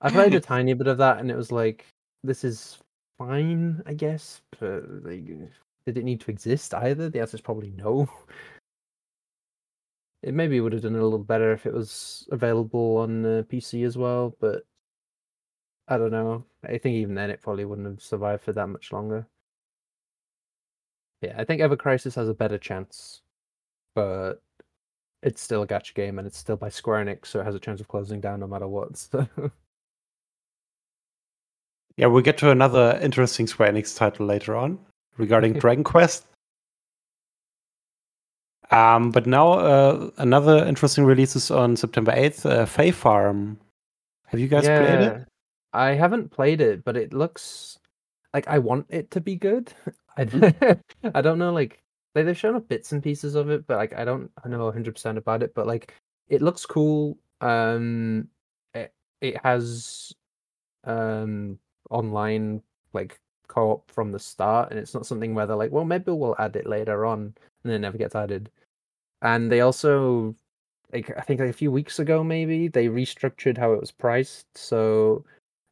i 0.00 0.10
played 0.10 0.34
a 0.34 0.40
tiny 0.40 0.72
bit 0.74 0.86
of 0.86 0.98
that 0.98 1.18
and 1.18 1.30
it 1.30 1.36
was 1.36 1.52
like 1.52 1.86
this 2.22 2.44
is 2.44 2.78
fine 3.18 3.82
i 3.86 3.92
guess 3.92 4.40
but 4.58 4.84
like 5.04 5.26
did 5.84 5.98
it 5.98 6.04
need 6.04 6.20
to 6.20 6.30
exist 6.30 6.72
either 6.74 7.08
the 7.08 7.20
answer 7.20 7.36
is 7.36 7.40
probably 7.40 7.72
no 7.76 8.08
it 10.22 10.34
maybe 10.34 10.60
would 10.60 10.72
have 10.72 10.82
done 10.82 10.94
it 10.94 11.00
a 11.00 11.04
little 11.04 11.18
better 11.18 11.52
if 11.52 11.66
it 11.66 11.72
was 11.72 12.28
available 12.30 12.98
on 12.98 13.24
uh, 13.24 13.42
pc 13.50 13.84
as 13.84 13.96
well 13.96 14.36
but 14.40 14.62
i 15.88 15.98
don't 15.98 16.12
know. 16.12 16.44
I 16.64 16.78
think 16.78 16.94
even 16.94 17.14
then 17.14 17.30
it 17.30 17.42
probably 17.42 17.64
wouldn't 17.64 17.88
have 17.88 18.02
survived 18.02 18.44
for 18.44 18.52
that 18.52 18.68
much 18.68 18.92
longer. 18.92 19.26
Yeah 21.22 21.34
i 21.38 21.44
think 21.44 21.60
ever 21.60 21.76
crisis 21.76 22.14
has 22.14 22.28
a 22.28 22.34
better 22.34 22.58
chance 22.58 23.22
but 23.94 24.42
it's 25.22 25.40
still 25.40 25.62
a 25.62 25.66
gacha 25.66 25.94
game 25.94 26.18
and 26.18 26.26
it's 26.26 26.38
still 26.38 26.56
by 26.56 26.68
square 26.68 27.04
enix 27.04 27.26
so 27.26 27.40
it 27.40 27.44
has 27.44 27.54
a 27.54 27.60
chance 27.60 27.80
of 27.80 27.88
closing 27.88 28.20
down 28.20 28.40
no 28.40 28.46
matter 28.46 28.68
what 28.68 28.96
so. 28.96 29.26
Yeah, 31.96 32.06
we'll 32.06 32.22
get 32.22 32.38
to 32.38 32.50
another 32.50 32.98
interesting 33.02 33.46
Square 33.46 33.72
Enix 33.72 33.96
title 33.96 34.26
later 34.26 34.56
on 34.56 34.78
regarding 35.18 35.52
Dragon 35.58 35.84
Quest. 35.84 36.26
Um, 38.72 39.10
but 39.10 39.26
now 39.26 39.52
uh, 39.52 40.10
another 40.18 40.64
interesting 40.64 41.04
release 41.04 41.36
is 41.36 41.50
on 41.50 41.76
September 41.76 42.12
8th, 42.12 42.46
uh, 42.46 42.66
Fae 42.66 42.90
Farm. 42.90 43.58
Have 44.26 44.40
you 44.40 44.48
guys 44.48 44.64
played 44.64 45.00
it? 45.00 45.26
I 45.74 45.90
haven't 45.90 46.30
played 46.30 46.60
it, 46.60 46.84
but 46.84 46.96
it 46.96 47.12
looks 47.12 47.78
like 48.34 48.48
I 48.48 48.58
want 48.58 48.86
it 48.88 49.10
to 49.12 49.20
be 49.20 49.36
good. 49.36 49.72
I 50.16 50.24
Hmm. 50.24 50.48
I 51.14 51.20
don't 51.20 51.38
know, 51.38 51.52
like 51.52 51.82
like 52.14 52.26
they've 52.26 52.38
shown 52.38 52.56
up 52.56 52.68
bits 52.68 52.92
and 52.92 53.02
pieces 53.02 53.34
of 53.34 53.50
it, 53.50 53.66
but 53.66 53.78
like 53.78 53.92
I 53.94 54.04
don't 54.04 54.30
I 54.44 54.48
know 54.48 54.64
100 54.64 54.94
percent 54.94 55.18
about 55.18 55.42
it. 55.42 55.54
But 55.54 55.66
like 55.66 55.94
it 56.28 56.42
looks 56.42 56.66
cool. 56.66 57.18
Um, 57.40 58.28
it 58.74 58.92
it 59.20 59.36
has 59.42 60.12
um 60.84 61.58
online 61.90 62.62
like 62.92 63.20
co-op 63.48 63.90
from 63.90 64.12
the 64.12 64.18
start, 64.18 64.70
and 64.70 64.78
it's 64.78 64.94
not 64.94 65.06
something 65.06 65.34
where 65.34 65.46
they're 65.46 65.56
like, 65.56 65.72
well, 65.72 65.84
maybe 65.84 66.12
we'll 66.12 66.36
add 66.38 66.56
it 66.56 66.66
later 66.66 67.04
on, 67.06 67.34
and 67.64 67.72
it 67.72 67.78
never 67.78 67.98
gets 67.98 68.14
added. 68.14 68.50
And 69.22 69.50
they 69.50 69.60
also 69.60 70.34
like 70.92 71.10
I 71.16 71.22
think 71.22 71.40
like 71.40 71.48
a 71.48 71.54
few 71.54 71.70
weeks 71.72 71.98
ago 71.98 72.22
maybe 72.22 72.68
they 72.68 72.86
restructured 72.88 73.56
how 73.56 73.72
it 73.72 73.80
was 73.80 73.90
priced. 73.90 74.46
So 74.56 75.24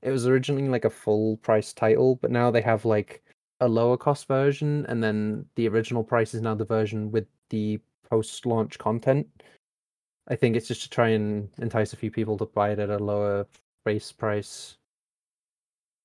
it 0.03 0.11
was 0.11 0.26
originally 0.26 0.68
like 0.68 0.84
a 0.84 0.90
full 0.90 1.36
price 1.38 1.72
title, 1.72 2.16
but 2.16 2.30
now 2.30 2.51
they 2.51 2.62
have 2.62 2.84
like 2.84 3.22
a 3.61 3.68
lower 3.68 3.96
cost 3.96 4.26
version, 4.26 4.86
and 4.88 5.03
then 5.03 5.44
the 5.57 5.68
original 5.68 6.03
price 6.03 6.34
is 6.34 6.40
now 6.40 6.55
the 6.55 6.64
version 6.64 7.11
with 7.11 7.26
the 7.51 7.78
post 8.09 8.46
launch 8.46 8.78
content. 8.78 9.26
I 10.28 10.36
think 10.36 10.57
it's 10.57 10.68
just 10.68 10.82
to 10.82 10.90
try 10.90 11.09
and 11.09 11.48
entice 11.59 11.92
a 11.92 11.96
few 11.96 12.11
people 12.11 12.38
to 12.38 12.46
buy 12.46 12.70
it 12.70 12.78
at 12.78 12.90
a 12.90 12.98
lower 12.98 13.46
base 13.84 14.12
price. 14.12 14.76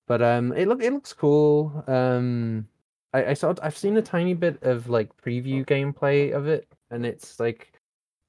But 0.07 0.21
um, 0.21 0.51
it 0.53 0.67
look 0.67 0.83
it 0.83 0.91
looks 0.93 1.13
cool. 1.13 1.83
Um, 1.87 2.67
I 3.13 3.27
I 3.27 3.33
saw 3.33 3.53
I've 3.61 3.77
seen 3.77 3.97
a 3.97 4.01
tiny 4.01 4.33
bit 4.33 4.61
of 4.63 4.89
like 4.89 5.15
preview 5.17 5.65
gameplay 5.65 6.33
of 6.33 6.47
it, 6.47 6.67
and 6.91 7.05
it's 7.05 7.39
like 7.39 7.73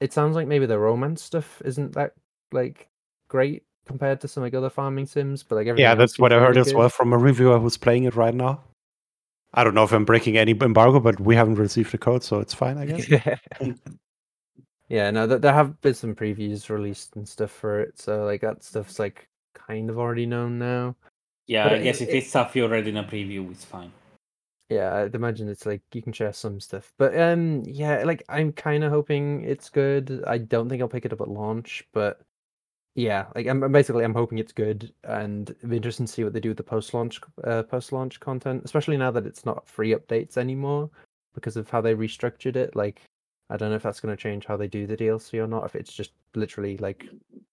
it 0.00 0.12
sounds 0.12 0.36
like 0.36 0.46
maybe 0.46 0.66
the 0.66 0.78
romance 0.78 1.22
stuff 1.22 1.62
isn't 1.64 1.92
that 1.94 2.12
like 2.52 2.88
great 3.28 3.62
compared 3.86 4.20
to 4.20 4.28
some 4.28 4.42
like 4.42 4.54
other 4.54 4.70
farming 4.70 5.06
sims, 5.06 5.42
but 5.42 5.54
like 5.56 5.68
Yeah, 5.78 5.94
that's 5.94 6.18
what 6.18 6.32
I 6.32 6.38
heard 6.40 6.50
really 6.50 6.60
as 6.60 6.66
good. 6.68 6.76
well 6.76 6.88
from 6.88 7.12
a 7.12 7.18
reviewer 7.18 7.58
who's 7.58 7.76
playing 7.76 8.04
it 8.04 8.14
right 8.16 8.34
now. 8.34 8.62
I 9.54 9.64
don't 9.64 9.74
know 9.74 9.84
if 9.84 9.92
I'm 9.92 10.04
breaking 10.04 10.36
any 10.36 10.52
embargo, 10.52 11.00
but 11.00 11.18
we 11.20 11.34
haven't 11.34 11.54
received 11.54 11.92
the 11.92 11.98
code, 11.98 12.22
so 12.22 12.40
it's 12.40 12.52
fine, 12.52 12.76
I 12.76 12.84
guess. 12.86 13.08
Yeah. 13.08 13.36
yeah, 14.88 15.10
no, 15.10 15.26
th- 15.26 15.40
there 15.40 15.52
have 15.52 15.80
been 15.80 15.94
some 15.94 16.14
previews 16.14 16.68
released 16.68 17.16
and 17.16 17.26
stuff 17.26 17.50
for 17.52 17.80
it, 17.80 17.98
so 17.98 18.24
like 18.24 18.40
that 18.42 18.62
stuff's 18.62 18.98
like 18.98 19.28
kind 19.54 19.88
of 19.88 19.98
already 19.98 20.26
known 20.26 20.58
now. 20.58 20.94
yeah, 21.46 21.64
But 21.64 21.72
I 21.72 21.76
it- 21.76 21.84
guess 21.84 22.00
if 22.00 22.08
it's 22.10 22.28
stuff 22.28 22.54
you 22.54 22.64
already 22.64 22.90
in 22.90 22.96
a 22.98 23.04
preview, 23.04 23.50
it's 23.50 23.64
fine. 23.64 23.92
Yeah, 24.68 24.96
I'd 24.96 25.14
imagine 25.14 25.48
it's 25.48 25.64
like 25.64 25.82
you 25.94 26.02
can 26.02 26.12
share 26.12 26.32
some 26.32 26.58
stuff, 26.58 26.92
but 26.98 27.16
um, 27.18 27.62
yeah, 27.66 28.02
like 28.04 28.24
I'm 28.28 28.52
kind 28.52 28.82
of 28.82 28.90
hoping 28.90 29.44
it's 29.44 29.68
good. 29.68 30.24
I 30.26 30.38
don't 30.38 30.68
think 30.68 30.82
I'll 30.82 30.88
pick 30.88 31.04
it 31.04 31.12
up 31.12 31.20
at 31.20 31.28
launch, 31.28 31.86
but 31.92 32.20
yeah, 32.96 33.26
like 33.36 33.46
I'm 33.48 33.72
basically 33.72 34.04
I'm 34.04 34.14
hoping 34.14 34.38
it's 34.38 34.52
good, 34.52 34.92
and 35.04 35.54
be 35.68 35.76
interesting 35.76 36.06
to 36.06 36.12
see 36.12 36.24
what 36.24 36.32
they 36.32 36.40
do 36.40 36.50
with 36.50 36.58
the 36.58 36.64
post 36.64 36.94
launch 36.94 37.20
uh, 37.44 37.62
post 37.64 37.92
launch 37.92 38.20
content, 38.20 38.62
especially 38.64 38.96
now 38.96 39.10
that 39.12 39.26
it's 39.26 39.46
not 39.46 39.68
free 39.68 39.94
updates 39.94 40.36
anymore 40.38 40.90
because 41.34 41.56
of 41.56 41.70
how 41.70 41.80
they 41.80 41.94
restructured 41.94 42.56
it. 42.56 42.76
Like, 42.76 43.02
I 43.50 43.56
don't 43.56 43.70
know 43.70 43.76
if 43.76 43.84
that's 43.84 44.00
going 44.00 44.16
to 44.16 44.22
change 44.22 44.46
how 44.46 44.56
they 44.56 44.68
do 44.68 44.86
the 44.86 44.96
DLC 44.96 45.38
or 45.38 45.46
not. 45.48 45.64
If 45.66 45.76
it's 45.76 45.92
just 45.92 46.12
literally 46.34 46.76
like 46.78 47.08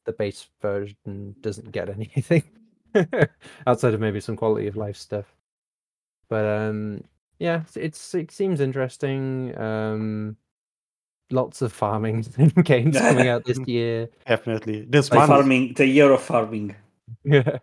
the 0.05 0.13
base 0.13 0.47
version 0.61 1.35
doesn't 1.41 1.71
get 1.71 1.89
anything 1.91 2.43
outside 3.67 3.93
of 3.93 3.99
maybe 4.01 4.19
some 4.21 4.37
quality 4.37 4.67
of 4.67 4.77
life 4.77 4.97
stuff. 4.97 5.35
But 6.29 6.45
um, 6.45 7.03
yeah, 7.39 7.55
it's- 7.61 7.77
it's 7.77 8.13
it 8.15 8.31
seems 8.31 8.59
interesting. 8.59 9.57
Um, 9.57 10.37
lots 11.31 11.61
of 11.61 11.73
farming 11.73 12.21
games 12.63 12.97
coming 12.97 13.27
out 13.27 13.45
this 13.45 13.59
year. 13.67 14.09
Definitely. 14.27 14.81
This 14.89 15.09
Like 15.11 15.19
month. 15.19 15.29
farming, 15.29 15.73
the 15.75 15.87
year 15.87 16.11
of 16.11 16.21
farming. 16.21 16.75
Yeah. 17.23 17.57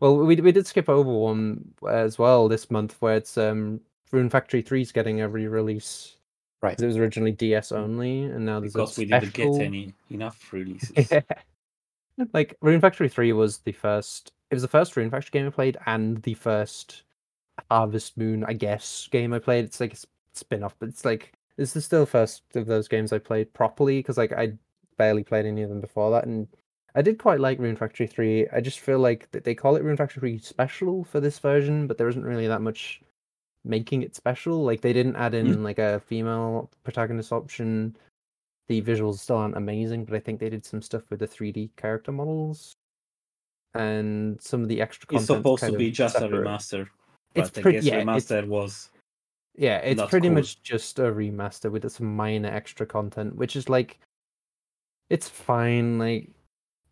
Well, 0.00 0.16
we 0.18 0.36
we 0.36 0.52
did 0.52 0.66
skip 0.66 0.88
over 0.88 1.10
one 1.10 1.72
as 1.88 2.18
well 2.18 2.48
this 2.48 2.70
month, 2.70 2.96
where 3.00 3.16
it's 3.16 3.38
um 3.38 3.80
Rune 4.12 4.30
Factory 4.30 4.62
3 4.62 4.82
is 4.82 4.92
getting 4.92 5.20
a 5.20 5.28
re-release. 5.28 6.16
Right. 6.62 6.80
It 6.80 6.86
was 6.86 6.96
originally 6.96 7.32
DS 7.32 7.72
only, 7.72 8.22
and 8.24 8.46
now 8.46 8.60
there's 8.60 8.72
Because 8.72 8.96
a 8.98 9.00
we 9.02 9.06
didn't 9.06 9.32
get 9.34 9.60
any 9.60 9.94
enough 10.10 10.52
releases. 10.52 11.10
Yeah. 12.16 12.26
Like 12.32 12.56
Rune 12.60 12.80
Factory 12.80 13.08
3 13.08 13.32
was 13.32 13.58
the 13.58 13.72
first 13.72 14.32
it 14.50 14.54
was 14.54 14.62
the 14.62 14.68
first 14.68 14.96
Rune 14.96 15.10
Factory 15.10 15.30
game 15.32 15.46
I 15.46 15.50
played 15.50 15.76
and 15.86 16.22
the 16.22 16.34
first 16.34 17.02
Harvest 17.70 18.16
Moon, 18.16 18.44
I 18.44 18.52
guess, 18.52 19.08
game 19.10 19.32
I 19.32 19.38
played. 19.38 19.64
It's 19.64 19.80
like 19.80 19.94
a 19.94 19.98
spin-off, 20.32 20.76
but 20.78 20.88
it's 20.88 21.04
like 21.04 21.32
this 21.56 21.76
is 21.76 21.84
still 21.84 22.00
the 22.00 22.06
first 22.06 22.42
of 22.54 22.66
those 22.66 22.88
games 22.88 23.12
I 23.12 23.18
played 23.18 23.52
properly 23.52 23.98
because 23.98 24.18
like 24.18 24.32
I 24.32 24.54
barely 24.96 25.24
played 25.24 25.46
any 25.46 25.62
of 25.62 25.68
them 25.68 25.80
before 25.80 26.10
that 26.12 26.26
and 26.26 26.48
I 26.94 27.02
did 27.02 27.18
quite 27.18 27.40
like 27.40 27.58
Rune 27.58 27.76
Factory 27.76 28.06
3. 28.06 28.48
I 28.52 28.60
just 28.60 28.78
feel 28.78 29.00
like 29.00 29.28
they 29.32 29.54
call 29.54 29.76
it 29.76 29.82
Rune 29.82 29.96
Factory 29.96 30.20
3 30.20 30.38
special 30.38 31.04
for 31.04 31.18
this 31.20 31.38
version, 31.40 31.86
but 31.86 31.98
there 31.98 32.08
isn't 32.08 32.24
really 32.24 32.46
that 32.46 32.62
much 32.62 33.00
making 33.64 34.02
it 34.02 34.14
special. 34.14 34.62
Like 34.62 34.80
they 34.80 34.92
didn't 34.92 35.16
add 35.16 35.34
in 35.34 35.54
hmm. 35.54 35.64
like 35.64 35.78
a 35.78 36.00
female 36.06 36.70
protagonist 36.84 37.32
option. 37.32 37.96
The 38.68 38.80
visuals 38.80 39.18
still 39.18 39.36
aren't 39.36 39.56
amazing, 39.56 40.04
but 40.04 40.14
I 40.14 40.20
think 40.20 40.38
they 40.38 40.48
did 40.48 40.64
some 40.64 40.80
stuff 40.80 41.02
with 41.10 41.18
the 41.18 41.28
3D 41.28 41.70
character 41.76 42.12
models 42.12 42.76
and 43.74 44.40
some 44.40 44.62
of 44.62 44.68
the 44.68 44.80
extra 44.80 45.16
It's 45.16 45.26
supposed 45.26 45.64
to 45.64 45.72
be 45.72 45.90
just 45.90 46.16
a 46.16 46.20
remaster. 46.20 46.88
It's 47.34 47.50
But 47.50 47.58
I 47.58 47.62
pretty- 47.62 47.78
guess 47.78 47.84
yeah, 47.84 48.16
it's- 48.16 48.46
was 48.46 48.90
Yeah, 49.56 49.78
it's 49.78 50.02
pretty 50.10 50.28
cool. 50.28 50.36
much 50.36 50.62
just 50.62 50.98
a 50.98 51.02
remaster 51.02 51.70
with 51.70 51.90
some 51.90 52.14
minor 52.16 52.48
extra 52.48 52.86
content, 52.86 53.36
which 53.36 53.56
is 53.56 53.68
like 53.68 53.98
it's 55.10 55.28
fine. 55.28 55.98
Like 55.98 56.30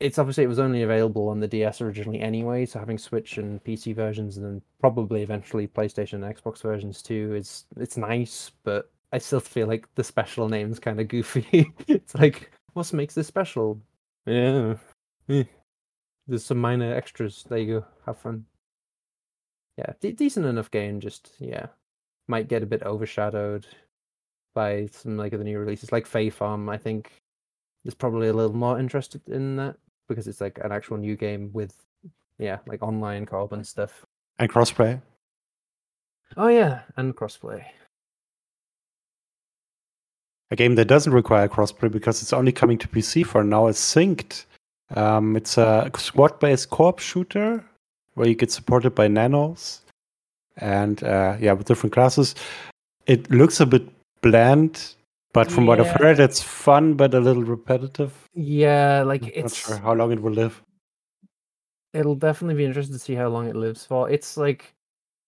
it's 0.01 0.19
obviously 0.19 0.45
it 0.45 0.49
was 0.49 0.59
only 0.59 0.83
available 0.83 1.29
on 1.29 1.39
the 1.41 1.47
DS 1.49 1.81
originally 1.81 2.21
anyway, 2.21 2.67
so 2.67 2.79
having 2.79 2.99
Switch 2.99 3.39
and 3.39 3.63
PC 3.65 3.95
versions 3.95 4.37
and 4.37 4.45
then 4.45 4.63
probably 4.81 5.23
eventually 5.23 5.69
PlayStation 5.69 6.25
and 6.25 6.37
Xbox 6.37 6.61
versions 6.63 7.03
too 7.03 7.35
is 7.37 7.67
it's 7.77 7.97
nice, 7.97 8.51
but 8.65 8.91
I 9.13 9.19
still 9.19 9.41
feel 9.41 9.67
like 9.69 9.87
the 9.95 10.03
special 10.05 10.49
name's 10.49 10.79
kind 10.81 11.01
of 11.01 11.07
goofy. 11.09 11.73
it's 11.87 12.15
like, 12.17 12.51
what 12.73 12.93
makes 12.93 13.15
this 13.15 13.27
special? 13.29 13.81
Yeah, 14.27 14.75
eh. 15.29 15.45
there's 16.27 16.45
some 16.45 16.59
minor 16.59 16.95
extras. 16.95 17.45
There 17.49 17.59
you 17.59 17.81
go. 17.81 17.87
Have 18.07 18.19
fun. 18.19 18.45
Yeah, 19.83 19.95
de- 20.01 20.13
decent 20.13 20.47
enough 20.47 20.71
game. 20.71 21.01
Just 21.01 21.33
yeah, 21.39 21.67
might 22.29 22.49
get 22.49 22.63
a 22.63 22.67
bit 22.67 22.83
overshadowed 22.83 23.67
by 24.55 24.87
some 24.87 25.17
like 25.17 25.33
of 25.33 25.39
the 25.39 25.45
new 25.45 25.59
releases, 25.59 25.93
like 25.93 26.07
Fae 26.07 26.31
Farm. 26.31 26.69
I 26.69 26.77
think 26.77 27.11
is 27.85 27.95
probably 27.95 28.29
a 28.29 28.33
little 28.33 28.55
more 28.55 28.79
interested 28.79 29.27
in 29.29 29.57
that 29.57 29.77
because 30.09 30.29
it's 30.29 30.41
like 30.41 30.59
an 30.63 30.71
actual 30.73 30.99
new 30.99 31.17
game 31.17 31.51
with 31.53 31.75
yeah, 32.39 32.59
like 32.67 32.83
online 32.83 33.27
co-op 33.27 33.53
and 33.53 33.67
stuff. 33.67 34.07
And 34.39 34.51
crossplay. 34.51 35.01
Oh 36.37 36.49
yeah, 36.49 36.83
and 36.97 37.17
crossplay. 37.17 37.65
A 40.51 40.57
game 40.57 40.75
that 40.75 40.85
doesn't 40.85 41.13
require 41.13 41.49
crossplay 41.49 41.91
because 41.91 42.23
it's 42.23 42.33
only 42.33 42.53
coming 42.53 42.79
to 42.79 42.89
PC 42.89 43.25
for 43.25 43.43
now 43.43 43.69
is 43.69 43.79
Synced. 43.79 44.45
Um, 44.95 45.35
it's 45.35 45.57
a 45.57 45.91
squad-based 45.97 46.69
co-op 46.69 46.99
shooter 46.99 47.65
where 48.15 48.29
you 48.29 48.35
get 48.35 48.51
supported 48.51 48.95
by 48.95 49.09
nanos, 49.09 49.83
and 50.57 51.03
uh, 51.05 51.37
yeah, 51.41 51.53
with 51.53 51.67
different 51.67 51.93
classes. 51.93 52.35
It 53.07 53.31
looks 53.31 53.61
a 53.61 53.67
bit 53.67 53.83
bland, 54.23 54.95
but 55.33 55.51
from 55.51 55.67
what 55.67 55.81
I've 55.81 55.91
heard, 56.01 56.21
it's 56.21 56.43
fun 56.43 56.95
but 56.95 57.15
a 57.15 57.21
little 57.21 57.43
repetitive. 57.45 58.13
Yeah, 58.35 59.03
like 59.03 59.23
Not 59.23 59.33
it's 59.35 59.57
sure 59.57 59.77
how 59.79 59.95
long 59.95 60.13
it 60.13 60.23
will 60.23 60.33
live. 60.33 60.63
it'll 61.95 62.15
definitely 62.17 62.55
be 62.57 62.65
interesting 62.65 62.95
to 62.95 62.99
see 62.99 63.15
how 63.15 63.29
long 63.29 63.49
it 63.49 63.57
lives 63.57 63.85
for. 63.85 64.09
It's 64.11 64.37
like 64.37 64.75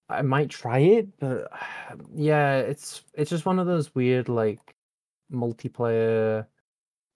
I 0.09 0.23
might 0.23 0.51
try 0.51 0.79
it, 0.81 1.09
but 1.19 1.51
yeah, 2.15 2.59
it's 2.59 3.03
it's 3.15 3.31
just 3.31 3.47
one 3.47 3.59
of 3.59 3.67
those 3.67 3.95
weird 3.95 4.29
like 4.29 4.75
multiplayer 5.33 6.47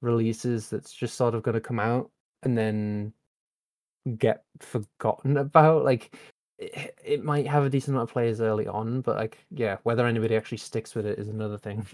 releases 0.03 0.69
that's 0.71 0.93
just 0.93 1.17
sort 1.17 1.35
of 1.35 1.43
going 1.43 1.55
to 1.55 1.61
come 1.61 1.81
out 1.81 2.11
and 2.43 2.57
then 2.57 3.13
get 4.17 4.45
forgotten 4.61 5.37
about. 5.37 5.85
Like 5.85 6.17
it, 6.59 6.99
it 7.05 7.25
might 7.25 7.47
have 7.47 7.65
a 7.65 7.71
decent 7.71 7.95
amount 7.95 8.11
of 8.11 8.13
players 8.13 8.41
early 8.41 8.67
on, 8.67 9.01
but 9.01 9.17
like 9.17 9.39
yeah, 9.51 9.79
whether 9.83 10.07
anybody 10.07 10.37
actually 10.37 10.59
sticks 10.59 10.95
with 10.95 11.07
it 11.07 11.19
is 11.19 11.29
another 11.29 11.59
thing. 11.59 11.87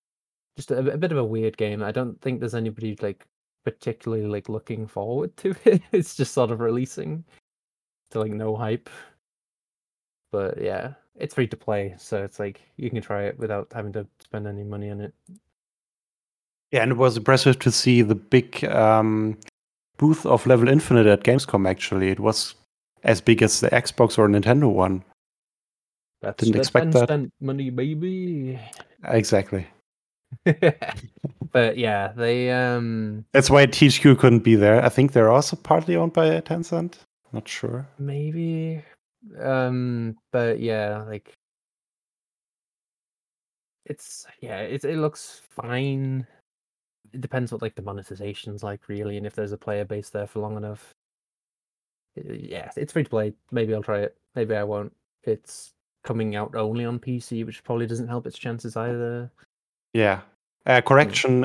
Just 0.56 0.70
a, 0.72 0.78
a 0.78 0.96
bit 0.96 1.12
of 1.12 1.18
a 1.18 1.24
weird 1.24 1.56
game. 1.56 1.82
I 1.82 1.92
don't 1.92 2.20
think 2.20 2.40
there's 2.40 2.54
anybody 2.54 2.98
like 3.00 3.24
particularly 3.64 4.26
like 4.26 4.48
looking 4.48 4.86
forward 4.86 5.36
to 5.38 5.54
it. 5.64 5.82
It's 5.92 6.16
just 6.16 6.32
sort 6.34 6.50
of 6.50 6.60
releasing 6.60 7.24
to 8.10 8.20
like 8.20 8.32
no 8.32 8.56
hype. 8.56 8.90
But 10.32 10.60
yeah, 10.60 10.94
it's 11.14 11.34
free 11.34 11.46
to 11.46 11.56
play, 11.56 11.94
so 11.98 12.22
it's 12.22 12.38
like 12.38 12.60
you 12.76 12.90
can 12.90 13.00
try 13.02 13.24
it 13.24 13.38
without 13.38 13.70
having 13.72 13.92
to 13.92 14.06
spend 14.20 14.46
any 14.46 14.64
money 14.64 14.90
on 14.90 15.00
it. 15.00 15.14
Yeah, 16.70 16.82
and 16.82 16.92
it 16.92 16.98
was 16.98 17.16
impressive 17.16 17.58
to 17.60 17.70
see 17.70 18.02
the 18.02 18.14
big 18.14 18.64
um, 18.64 19.38
booth 19.98 20.24
of 20.24 20.46
Level 20.46 20.68
Infinite 20.68 21.06
at 21.06 21.24
Gamescom. 21.24 21.68
Actually, 21.68 22.08
it 22.08 22.20
was 22.20 22.54
as 23.04 23.20
big 23.20 23.42
as 23.42 23.60
the 23.60 23.70
Xbox 23.70 24.18
or 24.18 24.28
Nintendo 24.28 24.72
one. 24.72 25.04
That's 26.22 26.42
Didn't 26.42 26.60
expect 26.60 26.92
that. 26.92 27.30
Money, 27.40 27.70
baby. 27.70 28.58
Exactly. 29.04 29.66
but 31.52 31.78
yeah, 31.78 32.12
they 32.16 32.50
um 32.50 33.24
That's 33.32 33.50
why 33.50 33.66
THQ 33.66 34.18
couldn't 34.18 34.40
be 34.40 34.56
there. 34.56 34.84
I 34.84 34.88
think 34.88 35.12
they're 35.12 35.30
also 35.30 35.56
partly 35.56 35.96
owned 35.96 36.12
by 36.12 36.40
Tencent. 36.40 36.98
Not 37.32 37.46
sure. 37.46 37.86
maybe 37.98 38.82
um 39.40 40.16
but 40.32 40.60
yeah, 40.60 41.02
like 41.06 41.32
it's 43.84 44.26
yeah, 44.40 44.60
it 44.60 44.84
it 44.84 44.98
looks 44.98 45.40
fine. 45.50 46.26
It 47.12 47.20
depends 47.20 47.52
what 47.52 47.62
like 47.62 47.74
the 47.74 47.82
monetization's 47.82 48.62
like 48.62 48.88
really 48.88 49.16
and 49.16 49.26
if 49.26 49.34
there's 49.34 49.52
a 49.52 49.58
player 49.58 49.84
base 49.84 50.10
there 50.10 50.26
for 50.26 50.40
long 50.40 50.56
enough. 50.56 50.94
Yeah, 52.16 52.70
it's 52.76 52.92
free 52.92 53.04
to 53.04 53.10
play. 53.10 53.32
Maybe 53.52 53.74
I'll 53.74 53.82
try 53.82 54.00
it. 54.00 54.16
Maybe 54.34 54.54
I 54.56 54.64
won't. 54.64 54.92
It's 55.24 55.72
coming 56.04 56.36
out 56.36 56.54
only 56.54 56.84
on 56.84 56.98
PC, 56.98 57.44
which 57.46 57.62
probably 57.64 57.86
doesn't 57.86 58.08
help 58.08 58.26
its 58.26 58.38
chances 58.38 58.76
either. 58.76 59.30
Yeah. 59.94 60.20
Uh, 60.66 60.80
correction. 60.80 61.44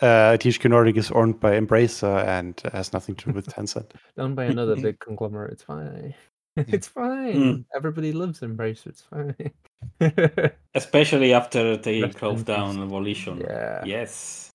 Uh, 0.00 0.36
THQ 0.38 0.70
Nordic 0.70 0.96
is 0.96 1.10
owned 1.10 1.40
by 1.40 1.52
Embracer 1.58 2.24
and 2.26 2.60
has 2.72 2.92
nothing 2.92 3.14
to 3.16 3.26
do 3.26 3.32
with 3.32 3.46
Tencent. 3.54 3.90
Owned 4.18 4.36
by 4.36 4.44
another 4.44 4.76
big 4.82 4.98
conglomerate. 5.00 5.52
It's 5.52 5.62
fine. 5.62 6.14
It's 6.56 6.88
fine. 6.88 7.64
Everybody 7.74 8.12
loves 8.12 8.40
Embracer. 8.40 8.88
It's 8.88 9.02
fine. 9.02 10.52
Especially 10.74 11.32
after 11.32 11.76
they 11.76 12.06
closed 12.10 12.44
down 12.44 12.74
peace. 12.74 12.82
Evolution. 12.82 13.40
yeah. 13.40 13.84
Yes. 13.86 14.49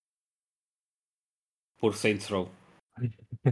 Poor 1.80 1.94
Saints 1.94 2.30
Row. 2.32 2.50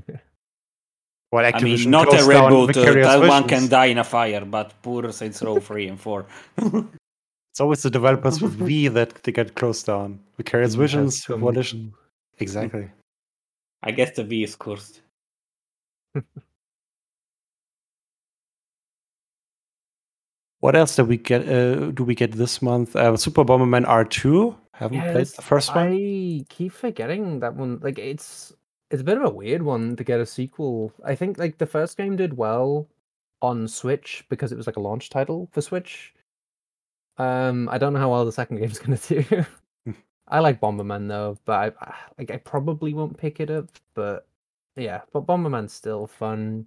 Well, 1.33 1.43
I 1.43 1.51
Activision 1.51 1.85
mean, 1.85 1.89
not 1.89 2.07
a 2.09 2.11
closed 2.11 2.29
down 2.29 2.51
reboot. 2.51 2.63
Uh, 2.69 2.73
Vicarious 2.73 3.07
that 3.07 3.27
one 3.27 3.47
can 3.47 3.67
die 3.67 3.85
in 3.85 3.97
a 3.97 4.03
fire, 4.03 4.45
but 4.45 4.71
poor 4.83 5.11
Saints 5.11 5.41
Row 5.41 5.59
3 5.59 5.87
and 5.87 5.99
4. 5.99 6.25
It's 7.51 7.59
always 7.59 7.81
the 7.81 7.89
developers 7.89 8.39
with 8.39 8.51
V 8.53 8.87
that 8.89 9.15
they 9.23 9.31
get 9.31 9.55
closed 9.55 9.87
down. 9.87 10.19
Vicarious 10.37 10.73
Doom 10.73 10.81
has 10.81 10.91
Visions, 10.91 11.25
come 11.25 11.39
Volition. 11.39 11.91
Exactly. 12.37 12.87
I 13.81 13.89
guess 13.89 14.15
the 14.15 14.23
V 14.23 14.43
is 14.43 14.55
cursed. 14.55 15.01
What 20.59 20.75
else 20.75 20.95
do 20.95 21.03
we 21.03 21.17
get? 21.17 21.49
Uh, 21.49 21.89
do 21.89 22.03
we 22.03 22.13
get 22.13 22.33
this 22.33 22.61
month? 22.61 22.95
Uh, 22.95 23.17
Super 23.17 23.43
Bomberman 23.43 23.85
R2. 23.87 24.55
Haven't 24.73 25.01
played 25.01 25.27
the 25.27 25.41
first 25.41 25.75
one. 25.75 25.93
I 25.93 26.45
keep 26.49 26.71
forgetting 26.71 27.39
that 27.41 27.55
one. 27.55 27.79
Like 27.81 27.99
it's 27.99 28.53
it's 28.89 29.01
a 29.01 29.05
bit 29.05 29.17
of 29.17 29.23
a 29.23 29.29
weird 29.29 29.61
one 29.61 29.95
to 29.95 30.03
get 30.03 30.19
a 30.19 30.25
sequel. 30.25 30.91
I 31.03 31.15
think 31.15 31.37
like 31.37 31.57
the 31.57 31.65
first 31.67 31.95
game 31.97 32.15
did 32.15 32.35
well 32.37 32.87
on 33.41 33.67
Switch 33.67 34.25
because 34.29 34.51
it 34.51 34.57
was 34.57 34.67
like 34.67 34.77
a 34.77 34.81
launch 34.81 35.09
title 35.09 35.47
for 35.51 35.61
Switch. 35.61 36.13
Um, 37.17 37.69
I 37.69 37.77
don't 37.77 37.93
know 37.93 37.99
how 37.99 38.11
well 38.11 38.25
the 38.25 38.31
second 38.31 38.57
game's 38.59 38.79
gonna 38.79 38.97
do. 38.97 39.23
I 40.27 40.39
like 40.39 40.59
Bomberman 40.61 41.07
though, 41.07 41.37
but 41.45 41.53
I 41.53 41.85
I- 41.85 41.95
like 42.17 42.31
I 42.31 42.37
probably 42.37 42.93
won't 42.93 43.17
pick 43.17 43.39
it 43.39 43.51
up. 43.51 43.69
But 43.93 44.27
yeah, 44.75 45.01
but 45.11 45.27
Bomberman's 45.27 45.73
still 45.73 46.07
fun. 46.07 46.65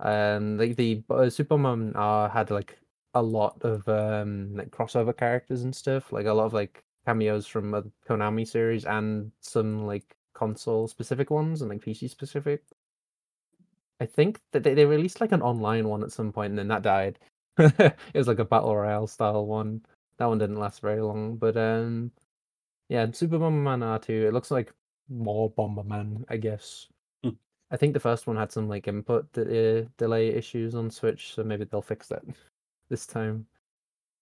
Um, 0.00 0.58
like 0.58 0.76
the 0.76 1.02
uh, 1.08 1.30
Super 1.30 1.56
Bomberman 1.56 1.92
R 1.96 2.28
had 2.28 2.50
like 2.50 2.78
a 3.14 3.22
lot 3.22 3.62
of 3.62 3.86
um 3.88 4.54
like 4.54 4.70
crossover 4.70 5.16
characters 5.16 5.62
and 5.62 5.74
stuff, 5.74 6.12
like 6.12 6.26
a 6.26 6.32
lot 6.32 6.46
of 6.46 6.52
like 6.52 6.82
cameos 7.06 7.46
from 7.46 7.74
a 7.74 7.82
Konami 8.08 8.46
series 8.46 8.84
and 8.84 9.32
some 9.40 9.86
like 9.86 10.16
console 10.34 10.88
specific 10.88 11.30
ones 11.30 11.60
and 11.62 11.70
like 11.70 11.82
PC 11.84 12.08
specific. 12.08 12.62
I 14.00 14.06
think 14.06 14.40
that 14.52 14.62
they, 14.62 14.74
they 14.74 14.84
released 14.84 15.20
like 15.20 15.32
an 15.32 15.42
online 15.42 15.88
one 15.88 16.02
at 16.02 16.12
some 16.12 16.32
point 16.32 16.50
and 16.50 16.58
then 16.58 16.68
that 16.68 16.82
died. 16.82 17.18
it 17.58 17.94
was 18.14 18.28
like 18.28 18.38
a 18.38 18.44
battle 18.44 18.74
royale 18.76 19.06
style 19.06 19.46
one. 19.46 19.82
That 20.18 20.26
one 20.26 20.38
didn't 20.38 20.58
last 20.58 20.80
very 20.80 21.00
long, 21.00 21.36
but 21.36 21.56
um 21.56 22.12
yeah, 22.88 23.06
Super 23.12 23.38
Bomberman 23.38 23.82
R2, 23.82 24.08
it 24.28 24.32
looks 24.32 24.50
like 24.50 24.72
more 25.08 25.50
Bomberman, 25.52 26.24
I 26.28 26.36
guess. 26.36 26.88
Hmm. 27.22 27.30
I 27.70 27.76
think 27.76 27.94
the 27.94 28.00
first 28.00 28.26
one 28.26 28.36
had 28.36 28.52
some 28.52 28.68
like 28.68 28.88
input 28.88 29.32
de- 29.32 29.88
delay 29.98 30.28
issues 30.28 30.74
on 30.74 30.90
Switch, 30.90 31.34
so 31.34 31.42
maybe 31.44 31.64
they'll 31.64 31.82
fix 31.82 32.08
that 32.08 32.22
this 32.92 33.06
time. 33.06 33.46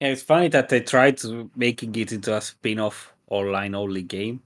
Yeah, 0.00 0.08
it's 0.08 0.22
funny 0.22 0.48
that 0.48 0.68
they 0.70 0.80
tried 0.80 1.18
to 1.18 1.50
making 1.56 1.94
it 1.96 2.12
into 2.12 2.34
a 2.34 2.40
spin-off 2.40 3.12
online 3.28 3.74
only 3.74 4.02
game. 4.02 4.40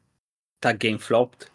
That 0.62 0.78
game 0.80 0.98
flopped, 0.98 1.50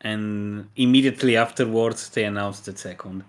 and 0.00 0.68
immediately 0.76 1.36
afterwards 1.36 2.08
they 2.08 2.24
announced 2.24 2.64
the 2.64 2.76
second. 2.76 3.22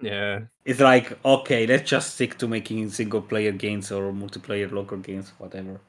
Yeah. 0.00 0.40
It's 0.64 0.80
like 0.80 1.18
okay, 1.24 1.66
let's 1.66 1.88
just 1.88 2.14
stick 2.14 2.36
to 2.38 2.46
making 2.46 2.90
single 2.90 3.22
player 3.22 3.52
games 3.52 3.90
or 3.90 4.12
multiplayer 4.12 4.70
local 4.70 4.98
games, 4.98 5.32
whatever. 5.38 5.80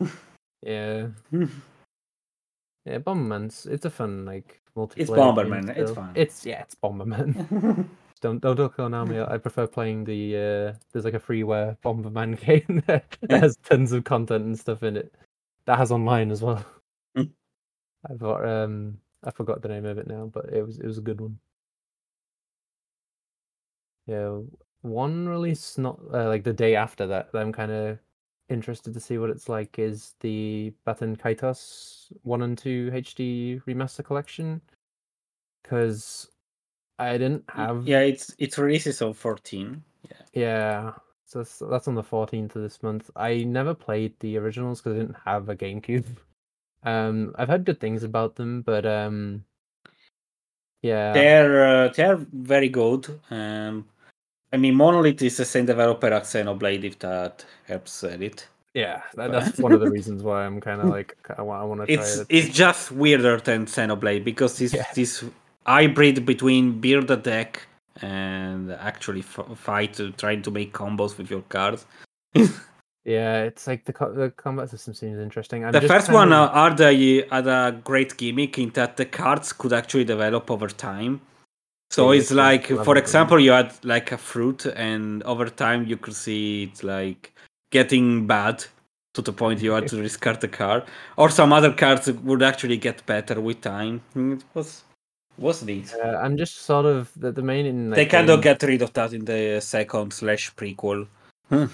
Yeah. 0.64 1.08
Yeah, 2.84 2.98
Bomberman's 2.98 3.66
it's 3.66 3.84
a 3.84 3.90
fun 3.90 4.24
like 4.24 4.60
multiplayer. 4.76 4.96
It's 4.96 5.10
game 5.10 5.18
Bomberman, 5.18 5.68
it's 5.68 5.92
still. 5.92 5.94
fine. 5.94 6.12
It's 6.16 6.44
yeah, 6.44 6.62
it's 6.62 6.74
Bomberman. 6.74 7.86
don't 8.22 8.40
don't 8.40 8.58
look 8.58 8.76
Konami. 8.76 9.28
I 9.30 9.36
prefer 9.36 9.66
playing 9.66 10.04
the 10.04 10.36
uh 10.36 10.78
there's 10.92 11.04
like 11.04 11.14
a 11.14 11.20
freeware 11.20 11.76
Bomberman 11.84 12.40
game 12.46 12.82
that 12.86 13.18
has 13.28 13.56
tons 13.64 13.92
of 13.92 14.04
content 14.04 14.44
and 14.44 14.58
stuff 14.58 14.82
in 14.82 14.96
it. 14.96 15.14
That 15.66 15.78
has 15.78 15.92
online 15.92 16.30
as 16.30 16.40
well. 16.40 16.64
Mm. 17.18 17.30
I've 18.08 18.18
got 18.18 18.48
um 18.48 18.98
I 19.24 19.30
forgot 19.32 19.60
the 19.60 19.68
name 19.68 19.84
of 19.84 19.98
it 19.98 20.06
now, 20.06 20.30
but 20.32 20.46
it 20.52 20.64
was 20.64 20.78
it 20.78 20.86
was 20.86 20.98
a 20.98 21.02
good 21.02 21.20
one. 21.20 21.38
Yeah, 24.06 24.40
one 24.82 25.28
release 25.28 25.76
not 25.78 26.00
uh, 26.12 26.28
like 26.28 26.44
the 26.44 26.52
day 26.52 26.76
after 26.76 27.06
that 27.08 27.32
that 27.32 27.42
I'm 27.42 27.52
kind 27.52 27.72
of 27.72 27.98
interested 28.48 28.94
to 28.94 29.00
see 29.00 29.18
what 29.18 29.30
it's 29.30 29.48
like 29.48 29.78
is 29.78 30.14
the 30.20 30.72
Baten 30.86 31.16
Kaitos 31.16 32.12
1 32.22 32.42
and 32.42 32.58
2 32.58 32.90
HD 32.92 33.62
remaster 33.66 34.04
collection 34.04 34.60
cuz 35.64 36.28
I 36.98 37.12
didn't 37.18 37.44
have 37.48 37.86
yeah, 37.86 38.00
it's 38.00 38.34
it 38.38 38.56
releases 38.58 39.02
on 39.02 39.14
14. 39.14 39.82
Yeah. 40.08 40.16
yeah. 40.32 40.92
So 41.24 41.38
that's, 41.70 41.88
on 41.88 41.94
the 41.94 42.02
14th 42.02 42.56
of 42.56 42.62
this 42.62 42.82
month. 42.82 43.10
I 43.16 43.38
never 43.44 43.72
played 43.72 44.12
the 44.20 44.36
originals 44.36 44.80
because 44.82 44.96
I 44.96 45.00
didn't 45.00 45.16
have 45.24 45.48
a 45.48 45.56
GameCube. 45.56 46.04
Um, 46.84 47.32
I've 47.38 47.46
heard 47.46 47.64
good 47.64 47.78
things 47.78 48.02
about 48.02 48.34
them, 48.34 48.62
but 48.62 48.84
um, 48.84 49.44
yeah, 50.82 51.12
They're 51.12 51.84
uh, 51.84 51.88
they're 51.90 52.16
very 52.16 52.68
good. 52.68 53.06
Um, 53.30 53.86
I 54.52 54.56
mean, 54.56 54.74
Monolith 54.74 55.22
is 55.22 55.36
the 55.36 55.44
same 55.44 55.64
developer 55.64 56.08
as 56.08 56.24
Xenoblade, 56.24 56.82
if 56.82 56.98
that 56.98 57.44
helps 57.68 57.92
sell 57.92 58.20
it. 58.20 58.48
yeah, 58.74 59.02
that, 59.14 59.30
that's 59.30 59.58
one 59.58 59.72
of 59.72 59.78
the 59.80 59.90
reasons 59.96 60.24
why 60.24 60.44
I'm 60.44 60.60
kind 60.60 60.80
of 60.80 60.88
like 60.88 61.16
I 61.38 61.42
want 61.42 61.62
I 61.62 61.64
want 61.64 61.80
to 61.82 61.86
try 61.86 62.02
It's 62.02 62.16
it. 62.16 62.26
it's 62.28 62.48
just 62.48 62.90
weirder 62.90 63.38
than 63.38 63.66
Xenoblade 63.66 64.24
because 64.24 64.60
it's 64.60 64.74
Yeah. 64.74 64.86
this 64.92 65.24
hybrid 65.66 66.24
between 66.26 66.80
build 66.80 67.10
a 67.10 67.16
deck 67.16 67.66
and 68.00 68.72
actually 68.72 69.20
f- 69.20 69.46
fight, 69.56 70.00
uh, 70.00 70.10
trying 70.16 70.42
to 70.42 70.50
make 70.50 70.72
combos 70.72 71.18
with 71.18 71.30
your 71.30 71.42
cards. 71.42 71.86
Yeah, 73.04 73.42
it's 73.42 73.66
like 73.66 73.84
the 73.84 73.92
co- 73.92 74.12
the 74.12 74.30
combat 74.30 74.70
system 74.70 74.94
seems 74.94 75.18
interesting. 75.18 75.64
I'm 75.64 75.72
the 75.72 75.80
first 75.80 76.06
kind 76.06 76.30
one 76.30 76.32
uh, 76.32 76.46
are 76.48 76.72
the 76.72 77.26
had 77.32 77.48
a 77.48 77.80
great 77.82 78.16
gimmick 78.16 78.58
in 78.58 78.70
that 78.70 78.96
the 78.96 79.04
cards 79.04 79.52
could 79.52 79.72
actually 79.72 80.04
develop 80.04 80.50
over 80.50 80.68
time. 80.68 81.20
So 81.90 82.12
Yeah, 82.12 82.20
it's 82.20 82.30
it's 82.30 82.36
like, 82.36 82.66
for 82.68 82.96
example, 82.96 83.40
you 83.40 83.50
had 83.50 83.72
like 83.84 84.12
a 84.12 84.18
fruit, 84.18 84.66
and 84.66 85.22
over 85.24 85.48
time 85.48 85.84
you 85.86 85.96
could 85.96 86.14
see 86.14 86.64
it 86.64 86.84
like 86.84 87.32
getting 87.72 88.26
bad 88.28 88.64
to 89.14 89.22
the 89.22 89.32
point 89.32 89.60
you 89.60 89.72
had 89.72 89.88
to 89.88 90.00
discard 90.08 90.40
the 90.40 90.48
card, 90.48 90.84
or 91.16 91.28
some 91.28 91.52
other 91.52 91.72
cards 91.72 92.10
would 92.10 92.42
actually 92.42 92.76
get 92.76 93.04
better 93.06 93.40
with 93.40 93.60
time. 93.62 94.00
Mm, 94.14 94.36
It 94.36 94.44
was 94.54 94.84
was 95.38 95.62
neat. 95.62 95.94
Uh, 96.02 96.18
I'm 96.22 96.36
just 96.36 96.62
sort 96.62 96.86
of 96.86 97.10
the, 97.16 97.32
the 97.32 97.42
main 97.42 97.66
in 97.66 97.90
like, 97.90 97.96
they 97.96 98.06
kind 98.06 98.30
of 98.30 98.42
get 98.42 98.62
rid 98.62 98.82
of 98.82 98.92
that 98.94 99.12
in 99.12 99.24
the 99.24 99.60
second 99.60 100.12
slash 100.12 100.54
prequel. 100.54 101.06
I'm 101.50 101.70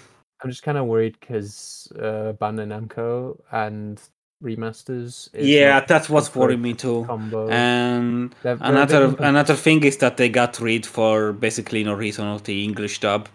just 0.51 0.63
kind 0.63 0.79
of 0.79 0.87
worried 0.87 1.17
because 1.21 1.93
uh, 1.97 2.33
Bandai 2.41 2.67
Namco 2.67 3.39
and 3.51 4.01
remasters. 4.43 5.29
is 5.33 5.47
Yeah, 5.49 5.75
not 5.75 5.89
that's 5.89 6.09
what's 6.09 6.35
a 6.35 6.39
worrying 6.39 6.63
me 6.63 6.75
too. 6.75 7.05
Combo. 7.07 7.49
And 7.49 8.35
They're- 8.43 8.57
they're 8.57 8.69
another 8.69 9.17
another 9.19 9.55
thing 9.55 9.83
is 9.85 9.97
that 9.99 10.17
they 10.17 10.29
got 10.29 10.61
rid 10.61 10.87
for 10.87 11.33
basically 11.33 11.85
no 11.85 11.95
reason 11.95 12.27
of 12.27 12.45
the 12.45 12.63
English 12.65 13.01
dub. 13.01 13.29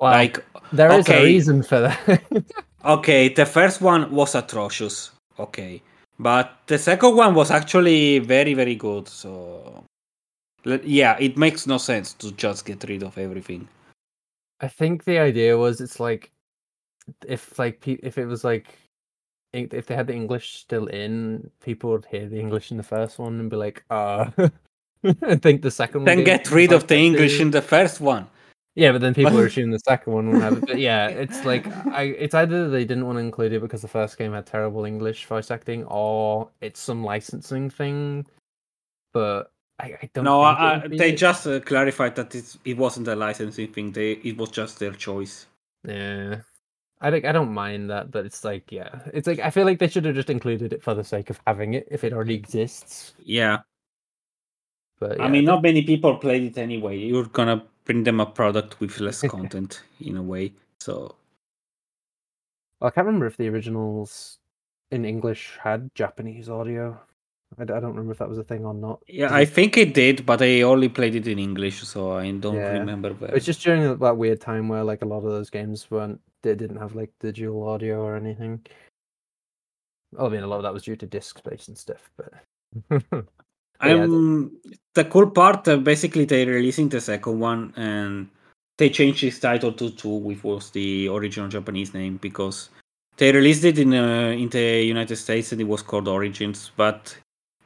Well, 0.00 0.12
like 0.12 0.44
there 0.72 0.92
is 0.92 1.08
okay. 1.08 1.22
a 1.22 1.24
reason 1.24 1.62
for 1.62 1.80
that. 1.80 2.44
okay, 2.84 3.28
the 3.28 3.46
first 3.46 3.80
one 3.80 4.10
was 4.10 4.34
atrocious. 4.34 5.10
Okay. 5.38 5.82
But 6.18 6.58
the 6.66 6.78
second 6.78 7.16
one 7.16 7.34
was 7.34 7.50
actually 7.50 8.18
very 8.18 8.54
very 8.54 8.74
good. 8.74 9.08
So 9.08 9.84
yeah, 10.64 11.16
it 11.20 11.36
makes 11.36 11.66
no 11.66 11.78
sense 11.78 12.12
to 12.14 12.32
just 12.32 12.64
get 12.64 12.84
rid 12.88 13.02
of 13.02 13.16
everything. 13.18 13.68
I 14.60 14.68
think 14.68 15.04
the 15.04 15.18
idea 15.18 15.56
was 15.56 15.80
it's 15.80 16.00
like 16.00 16.32
if 17.26 17.58
like 17.58 17.86
if 17.86 18.18
it 18.18 18.26
was 18.26 18.44
like 18.44 18.76
if 19.52 19.86
they 19.86 19.94
had 19.94 20.08
the 20.08 20.14
English 20.14 20.56
still 20.56 20.86
in, 20.86 21.50
people 21.62 21.90
would 21.90 22.04
hear 22.06 22.28
the 22.28 22.38
English 22.38 22.70
in 22.70 22.76
the 22.76 22.82
first 22.82 23.18
one 23.18 23.40
and 23.40 23.50
be 23.50 23.56
like, 23.56 23.84
"Ah." 23.90 24.32
I 25.22 25.36
think 25.36 25.62
the 25.62 25.70
second 25.70 26.00
one. 26.00 26.06
Then 26.06 26.24
get 26.24 26.50
rid 26.50 26.72
of 26.72 26.88
the 26.88 26.96
English 26.96 27.40
in 27.40 27.52
the 27.52 27.62
first 27.62 28.00
one. 28.00 28.26
Yeah, 28.78 28.92
but 28.92 29.00
then 29.00 29.12
people 29.12 29.36
are 29.36 29.46
assuming 29.46 29.72
the 29.72 29.80
second 29.80 30.12
one 30.12 30.30
won't 30.30 30.42
have 30.42 30.58
it. 30.58 30.66
But 30.66 30.78
yeah, 30.78 31.08
it's 31.24 31.44
like 31.44 31.66
I 31.88 32.02
it's 32.02 32.34
either 32.34 32.68
they 32.68 32.84
didn't 32.84 33.06
want 33.06 33.16
to 33.16 33.20
include 33.20 33.52
it 33.52 33.60
because 33.60 33.82
the 33.82 33.88
first 33.88 34.16
game 34.16 34.32
had 34.32 34.46
terrible 34.46 34.84
English 34.84 35.26
voice 35.26 35.50
acting, 35.50 35.84
or 35.86 36.48
it's 36.60 36.78
some 36.78 37.02
licensing 37.02 37.70
thing. 37.70 38.24
But 39.12 39.50
I, 39.80 39.96
I 40.00 40.10
don't. 40.14 40.24
No, 40.24 40.42
I, 40.42 40.86
they 40.86 41.10
it. 41.10 41.16
just 41.16 41.44
uh, 41.48 41.58
clarified 41.58 42.14
that 42.14 42.32
it's, 42.36 42.56
it 42.64 42.76
wasn't 42.76 43.08
a 43.08 43.16
licensing 43.16 43.72
thing. 43.72 43.90
They 43.90 44.12
it 44.12 44.38
was 44.38 44.50
just 44.50 44.78
their 44.78 44.92
choice. 44.92 45.46
Yeah. 45.82 46.42
I 47.00 47.10
don't, 47.10 47.24
I 47.24 47.32
don't 47.32 47.52
mind 47.52 47.90
that, 47.90 48.10
but 48.10 48.26
it's 48.26 48.44
like, 48.44 48.72
yeah, 48.72 49.00
it's 49.12 49.26
like 49.26 49.38
I 49.40 49.50
feel 49.50 49.64
like 49.64 49.78
they 49.78 49.88
should 49.88 50.04
have 50.04 50.14
just 50.14 50.30
included 50.30 50.72
it 50.72 50.82
for 50.82 50.94
the 50.94 51.04
sake 51.04 51.30
of 51.30 51.40
having 51.46 51.74
it 51.74 51.88
if 51.90 52.04
it 52.04 52.12
already 52.12 52.34
exists. 52.34 53.14
Yeah. 53.24 53.58
But 55.00 55.20
I 55.20 55.28
mean, 55.28 55.44
not 55.44 55.62
many 55.62 55.82
people 55.82 56.16
played 56.16 56.44
it 56.44 56.58
anyway. 56.58 56.98
You're 56.98 57.26
gonna 57.26 57.64
bring 57.88 58.04
them 58.04 58.20
a 58.20 58.26
product 58.26 58.78
with 58.80 59.00
less 59.00 59.22
content 59.22 59.82
in 60.00 60.18
a 60.18 60.22
way. 60.22 60.52
So 60.78 61.16
I 62.82 62.90
can't 62.90 63.06
remember 63.06 63.26
if 63.26 63.38
the 63.38 63.48
originals 63.48 64.38
in 64.92 65.04
English 65.04 65.58
had 65.60 65.90
Japanese 65.94 66.48
audio. 66.50 67.00
I, 67.58 67.64
d- 67.64 67.72
I 67.72 67.80
don't 67.80 67.92
remember 67.92 68.12
if 68.12 68.18
that 68.18 68.28
was 68.28 68.36
a 68.36 68.44
thing 68.44 68.66
or 68.66 68.74
not. 68.74 69.00
yeah, 69.08 69.34
I 69.34 69.46
think 69.46 69.78
it 69.78 69.94
did, 69.94 70.26
but 70.26 70.42
I 70.42 70.60
only 70.62 70.90
played 70.90 71.14
it 71.14 71.26
in 71.26 71.38
English, 71.38 71.82
so 71.82 72.12
I 72.12 72.30
don't 72.30 72.56
Yeah. 72.56 72.78
remember. 72.78 73.14
Well. 73.14 73.30
It's 73.34 73.46
just 73.46 73.62
during 73.62 73.98
that 73.98 74.16
weird 74.18 74.42
time 74.42 74.68
where 74.68 74.84
like 74.84 75.00
a 75.00 75.06
lot 75.06 75.24
of 75.24 75.30
those 75.32 75.48
games 75.48 75.90
weren't 75.90 76.20
they 76.42 76.54
didn't 76.54 76.76
have 76.76 76.94
like 76.94 77.10
digital 77.20 77.66
audio 77.66 78.02
or 78.02 78.16
anything. 78.16 78.64
I 80.18 80.28
mean, 80.28 80.42
a 80.42 80.46
lot 80.46 80.58
of 80.58 80.62
that 80.64 80.74
was 80.74 80.82
due 80.84 80.96
to 80.96 81.06
disk 81.06 81.38
space 81.38 81.68
and 81.68 81.76
stuff, 81.78 82.10
but 82.18 82.32
yeah, 83.84 84.06
the- 84.06 84.50
the 84.94 85.04
cool 85.04 85.30
part, 85.30 85.68
uh, 85.68 85.76
basically, 85.76 86.24
they're 86.24 86.46
releasing 86.46 86.88
the 86.88 87.00
second 87.00 87.38
one, 87.38 87.72
and 87.76 88.28
they 88.78 88.90
changed 88.90 89.22
its 89.22 89.38
title 89.38 89.72
to 89.72 89.90
two, 89.90 90.08
which 90.08 90.42
was 90.42 90.70
the 90.70 91.08
original 91.08 91.48
Japanese 91.48 91.94
name, 91.94 92.16
because 92.16 92.70
they 93.16 93.30
released 93.32 93.64
it 93.64 93.78
in 93.78 93.94
uh, 93.94 94.30
in 94.36 94.48
the 94.48 94.82
United 94.84 95.16
States 95.16 95.52
and 95.52 95.60
it 95.60 95.64
was 95.68 95.82
called 95.82 96.08
Origins, 96.08 96.70
but 96.76 97.16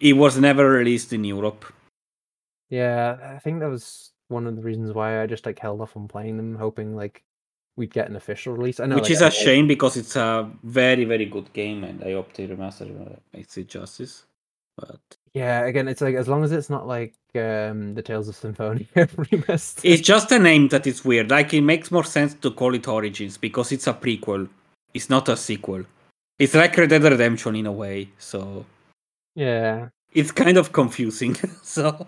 it 0.01 0.15
was 0.15 0.39
never 0.39 0.69
released 0.71 1.13
in 1.13 1.25
Europe. 1.25 1.65
yeah, 2.71 3.17
I 3.37 3.39
think 3.39 3.61
that 3.61 3.69
was 3.71 4.13
one 4.29 4.47
of 4.47 4.57
the 4.57 4.63
reasons 4.63 4.93
why 4.95 5.23
I 5.23 5.27
just 5.27 5.45
like 5.47 5.59
held 5.59 5.81
off 5.81 5.97
on 5.97 6.09
playing 6.09 6.37
them, 6.39 6.55
hoping 6.57 6.97
like 6.97 7.23
we'd 7.77 7.93
get 7.93 8.09
an 8.09 8.17
official 8.17 8.55
release. 8.55 8.81
I 8.81 8.87
know, 8.87 8.95
which 8.97 9.05
like, 9.05 9.13
is 9.13 9.23
I 9.23 9.27
a 9.27 9.29
like- 9.29 9.39
shame 9.39 9.67
because 9.69 9.97
it's 9.97 10.17
a 10.17 10.51
very 10.65 11.05
very 11.05 11.27
good 11.27 11.53
game, 11.53 11.85
and 11.85 12.03
I 12.05 12.13
hope 12.13 12.33
the 12.33 12.47
remaster 12.49 12.89
it. 12.89 13.23
makes 13.33 13.57
it 13.59 13.69
justice. 13.69 14.25
But 14.77 15.01
Yeah, 15.35 15.65
again, 15.65 15.89
it's 15.89 16.03
like 16.03 16.15
as 16.15 16.29
long 16.29 16.45
as 16.45 16.53
it's 16.53 16.69
not 16.69 16.87
like 16.87 17.15
um 17.35 17.95
the 17.95 18.03
Tales 18.03 18.29
of 18.29 18.37
Symphonia 18.37 18.87
remaster. 18.95 19.81
it's 19.85 20.03
just 20.03 20.31
a 20.33 20.39
name 20.39 20.69
that 20.69 20.87
is 20.87 21.05
weird. 21.05 21.31
Like 21.31 21.55
it 21.55 21.63
makes 21.63 21.91
more 21.91 22.05
sense 22.05 22.35
to 22.35 22.51
call 22.51 22.75
it 22.75 22.87
Origins 22.87 23.39
because 23.39 23.73
it's 23.73 23.87
a 23.87 23.95
prequel. 23.95 24.49
It's 24.93 25.09
not 25.09 25.29
a 25.29 25.37
sequel. 25.37 25.85
It's 26.39 26.55
like 26.55 26.77
Red 26.77 26.91
Dead 26.91 27.03
Redemption 27.03 27.57
in 27.57 27.67
a 27.67 27.73
way. 27.73 28.11
So 28.19 28.67
Yeah, 29.35 29.89
it's 30.13 30.33
kind 30.33 30.59
of 30.59 30.73
confusing. 30.73 31.35
so 31.63 32.07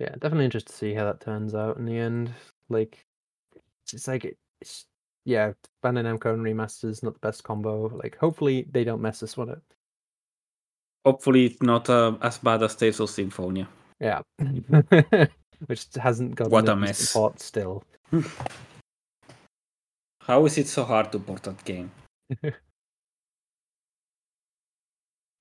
yeah, 0.00 0.10
definitely 0.18 0.46
interested 0.46 0.72
to 0.72 0.78
see 0.78 0.94
how 0.94 1.04
that 1.04 1.20
turns 1.20 1.54
out 1.54 1.76
in 1.76 1.84
the 1.84 1.96
end. 1.96 2.32
Like, 2.68 3.04
it's, 3.84 3.94
it's 3.94 4.08
like 4.08 4.24
it's 4.60 4.86
yeah, 5.24 5.52
Bandai 5.84 6.04
Namco 6.04 6.32
and 6.34 6.44
remasters 6.44 7.02
not 7.02 7.14
the 7.14 7.20
best 7.20 7.44
combo. 7.44 7.88
Like, 7.88 8.16
hopefully 8.16 8.66
they 8.70 8.84
don't 8.84 9.02
mess 9.02 9.20
this 9.20 9.36
one 9.36 9.50
up. 9.50 9.62
hopefully 11.04 11.46
it's 11.46 11.62
not 11.62 11.88
uh, 11.88 12.16
as 12.22 12.38
bad 12.38 12.62
as 12.62 12.76
Tales 12.76 13.00
of 13.00 13.10
Symphonia. 13.10 13.68
Yeah, 14.00 14.22
which 15.66 15.86
hasn't 15.96 16.34
got 16.34 16.50
What 16.50 16.68
a 16.68 16.76
mess. 16.76 17.12
Port 17.12 17.40
still. 17.40 17.84
How 20.22 20.44
is 20.46 20.58
it 20.58 20.68
so 20.68 20.84
hard 20.84 21.10
to 21.12 21.18
port 21.18 21.42
that 21.44 21.64
game? 21.64 21.90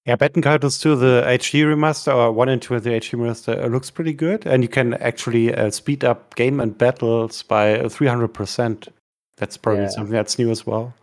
Yeah, 0.05 0.15
Baten 0.15 0.41
Kaitos 0.41 0.81
2, 0.81 0.95
the 0.95 1.23
HD 1.27 1.63
remaster, 1.65 2.15
or 2.15 2.31
1 2.31 2.49
and 2.49 2.61
2 2.61 2.75
of 2.75 2.83
the 2.83 2.91
HD 2.91 3.19
remaster, 3.19 3.63
uh, 3.63 3.67
looks 3.67 3.91
pretty 3.91 4.13
good. 4.13 4.47
And 4.47 4.63
you 4.63 4.69
can 4.69 4.95
actually 4.95 5.53
uh, 5.53 5.69
speed 5.69 6.03
up 6.03 6.33
game 6.35 6.59
and 6.59 6.75
battles 6.75 7.43
by 7.43 7.77
uh, 7.77 7.89
300%. 7.89 8.87
That's 9.39 9.55
probably 9.57 9.83
Yeah. 9.83 9.89
something 9.89 10.13
that's 10.13 10.37
new 10.37 10.51
as 10.51 10.67
well. 10.67 10.93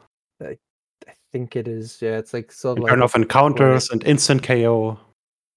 I 0.41 0.59
think 1.33 1.57
it 1.57 1.67
is. 1.67 2.01
Yeah, 2.01 2.19
it's 2.19 2.33
like 2.33 2.53
sort 2.53 2.79
of 2.79 2.85
like 2.85 2.91
turn 2.91 3.03
off 3.03 3.17
encounters 3.17 3.91
and 3.91 4.05
instant 4.05 4.43
KO. 4.43 4.99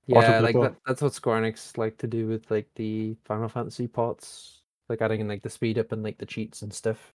Yeah, 0.08 0.40
like 0.40 0.56
that, 0.56 0.76
that's 0.88 1.02
what 1.02 1.14
Square 1.14 1.44
Enix 1.44 1.78
like 1.78 1.98
to 1.98 2.08
do 2.08 2.28
with 2.28 2.50
like 2.50 2.68
the 2.76 3.16
Final 3.26 3.48
Fantasy 3.48 3.88
ports, 3.88 4.62
like 4.88 5.02
adding 5.02 5.22
in 5.22 5.28
like 5.28 5.44
the 5.44 5.50
speed 5.50 5.78
up 5.78 5.92
and 5.92 6.02
like 6.02 6.18
the 6.18 6.26
cheats 6.26 6.64
and 6.64 6.74
stuff. 6.74 7.14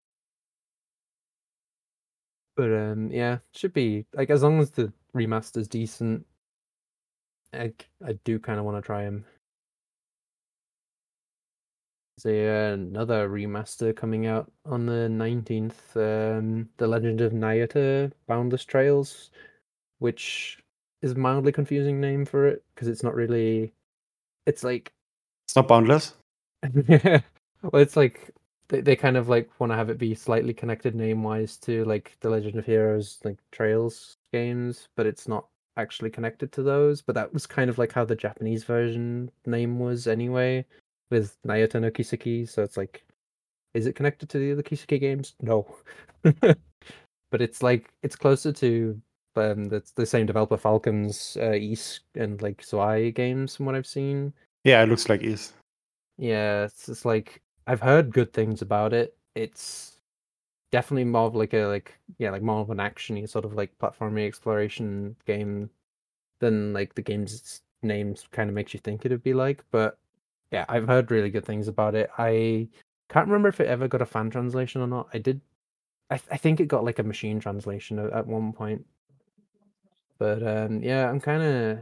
But 2.58 2.74
um, 2.74 3.10
yeah, 3.12 3.38
should 3.54 3.74
be 3.74 4.06
like 4.14 4.30
as 4.30 4.44
long 4.44 4.60
as 4.60 4.72
the 4.72 4.92
remaster's 5.14 5.68
decent. 5.68 6.26
I 7.54 7.72
I 8.06 8.14
do 8.26 8.40
kind 8.40 8.60
of 8.60 8.66
want 8.66 8.78
to 8.78 8.86
try 8.86 9.04
them. 12.24 12.34
There's 12.34 12.80
another 12.80 13.30
remaster 13.30 13.96
coming 13.96 14.26
out 14.28 14.52
on 14.66 14.86
the 14.86 15.10
nineteenth. 15.10 15.96
Um, 15.96 16.70
The 16.78 16.88
Legend 16.88 17.22
of 17.22 17.34
Nayuta: 17.34 18.12
Boundless 18.28 18.66
Trails, 18.66 19.32
which 20.00 20.60
is 21.02 21.14
a 21.14 21.16
mildly 21.16 21.52
confusing 21.52 22.00
name 22.00 22.26
for 22.26 22.48
it 22.48 22.64
because 22.76 22.88
it's 22.88 23.04
not 23.04 23.16
really. 23.16 23.74
It's 24.46 24.64
like 24.64 24.92
It's 25.46 25.56
not 25.56 25.68
boundless. 25.68 26.14
yeah. 26.88 27.22
well, 27.64 27.82
it's 27.82 27.96
like 27.96 28.32
they, 28.70 28.82
they 28.82 28.96
kind 28.96 29.18
of 29.18 29.30
like 29.30 29.50
want 29.60 29.72
to 29.72 29.76
have 29.76 29.90
it 29.90 29.98
be 29.98 30.16
slightly 30.16 30.54
connected 30.54 30.96
name 30.96 31.24
wise 31.24 31.58
to 31.58 31.84
like 31.86 32.18
the 32.22 32.30
Legend 32.30 32.56
of 32.58 32.66
Heroes 32.66 33.20
like 33.24 33.38
Trails 33.52 34.18
games, 34.34 34.88
but 34.96 35.06
it's 35.06 35.28
not 35.28 35.48
actually 35.78 36.10
connected 36.10 36.52
to 36.54 36.64
those. 36.64 37.02
But 37.02 37.16
that 37.16 37.34
was 37.34 37.46
kind 37.48 37.70
of 37.70 37.78
like 37.78 37.92
how 37.92 38.06
the 38.06 38.16
Japanese 38.16 38.64
version 38.64 39.32
name 39.46 39.80
was 39.80 40.08
anyway, 40.08 40.66
with 41.12 41.38
Nayuta 41.46 41.80
no 41.80 41.92
Kiseki. 41.92 42.50
So 42.50 42.64
it's 42.64 42.78
like 42.78 43.04
Is 43.74 43.86
it 43.86 43.96
connected 43.96 44.30
to 44.30 44.40
the 44.40 44.52
other 44.52 44.64
Kiseki 44.64 45.00
games? 45.00 45.36
No. 45.42 45.68
but 46.24 47.42
it's 47.42 47.62
like 47.62 47.90
it's 48.04 48.16
closer 48.16 48.52
to 48.54 49.00
um 49.36 49.66
that's 49.66 49.92
the 49.92 50.06
same 50.06 50.26
developer 50.26 50.58
Falcom's 50.58 51.38
uh, 51.40 51.52
Ys 51.52 52.02
and 52.16 52.42
like 52.42 52.64
Zwei 52.64 53.12
games 53.12 53.56
from 53.56 53.66
what 53.68 53.76
I've 53.76 53.88
seen. 53.88 54.34
Yeah, 54.64 54.84
it 54.84 54.90
looks 54.90 55.10
like 55.10 55.22
Ys. 55.22 55.54
Yeah, 56.18 56.66
it's 56.66 56.88
just 56.88 57.06
like 57.06 57.42
I've 57.68 57.82
heard 57.82 58.14
good 58.14 58.34
things 58.34 58.62
about 58.62 58.94
it. 58.94 59.16
It's 59.36 60.02
definitely 60.72 61.06
more 61.06 61.28
of 61.28 61.36
like 61.36 61.54
a 61.54 61.66
like 61.66 61.98
yeah, 62.18 62.32
like 62.32 62.42
more 62.42 62.62
of 62.62 62.70
an 62.70 62.78
actiony 62.78 63.28
sort 63.28 63.46
of 63.46 63.54
like 63.54 63.78
platforming 63.80 64.28
exploration 64.28 65.16
game 65.26 65.70
than 66.40 66.74
like 66.74 66.96
the 66.96 67.02
game's 67.02 67.62
names 67.84 68.28
kind 68.32 68.50
of 68.50 68.56
makes 68.56 68.74
you 68.74 68.80
think 68.80 69.06
it'd 69.06 69.24
be 69.24 69.34
like. 69.34 69.64
But 69.72 69.98
yeah, 70.52 70.66
I've 70.68 70.88
heard 70.88 71.12
really 71.12 71.30
good 71.30 71.46
things 71.46 71.68
about 71.68 71.96
it. 71.96 72.10
I 72.18 72.68
can't 73.10 73.28
remember 73.28 73.50
if 73.50 73.60
it 73.60 73.68
ever 73.68 73.88
got 73.88 74.02
a 74.02 74.06
fan 74.06 74.30
translation 74.30 74.82
or 74.82 74.88
not. 74.88 75.08
I 75.14 75.18
did. 75.18 75.42
I, 76.10 76.18
th- 76.18 76.30
I 76.32 76.38
think 76.38 76.60
it 76.60 76.68
got 76.68 76.84
like 76.84 77.00
a 77.00 77.04
machine 77.04 77.40
translation 77.40 77.98
at, 78.00 78.12
at 78.12 78.28
one 78.28 78.52
point. 78.52 78.86
But 80.20 80.46
um, 80.46 80.84
yeah, 80.84 81.10
I'm 81.10 81.20
kind 81.20 81.42
of. 81.44 81.80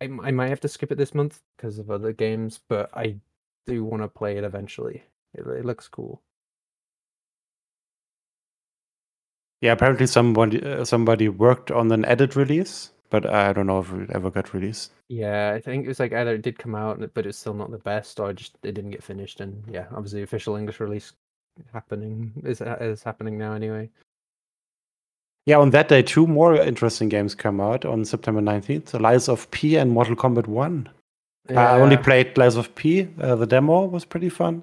I, 0.00 0.04
I 0.26 0.30
might 0.32 0.48
have 0.48 0.60
to 0.60 0.68
skip 0.68 0.90
it 0.90 0.98
this 0.98 1.14
month 1.14 1.40
because 1.56 1.78
of 1.78 1.90
other 1.90 2.12
games, 2.12 2.58
but 2.68 2.90
I 2.94 3.16
do 3.66 3.84
want 3.84 4.02
to 4.02 4.08
play 4.08 4.36
it 4.36 4.44
eventually. 4.44 5.04
It, 5.34 5.46
it 5.46 5.64
looks 5.64 5.88
cool. 5.88 6.22
Yeah, 9.60 9.72
apparently 9.72 10.06
somebody 10.06 10.60
uh, 10.64 10.84
somebody 10.84 11.28
worked 11.28 11.70
on 11.70 11.92
an 11.92 12.04
edit 12.04 12.34
release, 12.34 12.90
but 13.12 13.26
I 13.26 13.52
don't 13.52 13.66
know 13.66 13.80
if 13.80 13.92
it 13.92 14.10
ever 14.10 14.30
got 14.30 14.54
released. 14.54 14.90
Yeah, 15.08 15.52
I 15.54 15.60
think 15.60 15.84
it 15.84 15.88
was 15.88 16.00
like 16.00 16.14
either 16.14 16.34
it 16.34 16.42
did 16.42 16.58
come 16.58 16.74
out, 16.74 16.98
but 17.12 17.26
it's 17.26 17.38
still 17.38 17.52
not 17.52 17.70
the 17.70 17.76
best, 17.78 18.18
or 18.18 18.32
just 18.32 18.56
it 18.62 18.72
didn't 18.72 18.90
get 18.90 19.04
finished. 19.04 19.40
And 19.40 19.62
yeah, 19.70 19.84
obviously, 19.92 20.20
the 20.20 20.24
official 20.24 20.56
English 20.56 20.80
release 20.80 21.12
happening 21.74 22.32
is 22.42 22.62
is 22.62 23.02
happening 23.02 23.36
now 23.36 23.52
anyway. 23.52 23.90
Yeah, 25.44 25.58
on 25.58 25.70
that 25.70 25.88
day, 25.88 26.02
two 26.02 26.26
more 26.26 26.54
interesting 26.56 27.10
games 27.10 27.34
come 27.34 27.60
out 27.60 27.84
on 27.84 28.04
September 28.04 28.40
19th 28.40 28.86
The 28.86 28.98
Lies 28.98 29.28
of 29.28 29.50
P 29.50 29.76
and 29.76 29.90
Mortal 29.90 30.16
Kombat 30.16 30.46
1. 30.46 30.88
I 31.50 31.80
only 31.80 31.96
played 31.96 32.38
Lies 32.38 32.56
of 32.56 32.72
P. 32.76 33.08
Uh, 33.20 33.34
the 33.34 33.46
demo 33.46 33.84
was 33.86 34.04
pretty 34.04 34.28
fun. 34.28 34.62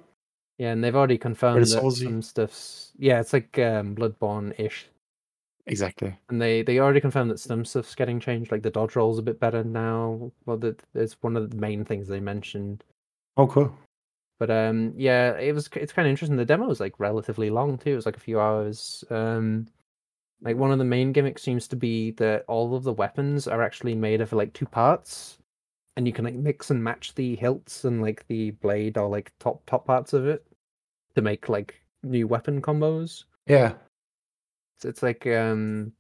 Yeah, 0.57 0.71
and 0.71 0.83
they've 0.83 0.95
already 0.95 1.17
confirmed 1.17 1.61
that 1.65 1.91
some 1.91 2.21
stuff's 2.21 2.91
yeah, 2.97 3.19
it's 3.19 3.33
like 3.33 3.59
um, 3.59 3.95
Bloodborne-ish, 3.95 4.87
Exactly. 5.69 6.17
and 6.29 6.41
they 6.41 6.61
they 6.63 6.79
already 6.79 6.99
confirmed 6.99 7.31
that 7.31 7.39
some 7.39 7.63
stuff's 7.63 7.95
getting 7.95 8.19
changed. 8.19 8.51
Like 8.51 8.63
the 8.63 8.71
dodge 8.71 8.95
roll's 8.95 9.19
a 9.19 9.23
bit 9.23 9.39
better 9.39 9.63
now. 9.63 10.31
Well, 10.45 10.57
that 10.57 10.81
it's 10.95 11.21
one 11.21 11.37
of 11.37 11.49
the 11.49 11.57
main 11.57 11.85
things 11.85 12.07
they 12.07 12.19
mentioned. 12.19 12.83
Oh, 13.37 13.47
cool. 13.47 13.75
But 14.39 14.49
um, 14.49 14.93
yeah, 14.95 15.37
it 15.37 15.53
was 15.53 15.69
it's 15.75 15.93
kind 15.93 16.07
of 16.07 16.09
interesting. 16.11 16.37
The 16.37 16.45
demo 16.45 16.67
was 16.67 16.79
like 16.79 16.99
relatively 16.99 17.49
long 17.49 17.77
too. 17.77 17.91
It 17.91 17.95
was 17.95 18.05
like 18.05 18.17
a 18.17 18.21
few 18.21 18.39
hours. 18.39 19.03
Um, 19.09 19.67
like 20.41 20.55
one 20.55 20.71
of 20.71 20.79
the 20.79 20.85
main 20.85 21.11
gimmicks 21.11 21.41
seems 21.43 21.67
to 21.67 21.75
be 21.75 22.11
that 22.11 22.45
all 22.47 22.73
of 22.75 22.83
the 22.83 22.93
weapons 22.93 23.47
are 23.47 23.61
actually 23.61 23.95
made 23.95 24.21
of 24.21 24.31
like 24.33 24.53
two 24.53 24.65
parts, 24.65 25.37
and 25.97 26.07
you 26.07 26.13
can 26.13 26.25
like 26.25 26.35
mix 26.35 26.71
and 26.71 26.81
match 26.83 27.13
the 27.15 27.35
hilts 27.35 27.83
and 27.83 28.01
like 28.01 28.25
the 28.27 28.51
blade 28.51 28.97
or 28.97 29.09
like 29.09 29.33
top 29.39 29.61
top 29.65 29.85
parts 29.85 30.13
of 30.13 30.25
it 30.25 30.45
to 31.15 31.21
make 31.21 31.49
like 31.49 31.81
new 32.03 32.25
weapon 32.27 32.61
combos. 32.61 33.25
Yeah. 33.45 33.73
So 34.81 34.89
it's 34.89 35.03
like 35.03 35.27
um 35.27 35.93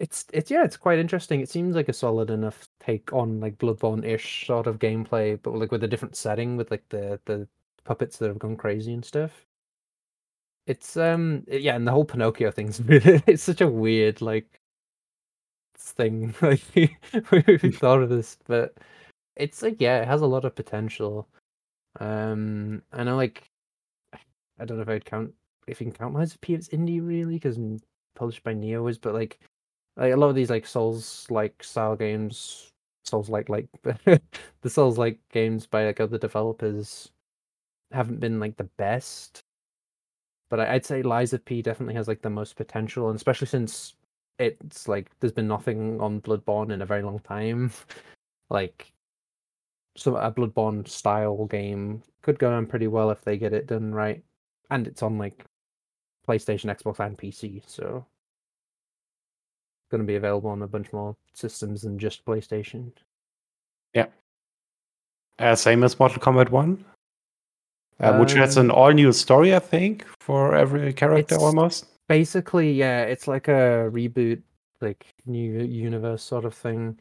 it's 0.00 0.26
it's 0.32 0.50
yeah, 0.50 0.64
it's 0.64 0.76
quite 0.78 0.98
interesting. 0.98 1.40
It 1.40 1.48
seems 1.50 1.76
like 1.76 1.88
a 1.88 1.92
solid 1.92 2.30
enough 2.30 2.68
take 2.80 3.12
on 3.12 3.40
like 3.40 3.58
Bloodborne-ish 3.58 4.46
sort 4.46 4.66
of 4.66 4.78
gameplay, 4.78 5.40
but 5.42 5.54
like 5.56 5.72
with 5.72 5.84
a 5.84 5.88
different 5.88 6.16
setting 6.16 6.56
with 6.56 6.70
like 6.70 6.88
the 6.90 7.20
the 7.26 7.48
puppets 7.84 8.18
that 8.18 8.28
have 8.28 8.38
gone 8.38 8.56
crazy 8.56 8.94
and 8.94 9.04
stuff. 9.04 9.46
It's 10.66 10.96
um 10.96 11.44
yeah, 11.48 11.76
and 11.76 11.86
the 11.86 11.92
whole 11.92 12.04
Pinocchio 12.04 12.50
thing's 12.50 12.80
really 12.84 13.22
it's 13.26 13.42
such 13.42 13.60
a 13.60 13.68
weird 13.68 14.20
like 14.22 14.60
thing. 15.76 16.34
Like 16.42 16.62
we 17.62 17.72
thought 17.72 18.02
of 18.02 18.08
this, 18.10 18.38
but 18.46 18.76
it's 19.36 19.62
like 19.62 19.80
yeah, 19.80 20.02
it 20.02 20.08
has 20.08 20.22
a 20.22 20.26
lot 20.26 20.44
of 20.44 20.54
potential. 20.54 21.28
Um 22.00 22.82
I 22.92 23.04
know 23.04 23.16
like 23.16 23.50
I 24.58 24.64
don't 24.64 24.76
know 24.76 24.82
if 24.82 24.88
I'd 24.88 25.04
count 25.04 25.34
if 25.66 25.80
you 25.80 25.86
can 25.86 25.94
count 25.94 26.14
Lies 26.14 26.34
of 26.34 26.40
P 26.40 26.54
as 26.54 26.68
indie 26.68 27.04
really 27.04 27.34
because 27.34 27.58
published 28.14 28.44
by 28.44 28.54
Neowiz, 28.54 29.00
but 29.00 29.14
like 29.14 29.38
like 29.96 30.12
a 30.12 30.16
lot 30.16 30.28
of 30.28 30.34
these 30.34 30.50
like 30.50 30.66
Souls 30.66 31.26
like 31.30 31.62
style 31.62 31.96
games, 31.96 32.70
Souls 33.04 33.28
like 33.28 33.48
like 33.48 33.68
the 33.82 34.70
Souls 34.70 34.98
like 34.98 35.18
games 35.32 35.66
by 35.66 35.86
like 35.86 36.00
other 36.00 36.18
developers 36.18 37.10
haven't 37.92 38.20
been 38.20 38.40
like 38.40 38.56
the 38.56 38.68
best. 38.78 39.42
But 40.48 40.60
I, 40.60 40.74
I'd 40.74 40.86
say 40.86 41.02
Lies 41.02 41.32
of 41.32 41.44
P 41.44 41.62
definitely 41.62 41.94
has 41.94 42.08
like 42.08 42.22
the 42.22 42.30
most 42.30 42.56
potential, 42.56 43.08
and 43.08 43.16
especially 43.16 43.46
since 43.46 43.94
it's 44.38 44.88
like 44.88 45.10
there's 45.20 45.32
been 45.32 45.48
nothing 45.48 46.00
on 46.00 46.20
Bloodborne 46.20 46.72
in 46.72 46.82
a 46.82 46.86
very 46.86 47.02
long 47.02 47.20
time. 47.20 47.72
like 48.50 48.92
so 49.96 50.16
a 50.16 50.32
Bloodborne 50.32 50.86
style 50.88 51.46
game 51.46 52.02
could 52.22 52.38
go 52.38 52.52
on 52.52 52.66
pretty 52.66 52.86
well 52.86 53.10
if 53.10 53.22
they 53.22 53.36
get 53.38 53.52
it 53.52 53.66
done 53.66 53.92
right. 53.92 54.22
And 54.70 54.86
it's 54.86 55.02
on 55.02 55.18
like 55.18 55.44
PlayStation, 56.30 56.74
Xbox, 56.76 57.00
and 57.04 57.18
PC, 57.18 57.62
so 57.66 58.06
going 59.90 60.00
to 60.00 60.06
be 60.06 60.16
available 60.16 60.50
on 60.50 60.62
a 60.62 60.68
bunch 60.68 60.92
more 60.92 61.16
systems 61.34 61.82
than 61.82 61.98
just 61.98 62.24
PlayStation. 62.24 62.92
Uh, 65.40 65.54
same 65.54 65.82
as 65.82 65.98
Mortal 65.98 66.20
Kombat 66.20 66.50
1, 66.50 66.84
uh, 68.00 68.18
which 68.18 68.34
has 68.34 68.58
an 68.58 68.70
Um, 68.70 68.76
all 68.76 68.90
new 68.90 69.10
story, 69.10 69.54
I 69.54 69.58
think, 69.58 70.04
for 70.20 70.54
every 70.54 70.92
character 70.92 71.36
almost. 71.36 71.86
Basically, 72.08 72.70
yeah, 72.72 73.04
it's 73.04 73.26
like 73.26 73.48
a 73.48 73.88
reboot, 73.90 74.42
like 74.82 75.06
new 75.24 75.62
universe 75.62 76.22
sort 76.22 76.44
of 76.44 76.54
thing. 76.54 76.98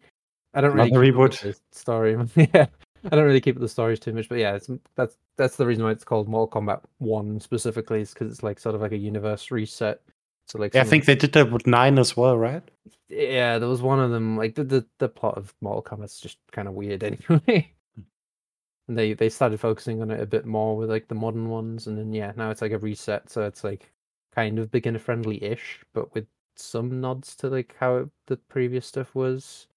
I 0.53 0.61
don't 0.61 0.73
really 0.73 0.89
Another 0.89 1.17
with 1.17 1.31
reboot. 1.33 1.59
story. 1.71 2.17
yeah, 2.53 2.67
I 3.05 3.09
don't 3.15 3.25
really 3.25 3.41
keep 3.41 3.55
with 3.55 3.61
the 3.61 3.69
stories 3.69 3.99
too 3.99 4.13
much, 4.13 4.29
but 4.29 4.37
yeah, 4.37 4.55
it's 4.55 4.69
that's 4.95 5.17
that's 5.37 5.55
the 5.55 5.65
reason 5.65 5.83
why 5.83 5.91
it's 5.91 6.03
called 6.03 6.27
Mortal 6.27 6.61
Kombat 6.61 6.81
One 6.99 7.39
specifically, 7.39 8.01
is 8.01 8.13
because 8.13 8.31
it's 8.31 8.43
like 8.43 8.59
sort 8.59 8.75
of 8.75 8.81
like 8.81 8.91
a 8.91 8.97
universe 8.97 9.51
reset. 9.51 10.01
So 10.47 10.59
like, 10.59 10.73
Yeah, 10.73 10.81
I 10.81 10.85
think 10.85 11.05
they 11.05 11.15
did 11.15 11.33
that 11.33 11.51
with 11.51 11.67
9 11.67 11.99
as 11.99 12.17
well, 12.17 12.37
right? 12.37 12.63
Yeah, 13.09 13.59
there 13.59 13.69
was 13.69 13.81
one 13.81 13.99
of 13.99 14.11
them. 14.11 14.37
Like 14.37 14.55
the 14.55 14.63
the, 14.63 14.85
the 14.99 15.09
plot 15.09 15.37
of 15.37 15.53
Mortal 15.61 15.83
Kombat's 15.83 16.19
just 16.19 16.37
kind 16.51 16.67
of 16.67 16.73
weird 16.73 17.03
anyway. 17.29 17.73
and 18.87 18.97
they 18.97 19.13
they 19.13 19.29
started 19.29 19.59
focusing 19.59 20.01
on 20.01 20.11
it 20.11 20.19
a 20.19 20.25
bit 20.25 20.45
more 20.45 20.75
with 20.75 20.89
like 20.89 21.07
the 21.07 21.15
modern 21.15 21.49
ones, 21.49 21.87
and 21.87 21.97
then 21.97 22.13
yeah, 22.13 22.33
now 22.35 22.49
it's 22.51 22.61
like 22.61 22.71
a 22.71 22.79
reset, 22.79 23.29
so 23.29 23.43
it's 23.43 23.63
like 23.63 23.91
kind 24.33 24.59
of 24.59 24.71
beginner 24.71 24.99
friendly 24.99 25.43
ish, 25.43 25.79
but 25.93 26.13
with 26.13 26.27
some 26.55 26.99
nods 27.01 27.35
to 27.37 27.47
like 27.49 27.75
how 27.79 27.97
it, 27.97 28.09
the 28.27 28.37
previous 28.37 28.85
stuff 28.85 29.15
was. 29.15 29.67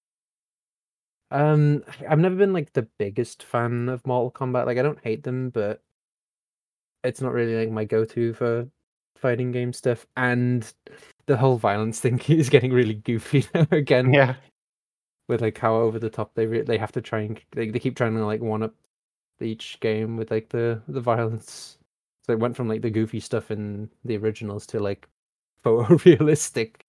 Um, 1.33 1.83
I've 2.07 2.19
never 2.19 2.35
been 2.35 2.53
like 2.53 2.71
the 2.73 2.87
biggest 2.97 3.43
fan 3.43 3.89
of 3.89 4.05
Mortal 4.07 4.31
Kombat. 4.31 4.65
Like 4.65 4.77
I 4.77 4.81
don't 4.83 5.03
hate 5.03 5.23
them, 5.23 5.49
but 5.49 5.83
it's 7.03 7.21
not 7.21 7.33
really 7.33 7.55
like 7.55 7.71
my 7.71 7.85
go-to 7.85 8.33
for 8.33 8.67
fighting 9.17 9.51
game 9.51 9.73
stuff. 9.73 10.05
And 10.17 10.71
the 11.25 11.37
whole 11.37 11.57
violence 11.57 11.99
thing 12.01 12.19
is 12.27 12.49
getting 12.49 12.71
really 12.71 12.95
goofy 12.95 13.45
now 13.53 13.67
again 13.71 14.13
Yeah. 14.13 14.35
with 15.27 15.41
like 15.41 15.57
how 15.57 15.75
over 15.75 15.99
the 15.99 16.09
top 16.09 16.33
they 16.35 16.45
re- 16.45 16.61
they 16.61 16.77
have 16.77 16.91
to 16.93 17.01
try 17.01 17.21
and 17.21 17.41
they, 17.51 17.69
they 17.69 17.79
keep 17.79 17.95
trying 17.95 18.15
to 18.15 18.25
like 18.25 18.41
one 18.41 18.63
up 18.63 18.73
each 19.41 19.79
game 19.81 20.17
with 20.17 20.31
like 20.31 20.49
the 20.49 20.81
the 20.87 21.01
violence. 21.01 21.77
So 22.25 22.33
it 22.33 22.39
went 22.39 22.55
from 22.55 22.67
like 22.69 22.81
the 22.81 22.89
goofy 22.91 23.19
stuff 23.19 23.51
in 23.51 23.89
the 24.05 24.17
originals 24.17 24.65
to 24.67 24.79
like 24.79 25.07
photorealistic. 25.65 26.81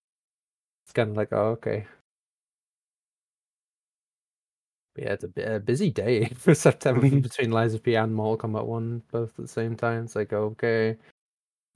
It's 0.85 0.93
kind 0.95 1.11
of 1.11 1.17
like 1.17 1.33
oh 1.33 1.51
okay. 1.59 1.87
But 4.95 5.05
yeah, 5.05 5.13
it's 5.15 5.25
a, 5.25 5.55
a 5.57 5.61
busy 5.61 5.91
day 5.91 6.27
for 6.37 6.55
September 6.55 7.07
Mhm. 7.09 7.23
between 7.23 7.51
Lies 7.51 7.75
of 7.75 7.83
P 7.83 7.95
and 7.97 8.15
Mortal 8.15 8.49
Kombat 8.49 8.67
One 8.67 9.03
both 9.11 9.31
at 9.31 9.45
the 9.45 9.49
same 9.49 9.77
time. 9.77 10.05
It's 10.05 10.17
like 10.17 10.33
okay, 10.33 10.97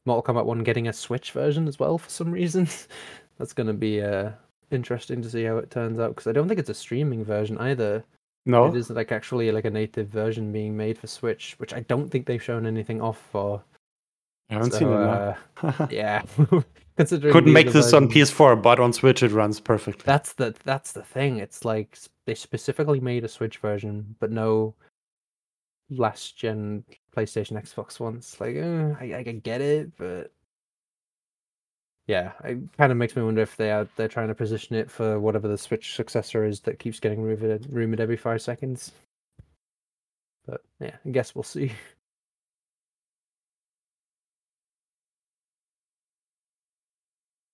Mortal 0.06 0.34
Kombat 0.34 0.44
One 0.46 0.62
getting 0.62 0.88
a 0.88 0.92
Switch 0.92 1.32
version 1.32 1.66
as 1.68 1.78
well 1.78 1.98
for 1.98 2.10
some 2.10 2.30
reason. 2.30 2.68
That's 3.38 3.52
gonna 3.52 3.74
be 3.74 4.02
uh 4.02 4.30
interesting 4.70 5.22
to 5.22 5.30
see 5.30 5.44
how 5.44 5.56
it 5.56 5.70
turns 5.70 5.98
out 5.98 6.10
because 6.10 6.26
I 6.26 6.32
don't 6.32 6.46
think 6.48 6.60
it's 6.60 6.70
a 6.70 6.74
streaming 6.74 7.24
version 7.24 7.58
either. 7.58 8.04
No. 8.46 8.66
It 8.66 8.76
is 8.76 8.88
like 8.90 9.12
actually 9.12 9.50
like 9.52 9.64
a 9.66 9.70
native 9.70 10.08
version 10.08 10.52
being 10.52 10.76
made 10.76 10.98
for 10.98 11.06
Switch, 11.06 11.54
which 11.58 11.74
I 11.74 11.80
don't 11.80 12.08
think 12.08 12.26
they've 12.26 12.42
shown 12.42 12.66
anything 12.66 13.00
off 13.02 13.18
for. 13.32 13.62
I 14.50 14.54
haven't 14.54 14.70
So, 14.72 14.78
seen 14.78 14.88
it. 14.88 14.94
uh, 14.94 15.86
yeah, 15.90 16.22
considering 16.96 17.32
Couldn't 17.32 17.52
make 17.52 17.72
this 17.72 17.92
on 17.92 18.08
PS4, 18.08 18.62
but 18.62 18.80
on 18.80 18.92
Switch 18.94 19.22
it 19.22 19.32
runs 19.32 19.60
perfectly. 19.60 20.02
That's 20.06 20.32
the 20.34 20.54
that's 20.64 20.92
the 20.92 21.02
thing. 21.02 21.38
It's 21.38 21.64
like 21.66 21.98
they 22.28 22.34
specifically 22.34 23.00
made 23.00 23.24
a 23.24 23.28
Switch 23.28 23.56
version, 23.56 24.14
but 24.20 24.30
no 24.30 24.74
last 25.88 26.36
gen 26.36 26.84
PlayStation, 27.16 27.58
Xbox 27.58 27.98
ones. 27.98 28.36
Like, 28.38 28.56
uh, 28.56 28.94
I 29.00 29.14
I 29.20 29.24
can 29.24 29.40
get 29.40 29.62
it, 29.62 29.96
but 29.96 30.30
yeah, 32.06 32.32
it 32.44 32.58
kind 32.76 32.92
of 32.92 32.98
makes 32.98 33.16
me 33.16 33.22
wonder 33.22 33.40
if 33.40 33.56
they 33.56 33.70
are 33.70 33.88
they're 33.96 34.08
trying 34.08 34.28
to 34.28 34.34
position 34.34 34.76
it 34.76 34.90
for 34.90 35.18
whatever 35.18 35.48
the 35.48 35.56
Switch 35.56 35.94
successor 35.94 36.44
is 36.44 36.60
that 36.60 36.78
keeps 36.78 37.00
getting 37.00 37.22
rumored 37.22 37.66
rumored 37.70 38.00
every 38.00 38.18
five 38.18 38.42
seconds. 38.42 38.92
But 40.46 40.60
yeah, 40.80 40.96
I 41.06 41.08
guess 41.08 41.34
we'll 41.34 41.44
see. 41.44 41.72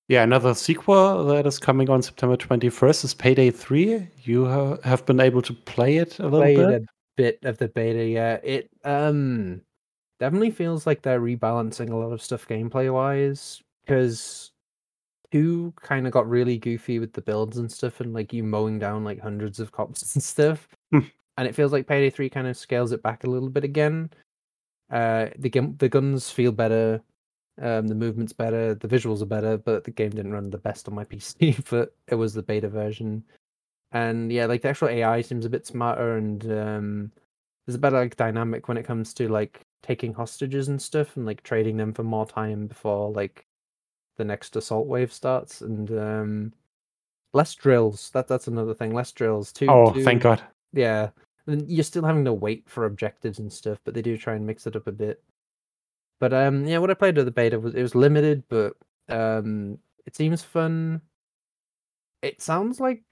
Yeah, 0.08 0.22
another 0.22 0.52
sequel 0.54 1.24
that 1.26 1.46
is 1.46 1.58
coming 1.58 1.88
on 1.88 2.02
September 2.02 2.36
21st 2.36 3.04
is 3.04 3.14
Payday 3.14 3.50
3. 3.50 4.06
You 4.24 4.46
ha- 4.46 4.76
have 4.84 5.06
been 5.06 5.20
able 5.20 5.40
to 5.42 5.54
play 5.54 5.96
it 5.96 6.18
a 6.18 6.24
little 6.24 6.40
Played 6.40 6.56
bit. 6.58 6.82
a 6.82 6.86
bit 7.16 7.38
of 7.44 7.56
the 7.58 7.68
beta, 7.68 8.04
yeah. 8.04 8.34
It 8.44 8.68
um 8.84 9.62
definitely 10.20 10.50
feels 10.50 10.86
like 10.86 11.00
they're 11.02 11.20
rebalancing 11.20 11.90
a 11.90 11.96
lot 11.96 12.12
of 12.12 12.22
stuff 12.22 12.46
gameplay 12.46 12.92
wise 12.92 13.62
because 13.84 14.52
two 15.32 15.72
kind 15.80 16.06
of 16.06 16.12
got 16.12 16.28
really 16.28 16.58
goofy 16.58 16.98
with 16.98 17.12
the 17.14 17.22
builds 17.22 17.56
and 17.58 17.70
stuff 17.72 18.00
and 18.00 18.12
like 18.14 18.32
you 18.32 18.44
mowing 18.44 18.78
down 18.78 19.04
like 19.04 19.20
hundreds 19.20 19.58
of 19.58 19.72
cops 19.72 20.14
and 20.14 20.22
stuff. 20.22 20.68
Hmm. 20.92 21.00
and 21.38 21.48
it 21.48 21.54
feels 21.54 21.72
like 21.72 21.86
Payday 21.86 22.10
3 22.10 22.28
kind 22.28 22.46
of 22.46 22.58
scales 22.58 22.92
it 22.92 23.02
back 23.02 23.24
a 23.24 23.30
little 23.30 23.48
bit 23.48 23.64
again. 23.64 24.10
Uh 24.90 25.28
the 25.38 25.48
the 25.78 25.88
guns 25.88 26.30
feel 26.30 26.52
better. 26.52 27.00
Um 27.60 27.86
the 27.86 27.94
movement's 27.94 28.32
better, 28.32 28.74
the 28.74 28.88
visuals 28.88 29.22
are 29.22 29.26
better, 29.26 29.56
but 29.56 29.84
the 29.84 29.90
game 29.90 30.10
didn't 30.10 30.32
run 30.32 30.50
the 30.50 30.58
best 30.58 30.88
on 30.88 30.94
my 30.94 31.04
PC, 31.10 31.64
but 31.70 31.94
it 32.08 32.16
was 32.16 32.34
the 32.34 32.42
beta 32.42 32.68
version. 32.68 33.24
And 33.92 34.32
yeah, 34.32 34.46
like 34.46 34.62
the 34.62 34.68
actual 34.70 34.88
AI 34.88 35.20
seems 35.20 35.44
a 35.44 35.50
bit 35.50 35.66
smarter 35.66 36.16
and 36.16 36.44
um 36.52 37.12
there's 37.66 37.76
a 37.76 37.78
better 37.78 37.98
like 38.00 38.16
dynamic 38.16 38.68
when 38.68 38.76
it 38.76 38.84
comes 38.84 39.14
to 39.14 39.28
like 39.28 39.60
taking 39.82 40.12
hostages 40.14 40.68
and 40.68 40.80
stuff 40.80 41.16
and 41.16 41.26
like 41.26 41.42
trading 41.42 41.76
them 41.76 41.92
for 41.92 42.02
more 42.02 42.26
time 42.26 42.66
before 42.66 43.10
like 43.12 43.46
the 44.16 44.24
next 44.24 44.56
assault 44.56 44.86
wave 44.86 45.12
starts 45.12 45.60
and 45.60 45.90
um 45.92 46.52
less 47.32 47.54
drills. 47.54 48.10
That 48.10 48.26
that's 48.28 48.48
another 48.48 48.74
thing. 48.74 48.92
Less 48.94 49.12
drills. 49.12 49.52
Two 49.52 49.66
Oh, 49.68 49.92
two- 49.92 50.02
thank 50.04 50.22
God. 50.22 50.42
yeah. 50.72 51.10
And 51.46 51.68
you're 51.70 51.84
still 51.84 52.04
having 52.04 52.24
to 52.24 52.32
wait 52.32 52.64
for 52.68 52.86
objectives 52.86 53.38
and 53.38 53.52
stuff, 53.52 53.78
but 53.84 53.92
they 53.94 54.00
do 54.02 54.16
try 54.16 54.34
and 54.34 54.46
mix 54.46 54.66
it 54.66 54.76
up 54.76 54.86
a 54.86 54.92
bit. 54.92 55.22
But 56.24 56.32
um 56.32 56.64
yeah, 56.64 56.78
what 56.78 56.90
I 56.90 56.94
played 56.94 57.16
with 57.16 57.26
the 57.26 57.30
beta 57.30 57.60
was 57.60 57.74
it 57.74 57.82
was 57.82 57.94
limited, 57.94 58.44
but 58.48 58.72
um 59.10 59.78
it 60.06 60.16
seems 60.16 60.42
fun. 60.42 61.02
It 62.22 62.40
sounds 62.40 62.80
like 62.80 63.02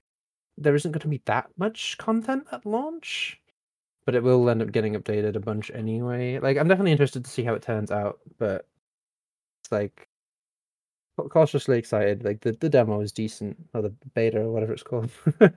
there 0.56 0.74
isn't 0.74 0.92
going 0.92 1.02
to 1.02 1.08
be 1.08 1.20
that 1.26 1.50
much 1.58 1.98
content 1.98 2.46
at 2.52 2.64
launch, 2.64 3.38
but 4.06 4.14
it 4.14 4.22
will 4.22 4.48
end 4.48 4.62
up 4.62 4.72
getting 4.72 4.94
updated 4.94 5.36
a 5.36 5.40
bunch 5.40 5.70
anyway. 5.74 6.38
Like 6.38 6.56
I'm 6.56 6.68
definitely 6.68 6.92
interested 6.92 7.22
to 7.22 7.30
see 7.30 7.42
how 7.44 7.52
it 7.52 7.60
turns 7.60 7.90
out, 7.90 8.18
but 8.38 8.66
it's 9.62 9.72
like 9.72 10.08
cautiously 11.28 11.78
excited. 11.78 12.24
Like 12.24 12.40
the, 12.40 12.52
the 12.52 12.70
demo 12.70 13.02
is 13.02 13.12
decent, 13.12 13.58
or 13.74 13.82
the 13.82 13.94
beta 14.14 14.40
or 14.40 14.52
whatever 14.52 14.72
it's 14.72 14.82
called. 14.82 15.10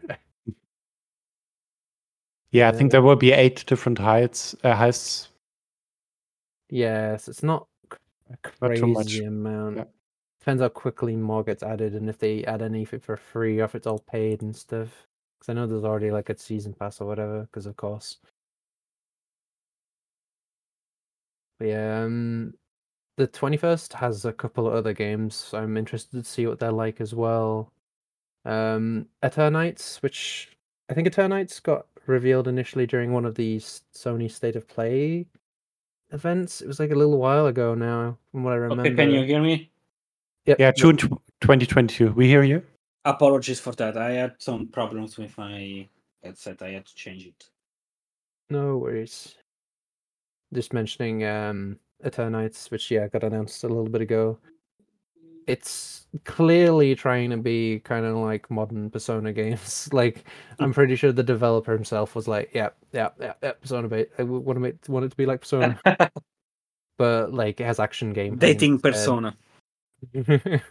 Yeah, 2.51 2.69
I 2.69 2.73
think 2.73 2.91
there 2.91 3.01
will 3.01 3.15
be 3.15 3.31
eight 3.31 3.65
different 3.65 3.97
heights, 3.97 4.55
uh, 4.63 4.73
heists. 4.75 5.27
Yes, 6.69 7.27
it's 7.27 7.43
not 7.43 7.67
a 8.29 8.37
Not 8.61 8.75
too 8.75 8.87
much. 8.87 9.05
crazy 9.07 9.25
amount. 9.25 9.77
Yeah. 9.77 9.83
Depends 10.39 10.61
how 10.61 10.69
quickly 10.69 11.15
more 11.15 11.43
gets 11.43 11.63
added 11.63 11.93
and 11.95 12.09
if 12.09 12.19
they 12.19 12.43
add 12.45 12.61
anything 12.61 12.99
for 12.99 13.17
free 13.17 13.59
or 13.59 13.65
if 13.65 13.75
it's 13.75 13.87
all 13.87 13.99
paid 13.99 14.41
and 14.41 14.55
stuff. 14.55 15.07
Because 15.39 15.49
I 15.49 15.53
know 15.53 15.67
there's 15.67 15.83
already 15.83 16.11
like 16.11 16.29
a 16.29 16.37
season 16.37 16.73
pass 16.73 17.01
or 17.01 17.07
whatever, 17.07 17.41
because 17.41 17.65
of 17.65 17.75
course. 17.75 18.17
But 21.59 21.67
yeah, 21.69 22.03
um, 22.03 22.53
the 23.17 23.27
21st 23.27 23.93
has 23.93 24.25
a 24.25 24.33
couple 24.33 24.67
of 24.67 24.73
other 24.73 24.93
games. 24.93 25.35
so 25.35 25.57
I'm 25.57 25.77
interested 25.77 26.23
to 26.23 26.29
see 26.29 26.47
what 26.47 26.59
they're 26.59 26.71
like 26.71 26.99
as 27.01 27.15
well. 27.15 27.71
Um, 28.43 29.07
Eternights, 29.23 30.01
which 30.01 30.55
I 30.89 30.93
think 30.93 31.07
Eternights 31.07 31.61
got 31.63 31.87
revealed 32.05 32.47
initially 32.47 32.85
during 32.85 33.11
one 33.13 33.25
of 33.25 33.35
these 33.35 33.81
Sony 33.93 34.29
State 34.29 34.55
of 34.55 34.67
Play 34.67 35.25
events. 36.11 36.61
It 36.61 36.67
was 36.67 36.79
like 36.79 36.91
a 36.91 36.95
little 36.95 37.17
while 37.17 37.47
ago 37.47 37.75
now, 37.75 38.17
from 38.31 38.43
what 38.43 38.53
I 38.53 38.57
remember. 38.57 38.83
Okay, 38.83 38.95
can 38.95 39.11
you 39.11 39.23
hear 39.23 39.41
me? 39.41 39.71
Yep, 40.45 40.59
Yeah, 40.59 40.67
yep. 40.67 40.75
June 40.75 40.97
tw 40.97 41.09
2022. 41.41 42.11
We 42.13 42.27
hear 42.27 42.43
you. 42.43 42.63
Apologies 43.03 43.59
for 43.59 43.73
that. 43.73 43.97
I 43.97 44.11
had 44.13 44.35
some 44.39 44.67
problems 44.67 45.17
with 45.17 45.37
my 45.37 45.87
headset. 46.23 46.61
I 46.61 46.69
had 46.71 46.85
to 46.85 46.95
change 46.95 47.25
it. 47.25 47.49
No 48.49 48.77
worries. 48.77 49.35
Just 50.53 50.73
mentioning 50.73 51.23
um 51.25 51.79
Eternights, 52.03 52.69
which 52.71 52.91
yeah 52.91 53.07
got 53.07 53.23
announced 53.23 53.63
a 53.63 53.67
little 53.67 53.89
bit 53.89 54.01
ago. 54.01 54.37
It's 55.47 56.05
clearly 56.23 56.95
trying 56.95 57.29
to 57.31 57.37
be 57.37 57.79
kind 57.79 58.05
of 58.05 58.15
like 58.17 58.49
modern 58.49 58.89
Persona 58.89 59.33
games. 59.33 59.89
like 59.93 60.23
I'm 60.59 60.73
pretty 60.73 60.95
sure 60.95 61.11
the 61.11 61.23
developer 61.23 61.73
himself 61.73 62.15
was 62.15 62.27
like, 62.27 62.49
"Yeah, 62.53 62.69
yeah, 62.91 63.09
yeah, 63.19 63.33
yeah 63.43 63.51
Persona 63.53 63.87
bait. 63.87 64.09
I 64.17 64.23
want 64.23 64.55
to 64.55 64.61
make 64.61 64.75
want 64.87 65.05
it 65.05 65.09
to 65.09 65.17
be 65.17 65.25
like 65.25 65.41
Persona, 65.41 65.79
but 66.97 67.33
like 67.33 67.59
it 67.59 67.65
has 67.65 67.79
action 67.79 68.13
game." 68.13 68.37
Dating 68.37 68.79
persona. 68.79 69.35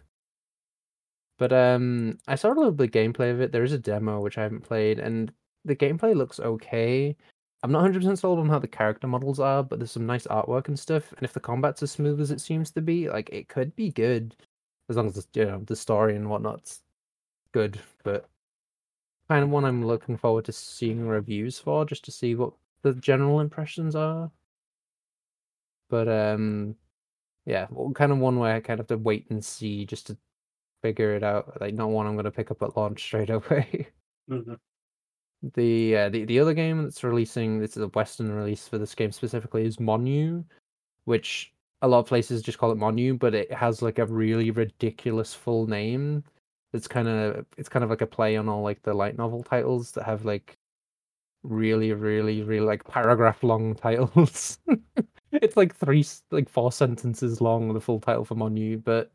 but 1.39 1.53
um, 1.53 2.19
I 2.29 2.35
saw 2.37 2.49
a 2.49 2.55
little 2.55 2.73
bit 2.73 2.89
of 2.89 2.93
gameplay 2.93 3.31
of 3.31 3.41
it. 3.41 3.53
There 3.53 3.65
is 3.65 3.73
a 3.73 3.79
demo 3.79 4.21
which 4.21 4.39
I 4.39 4.43
haven't 4.43 4.63
played, 4.63 4.99
and 4.99 5.33
the 5.65 5.77
gameplay 5.77 6.15
looks 6.15 6.41
okay. 6.41 7.17
I'm 7.63 7.73
not 7.73 7.91
100% 7.91 8.19
sold 8.19 8.39
on 8.41 8.51
how 8.51 8.59
the 8.59 8.69
character 8.69 9.07
models 9.07 9.41
are, 9.41 9.63
but 9.63 9.79
there's 9.79 9.91
some 9.91 10.05
nice 10.05 10.27
artwork 10.27 10.69
and 10.69 10.79
stuff. 10.79 11.11
And 11.13 11.23
if 11.23 11.33
the 11.33 11.41
combat's 11.41 11.83
as 11.83 11.93
smooth 11.93 12.21
as 12.21 12.31
it 12.31 12.43
seems 12.43 12.71
to 12.73 12.83
be, 12.83 13.09
like 13.09 13.31
it 13.31 13.49
could 13.49 13.75
be 13.75 13.91
good, 13.91 14.37
as 14.89 14.97
long 14.97 15.07
as 15.07 15.15
the, 15.15 15.41
you 15.41 15.47
know 15.47 15.63
the 15.67 15.77
story 15.77 16.17
and 16.17 16.29
whatnot's 16.31 16.83
good. 17.53 17.79
But 18.03 18.29
kind 19.29 19.43
of 19.45 19.51
one 19.51 19.65
I'm 19.65 19.87
looking 19.87 20.17
forward 20.17 20.45
to 20.47 20.53
seeing 20.53 21.07
reviews 21.07 21.59
for, 21.59 21.85
just 21.85 22.05
to 22.07 22.13
see 22.13 22.35
what 22.35 22.53
the 22.83 22.95
general 22.95 23.41
impressions 23.41 23.95
are. 23.97 24.31
But 25.89 26.09
um, 26.09 26.77
yeah, 27.47 27.67
well, 27.71 27.93
kind 27.93 28.13
of 28.13 28.19
one 28.19 28.39
way 28.39 28.55
I 28.57 28.61
kind 28.61 28.81
of 28.81 28.85
have 28.91 28.99
to 28.99 29.03
wait 29.03 29.27
and 29.31 29.45
see 29.45 29.87
just 29.87 30.09
to 30.09 30.17
figure 30.83 31.15
it 31.17 31.23
out. 31.23 31.61
Like 31.61 31.75
not 31.75 31.91
one 31.91 32.07
I'm 32.07 32.15
going 32.15 32.25
to 32.27 32.31
pick 32.31 32.51
up 32.51 32.63
at 32.63 32.77
launch 32.77 33.03
straight 33.05 33.31
away. 33.31 33.89
Mhm. 34.31 34.59
the 35.55 35.97
uh, 35.97 36.09
the 36.11 36.25
the 36.25 36.41
other 36.41 36.55
game 36.55 36.83
that's 36.83 37.05
releasing 37.05 37.59
this 37.61 37.77
is 37.77 37.83
a 37.83 37.89
Western 37.89 38.33
release 38.33 38.67
for 38.69 38.79
this 38.79 38.95
game 38.95 39.13
specifically 39.13 39.65
is 39.65 39.81
Mon-Yu, 39.81 40.45
which 41.05 41.54
a 41.85 41.89
lot 41.89 41.99
of 41.99 42.07
places 42.07 42.41
just 42.41 42.57
call 42.59 42.73
it 42.73 42.79
Mon-Yu, 42.79 43.15
but 43.15 43.35
it 43.35 43.53
has 43.53 43.83
like 43.83 43.99
a 43.99 44.07
really 44.07 44.51
ridiculous 44.51 45.35
full 45.35 45.67
name. 45.67 46.25
It's 46.73 46.89
kind 46.89 47.07
of 47.07 47.45
it's 47.59 47.69
kind 47.69 47.85
of 47.85 47.91
like 47.91 48.01
a 48.01 48.07
play 48.07 48.37
on 48.39 48.49
all 48.49 48.63
like 48.63 48.83
the 48.83 48.95
light 48.95 49.19
novel 49.19 49.43
titles 49.43 49.93
that 49.93 50.05
have 50.05 50.25
like 50.25 50.57
really 51.43 51.93
really 51.93 52.43
really 52.43 52.65
like 52.65 52.85
paragraph 52.85 53.43
long 53.43 53.75
titles. 53.87 54.59
it's 55.33 55.59
like 55.59 55.77
three 55.77 56.05
like 56.31 56.49
four 56.49 56.73
sentences 56.73 57.43
long 57.43 57.73
the 57.75 57.81
full 57.81 58.01
title 58.01 58.25
for 58.25 58.35
Mon-Yu, 58.35 58.79
but 58.79 59.13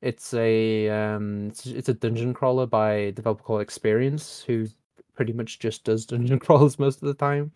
it's 0.00 0.32
a 0.34 0.88
um 0.88 1.48
it's, 1.48 1.90
a 1.90 1.94
dungeon 1.94 2.32
crawler 2.32 2.66
by 2.66 2.92
a 2.92 3.12
developer 3.12 3.42
called 3.42 3.60
Experience 3.60 4.42
who 4.46 4.66
pretty 5.14 5.34
much 5.34 5.58
just 5.58 5.84
does 5.84 6.06
dungeon 6.06 6.38
crawlers 6.44 6.78
most 6.78 7.02
of 7.02 7.08
the 7.08 7.14
time 7.14 7.52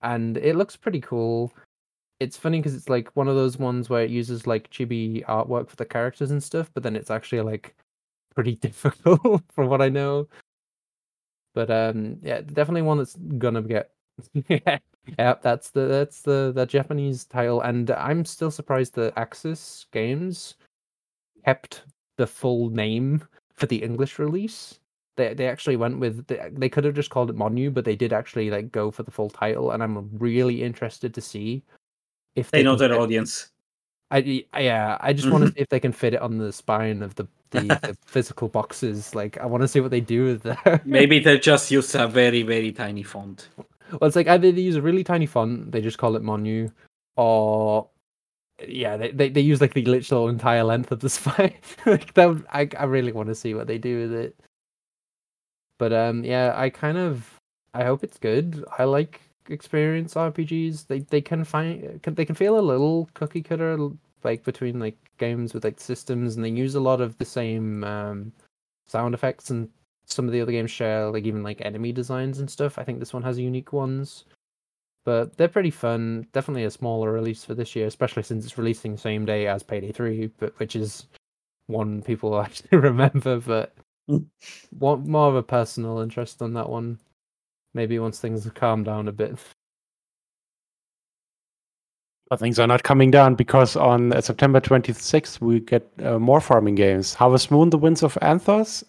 and 0.00 0.38
it 0.38 0.56
looks 0.56 0.76
pretty 0.76 1.00
cool 1.00 1.52
it's 2.20 2.36
funny 2.36 2.58
because 2.58 2.74
it's 2.74 2.88
like 2.88 3.14
one 3.14 3.28
of 3.28 3.36
those 3.36 3.58
ones 3.58 3.90
where 3.90 4.02
it 4.02 4.10
uses 4.10 4.46
like 4.46 4.70
chibi 4.70 5.24
artwork 5.26 5.68
for 5.68 5.76
the 5.76 5.84
characters 5.84 6.30
and 6.30 6.42
stuff 6.42 6.70
but 6.72 6.82
then 6.82 6.96
it's 6.96 7.10
actually 7.10 7.40
like 7.40 7.74
pretty 8.34 8.56
difficult 8.68 9.42
from 9.52 9.68
what 9.68 9.82
i 9.82 9.88
know. 9.88 10.28
But 11.54 11.70
um 11.70 12.18
yeah 12.22 12.42
definitely 12.42 12.82
one 12.82 12.98
that's 12.98 13.16
gonna 13.16 13.62
get 13.62 13.90
yeah 14.48 15.34
that's 15.42 15.70
the 15.70 15.86
that's 15.86 16.22
the 16.22 16.52
the 16.54 16.66
japanese 16.66 17.24
title 17.24 17.60
and 17.60 17.90
i'm 17.92 18.24
still 18.24 18.50
surprised 18.50 18.94
that 18.94 19.14
Aksys 19.14 19.86
Games 19.92 20.56
kept 21.44 21.84
the 22.16 22.26
full 22.26 22.70
name 22.70 23.22
for 23.54 23.66
the 23.66 23.82
english 23.82 24.18
release. 24.18 24.80
They 25.16 25.32
they 25.32 25.48
actually 25.48 25.76
went 25.76 25.98
with 25.98 26.26
they, 26.26 26.50
they 26.52 26.68
could 26.68 26.84
have 26.84 26.94
just 26.94 27.10
called 27.10 27.30
it 27.30 27.36
Mon-Yu, 27.36 27.70
but 27.70 27.84
they 27.84 27.96
did 27.96 28.12
actually 28.12 28.50
like 28.50 28.70
go 28.70 28.90
for 28.90 29.02
the 29.02 29.10
full 29.10 29.30
title, 29.30 29.70
and 29.70 29.82
I'm 29.82 30.10
really 30.18 30.62
interested 30.62 31.14
to 31.14 31.20
see 31.22 31.62
if 32.36 32.50
They 32.50 32.62
know 32.62 32.76
their 32.76 32.90
fit- 32.90 32.98
audience. 32.98 33.50
I 34.12 34.44
I- 34.52 34.60
yeah, 34.60 34.96
I 35.00 35.12
just 35.12 35.28
want 35.30 35.44
to 35.46 35.50
see 35.52 35.58
if 35.60 35.68
they 35.68 35.80
can 35.80 35.90
fit 35.92 36.14
it 36.14 36.20
on 36.22 36.38
the 36.38 36.52
spine 36.52 37.02
of 37.02 37.14
the 37.16 37.26
the, 37.50 37.60
the 37.82 37.96
physical 38.06 38.48
boxes. 38.48 39.14
Like 39.14 39.36
I 39.38 39.46
want 39.46 39.62
to 39.62 39.68
see 39.68 39.80
what 39.80 39.90
they 39.90 40.00
do 40.00 40.24
with 40.26 40.42
that. 40.42 40.86
Maybe 40.86 41.18
they 41.18 41.38
just 41.38 41.70
use 41.72 41.94
a 41.96 42.06
very, 42.06 42.42
very 42.44 42.70
tiny 42.72 43.02
font. 43.02 43.48
well, 43.90 44.04
it's 44.06 44.14
like 44.16 44.28
either 44.28 44.52
they 44.52 44.60
use 44.60 44.76
a 44.76 44.82
really 44.82 45.02
tiny 45.04 45.26
font, 45.26 45.72
they 45.72 45.80
just 45.80 45.98
call 45.98 46.14
it 46.16 46.22
Mon-Yu, 46.22 46.70
or 47.16 47.88
yeah, 48.66 48.96
they, 48.96 49.10
they, 49.10 49.28
they 49.28 49.40
use 49.40 49.60
like 49.60 49.74
the 49.74 49.84
literal 49.84 50.28
entire 50.28 50.64
length 50.64 50.92
of 50.92 51.00
the 51.00 51.08
spine. 51.18 51.54
like 51.84 52.14
that, 52.14 52.26
would- 52.28 52.46
I 52.52 52.68
I 52.78 52.84
really 52.84 53.12
want 53.12 53.28
to 53.28 53.34
see 53.34 53.54
what 53.54 53.66
they 53.66 53.78
do 53.78 54.02
with 54.08 54.12
it. 54.12 54.36
But 55.78 55.92
um, 55.92 56.24
yeah, 56.24 56.54
I 56.56 56.70
kind 56.70 56.96
of 56.98 57.40
I 57.74 57.84
hope 57.84 58.02
it's 58.04 58.18
good. 58.18 58.64
I 58.78 58.84
like 58.84 59.20
experience 59.50 60.14
RPGs. 60.14 60.86
They 60.86 61.00
they 61.00 61.20
can 61.20 61.44
find 61.44 62.02
can, 62.02 62.14
they 62.14 62.24
can 62.24 62.34
feel 62.34 62.58
a 62.58 62.60
little 62.60 63.08
cookie 63.14 63.42
cutter 63.42 63.78
like 64.24 64.44
between 64.44 64.80
like 64.80 64.96
games 65.18 65.54
with 65.54 65.64
like 65.64 65.80
systems, 65.80 66.36
and 66.36 66.44
they 66.44 66.50
use 66.50 66.74
a 66.74 66.80
lot 66.80 67.00
of 67.00 67.16
the 67.18 67.24
same 67.24 67.84
um 67.84 68.32
sound 68.86 69.14
effects 69.14 69.50
and 69.50 69.68
some 70.06 70.26
of 70.26 70.32
the 70.32 70.40
other 70.40 70.52
games 70.52 70.70
share 70.70 71.10
like 71.10 71.24
even 71.24 71.42
like 71.42 71.60
enemy 71.60 71.92
designs 71.92 72.38
and 72.38 72.50
stuff. 72.50 72.78
I 72.78 72.84
think 72.84 72.98
this 73.00 73.12
one 73.12 73.22
has 73.24 73.38
unique 73.38 73.72
ones. 73.72 74.24
But 75.04 75.36
they're 75.36 75.48
pretty 75.48 75.70
fun. 75.70 76.26
Definitely 76.32 76.64
a 76.64 76.70
smaller 76.70 77.12
release 77.12 77.44
for 77.44 77.54
this 77.54 77.76
year, 77.76 77.86
especially 77.86 78.24
since 78.24 78.44
it's 78.44 78.58
releasing 78.58 78.92
the 78.92 78.98
same 78.98 79.24
day 79.24 79.46
as 79.46 79.62
Payday 79.62 79.92
3, 79.92 80.26
but 80.38 80.58
which 80.58 80.74
is 80.76 81.06
one 81.68 82.02
people 82.02 82.40
actually 82.40 82.78
remember, 82.78 83.40
but 83.40 83.74
want 84.78 85.06
more 85.06 85.28
of 85.28 85.36
a 85.36 85.42
personal 85.42 86.00
interest 86.00 86.42
on 86.42 86.54
that 86.54 86.68
one. 86.68 86.98
Maybe 87.76 87.98
once 87.98 88.18
things 88.18 88.44
have 88.44 88.54
calmed 88.54 88.86
down 88.86 89.06
a 89.06 89.12
bit. 89.12 89.36
But 92.30 92.40
things 92.40 92.58
are 92.58 92.66
not 92.66 92.82
coming 92.82 93.10
down 93.10 93.34
because 93.34 93.76
on 93.76 94.14
uh, 94.14 94.22
September 94.22 94.62
26th 94.62 95.42
we 95.42 95.60
get 95.60 95.86
uh, 96.02 96.18
more 96.18 96.40
farming 96.40 96.74
games: 96.74 97.12
Harvest 97.12 97.50
Moon, 97.50 97.68
The 97.68 97.76
Winds 97.76 98.02
of 98.02 98.14
Anthos, 98.22 98.82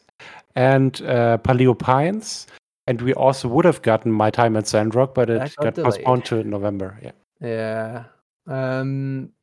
and 0.56 1.02
uh, 1.02 1.38
Paleo 1.44 1.78
Pines. 1.78 2.48
And 2.88 3.02
we 3.02 3.14
also 3.14 3.50
would 3.50 3.66
have 3.66 3.82
gotten 3.82 4.10
My 4.10 4.30
Time 4.30 4.56
at 4.56 4.66
Sandrock, 4.66 5.14
but 5.14 5.30
it 5.30 5.54
got 5.58 5.76
got 5.76 5.84
postponed 5.84 6.24
to 6.26 6.46
November. 6.46 6.98
Yeah. 7.04 7.12
Yeah. 7.42 8.04
Um 8.48 9.34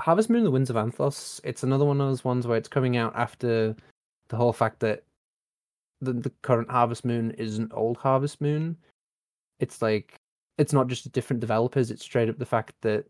Harvest 0.00 0.30
Moon 0.30 0.44
the 0.44 0.50
Winds 0.50 0.70
of 0.70 0.76
Anthos, 0.76 1.40
it's 1.44 1.62
another 1.62 1.84
one 1.84 2.00
of 2.00 2.08
those 2.08 2.24
ones 2.24 2.46
where 2.46 2.56
it's 2.56 2.68
coming 2.68 2.96
out 2.96 3.14
after 3.14 3.76
the 4.30 4.36
whole 4.36 4.54
fact 4.54 4.80
that 4.80 5.04
the, 6.00 6.12
the 6.12 6.32
current 6.42 6.70
Harvest 6.70 7.04
Moon 7.04 7.30
isn't 7.32 7.72
old 7.74 7.96
Harvest 7.96 8.40
Moon. 8.40 8.76
It's 9.58 9.82
like 9.82 10.20
it's 10.58 10.72
not 10.72 10.88
just 10.88 11.10
different 11.12 11.40
developers, 11.40 11.90
it's 11.90 12.02
straight 12.02 12.28
up 12.28 12.38
the 12.38 12.46
fact 12.46 12.74
that 12.82 13.06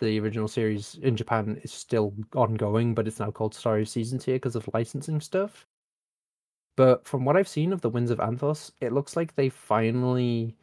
the 0.00 0.18
original 0.20 0.48
series 0.48 0.98
in 1.02 1.16
Japan 1.16 1.60
is 1.62 1.72
still 1.72 2.14
ongoing, 2.34 2.94
but 2.94 3.06
it's 3.06 3.20
now 3.20 3.30
called 3.30 3.54
Story 3.54 3.82
of 3.82 3.88
Seasons 3.88 4.24
here 4.24 4.36
because 4.36 4.56
of 4.56 4.68
licensing 4.72 5.20
stuff. 5.20 5.66
But 6.76 7.06
from 7.06 7.24
what 7.24 7.36
I've 7.36 7.48
seen 7.48 7.72
of 7.72 7.82
the 7.82 7.90
Winds 7.90 8.10
of 8.10 8.18
Anthos, 8.18 8.72
it 8.80 8.92
looks 8.92 9.16
like 9.16 9.34
they 9.34 9.50
finally 9.50 10.56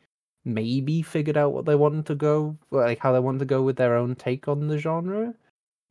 maybe 0.46 1.02
figured 1.02 1.38
out 1.38 1.52
what 1.52 1.66
they 1.66 1.76
wanted 1.76 2.06
to 2.06 2.16
go 2.16 2.58
like 2.72 3.00
how 3.00 3.12
they 3.12 3.20
wanted 3.20 3.40
to 3.40 3.46
go 3.46 3.62
with 3.62 3.76
their 3.76 3.96
own 3.98 4.16
take 4.16 4.48
on 4.48 4.68
the 4.68 4.78
genre 4.78 5.34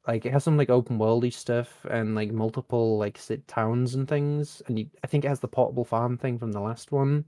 like 0.06 0.24
it 0.26 0.32
has 0.32 0.44
some 0.44 0.56
like 0.56 0.70
open 0.70 0.98
worldy 0.98 1.32
stuff 1.32 1.84
and 1.90 2.14
like 2.14 2.32
multiple 2.32 2.98
like 2.98 3.18
sit 3.18 3.46
towns 3.48 3.94
and 3.94 4.08
things 4.08 4.62
and 4.66 4.78
you, 4.78 4.86
i 5.04 5.06
think 5.06 5.24
it 5.24 5.28
has 5.28 5.40
the 5.40 5.48
portable 5.48 5.84
farm 5.84 6.16
thing 6.16 6.38
from 6.38 6.52
the 6.52 6.60
last 6.60 6.92
one 6.92 7.24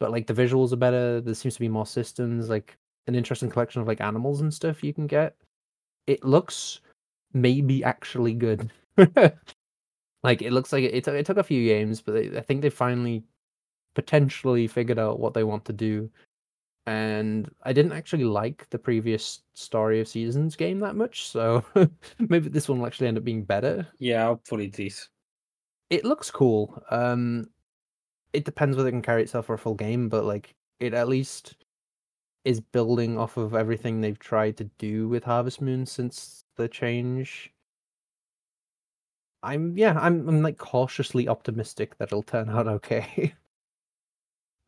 but 0.00 0.10
like 0.10 0.26
the 0.26 0.34
visuals 0.34 0.72
are 0.72 0.76
better 0.76 1.20
there 1.20 1.34
seems 1.34 1.54
to 1.54 1.60
be 1.60 1.68
more 1.68 1.86
systems 1.86 2.48
like 2.48 2.76
an 3.06 3.14
interesting 3.14 3.50
collection 3.50 3.82
of 3.82 3.88
like 3.88 4.00
animals 4.00 4.40
and 4.40 4.52
stuff 4.52 4.84
you 4.84 4.92
can 4.94 5.06
get. 5.06 5.34
It 6.06 6.24
looks 6.24 6.80
maybe 7.32 7.84
actually 7.84 8.34
good. 8.34 8.70
Like 10.22 10.42
it 10.42 10.52
looks 10.52 10.72
like 10.72 10.84
it, 10.84 10.94
it, 10.94 11.04
took- 11.04 11.14
it 11.14 11.24
took 11.24 11.38
a 11.38 11.42
few 11.42 11.66
games 11.66 12.02
but 12.02 12.12
they, 12.12 12.36
i 12.36 12.42
think 12.42 12.60
they 12.60 12.68
finally 12.70 13.22
potentially 13.94 14.66
figured 14.66 14.98
out 14.98 15.18
what 15.18 15.34
they 15.34 15.44
want 15.44 15.64
to 15.64 15.72
do 15.72 16.10
and 16.90 17.48
I 17.62 17.72
didn't 17.72 17.92
actually 17.92 18.24
like 18.24 18.68
the 18.70 18.78
previous 18.78 19.42
Story 19.54 20.00
of 20.00 20.08
Seasons 20.08 20.56
game 20.56 20.80
that 20.80 20.96
much, 20.96 21.28
so 21.28 21.64
maybe 22.18 22.48
this 22.48 22.68
one 22.68 22.80
will 22.80 22.86
actually 22.88 23.06
end 23.06 23.16
up 23.16 23.22
being 23.22 23.44
better. 23.44 23.86
Yeah, 24.00 24.24
hopefully 24.26 24.66
it 24.66 24.80
is. 24.80 25.08
It 25.90 26.04
looks 26.04 26.32
cool. 26.32 26.82
Um, 26.90 27.48
it 28.32 28.44
depends 28.44 28.76
whether 28.76 28.88
it 28.88 28.92
can 28.92 29.02
carry 29.02 29.22
itself 29.22 29.46
for 29.46 29.54
a 29.54 29.58
full 29.58 29.76
game, 29.76 30.08
but 30.08 30.24
like 30.24 30.56
it 30.80 30.92
at 30.92 31.08
least 31.08 31.54
is 32.44 32.60
building 32.60 33.16
off 33.16 33.36
of 33.36 33.54
everything 33.54 34.00
they've 34.00 34.18
tried 34.18 34.56
to 34.56 34.64
do 34.78 35.08
with 35.08 35.22
Harvest 35.22 35.60
Moon 35.60 35.86
since 35.86 36.42
the 36.56 36.66
change. 36.66 37.52
I'm 39.44 39.78
yeah, 39.78 39.96
I'm 39.96 40.28
I'm 40.28 40.42
like 40.42 40.58
cautiously 40.58 41.28
optimistic 41.28 41.96
that 41.98 42.08
it'll 42.08 42.24
turn 42.24 42.50
out 42.50 42.66
okay. 42.82 43.32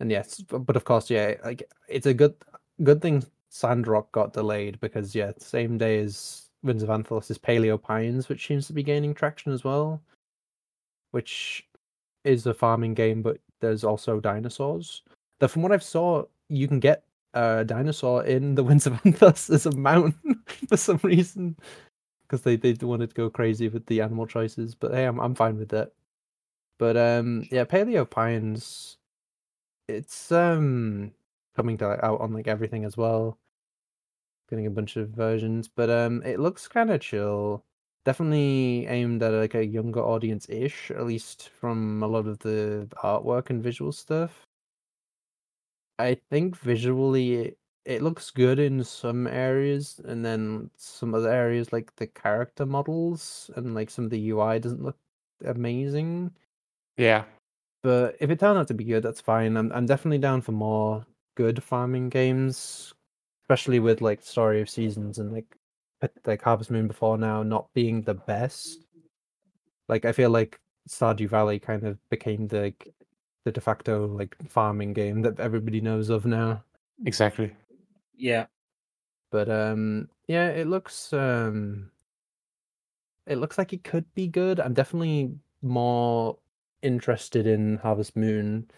And 0.02 0.10
yes, 0.10 0.40
but 0.40 0.74
of 0.74 0.84
course, 0.84 1.08
yeah, 1.08 1.34
like 1.44 1.62
it's 1.88 2.06
a 2.06 2.12
good 2.12 2.34
good 2.82 3.00
thing 3.00 3.24
Sandrock 3.50 4.10
got 4.10 4.32
delayed 4.32 4.80
because 4.80 5.14
yeah, 5.14 5.30
same 5.38 5.78
day 5.78 6.00
as 6.00 6.48
Winds 6.64 6.82
of 6.82 6.88
Anthos 6.88 7.30
is 7.30 7.38
Paleo 7.38 7.80
Pines, 7.80 8.28
which 8.28 8.44
seems 8.48 8.66
to 8.66 8.72
be 8.72 8.82
gaining 8.82 9.14
traction 9.14 9.52
as 9.52 9.62
well. 9.62 10.02
Which 11.12 11.68
is 12.24 12.46
a 12.46 12.52
farming 12.52 12.94
game, 12.94 13.22
but 13.22 13.38
there's 13.60 13.84
also 13.84 14.18
dinosaurs. 14.18 15.02
That 15.38 15.48
from 15.48 15.62
what 15.62 15.70
I've 15.70 15.84
saw, 15.84 16.24
you 16.48 16.66
can 16.66 16.80
get 16.80 17.04
a 17.34 17.64
dinosaur 17.64 18.24
in 18.24 18.56
the 18.56 18.64
Winds 18.68 18.88
of 18.88 18.94
Anthos 19.04 19.50
as 19.54 19.66
a 19.66 19.76
mount 19.76 20.16
for 20.68 20.76
some 20.76 20.98
reason. 21.04 21.56
Because 22.22 22.42
they, 22.42 22.56
they 22.56 22.72
wanted 22.84 23.10
to 23.10 23.14
go 23.14 23.30
crazy 23.30 23.68
with 23.68 23.86
the 23.86 24.00
animal 24.00 24.26
choices. 24.26 24.74
But 24.74 24.94
hey, 24.94 25.04
I'm 25.04 25.20
I'm 25.20 25.36
fine 25.36 25.58
with 25.58 25.68
that. 25.68 25.92
But 26.78 26.96
um 26.96 27.46
yeah, 27.52 27.64
Paleo 27.64 28.08
Pines 28.10 28.96
it's 29.92 30.32
um 30.32 31.12
coming 31.54 31.76
to 31.78 31.88
like, 31.88 32.02
out 32.02 32.20
on 32.20 32.32
like 32.32 32.48
everything 32.48 32.84
as 32.84 32.96
well. 32.96 33.38
Getting 34.48 34.66
a 34.66 34.70
bunch 34.70 34.96
of 34.96 35.10
versions, 35.10 35.68
but 35.68 35.90
um 35.90 36.22
it 36.22 36.38
looks 36.40 36.68
kind 36.68 36.90
of 36.90 37.00
chill. 37.00 37.64
Definitely 38.04 38.86
aimed 38.86 39.22
at 39.22 39.32
like 39.32 39.54
a 39.54 39.64
younger 39.64 40.00
audience 40.00 40.48
ish, 40.48 40.90
at 40.90 41.06
least 41.06 41.50
from 41.50 42.02
a 42.02 42.06
lot 42.06 42.26
of 42.26 42.38
the 42.40 42.88
artwork 43.02 43.50
and 43.50 43.62
visual 43.62 43.92
stuff. 43.92 44.46
I 45.98 46.14
think 46.30 46.56
visually 46.56 47.34
it, 47.34 47.58
it 47.84 48.02
looks 48.02 48.30
good 48.30 48.58
in 48.58 48.84
some 48.84 49.26
areas, 49.26 50.00
and 50.04 50.24
then 50.24 50.70
some 50.76 51.14
other 51.14 51.30
areas 51.30 51.72
like 51.72 51.94
the 51.96 52.06
character 52.06 52.66
models 52.66 53.50
and 53.56 53.74
like 53.74 53.90
some 53.90 54.04
of 54.04 54.10
the 54.10 54.20
UI 54.28 54.58
doesn't 54.58 54.82
look 54.82 54.98
amazing. 55.44 56.32
Yeah. 56.96 57.24
But 57.82 58.16
if 58.20 58.30
it 58.30 58.40
turned 58.40 58.58
out 58.58 58.68
to 58.68 58.74
be 58.74 58.84
good, 58.84 59.02
that's 59.02 59.20
fine. 59.20 59.56
I'm 59.56 59.72
I'm 59.72 59.86
definitely 59.86 60.18
down 60.18 60.40
for 60.42 60.52
more 60.52 61.06
good 61.36 61.62
farming 61.62 62.10
games, 62.10 62.92
especially 63.44 63.80
with 63.80 64.00
like 64.00 64.22
Story 64.22 64.60
of 64.60 64.70
Seasons 64.70 65.18
and 65.18 65.32
like 65.32 65.56
pet- 66.00 66.18
like 66.26 66.42
Harvest 66.42 66.70
Moon 66.70 66.88
before 66.88 67.18
now 67.18 67.42
not 67.42 67.72
being 67.74 68.02
the 68.02 68.14
best. 68.14 68.86
Like 69.88 70.04
I 70.04 70.12
feel 70.12 70.30
like 70.30 70.60
Stardew 70.88 71.28
Valley 71.28 71.58
kind 71.60 71.84
of 71.84 71.98
became 72.10 72.48
the 72.48 72.74
the 73.44 73.52
de 73.52 73.60
facto 73.60 74.06
like 74.06 74.36
farming 74.48 74.92
game 74.92 75.22
that 75.22 75.40
everybody 75.40 75.80
knows 75.80 76.10
of 76.10 76.26
now. 76.26 76.64
Exactly. 77.04 77.52
Yeah, 78.14 78.46
But 79.30 79.48
um 79.50 80.10
yeah, 80.28 80.48
it 80.50 80.66
looks 80.68 81.12
um 81.12 81.90
it 83.26 83.36
looks 83.36 83.58
like 83.58 83.72
it 83.72 83.84
could 83.84 84.12
be 84.14 84.26
good. 84.26 84.60
I'm 84.60 84.74
definitely 84.74 85.34
more 85.62 86.38
interested 86.82 87.46
in 87.46 87.78
Harvest 87.78 88.16
Moon. 88.16 88.70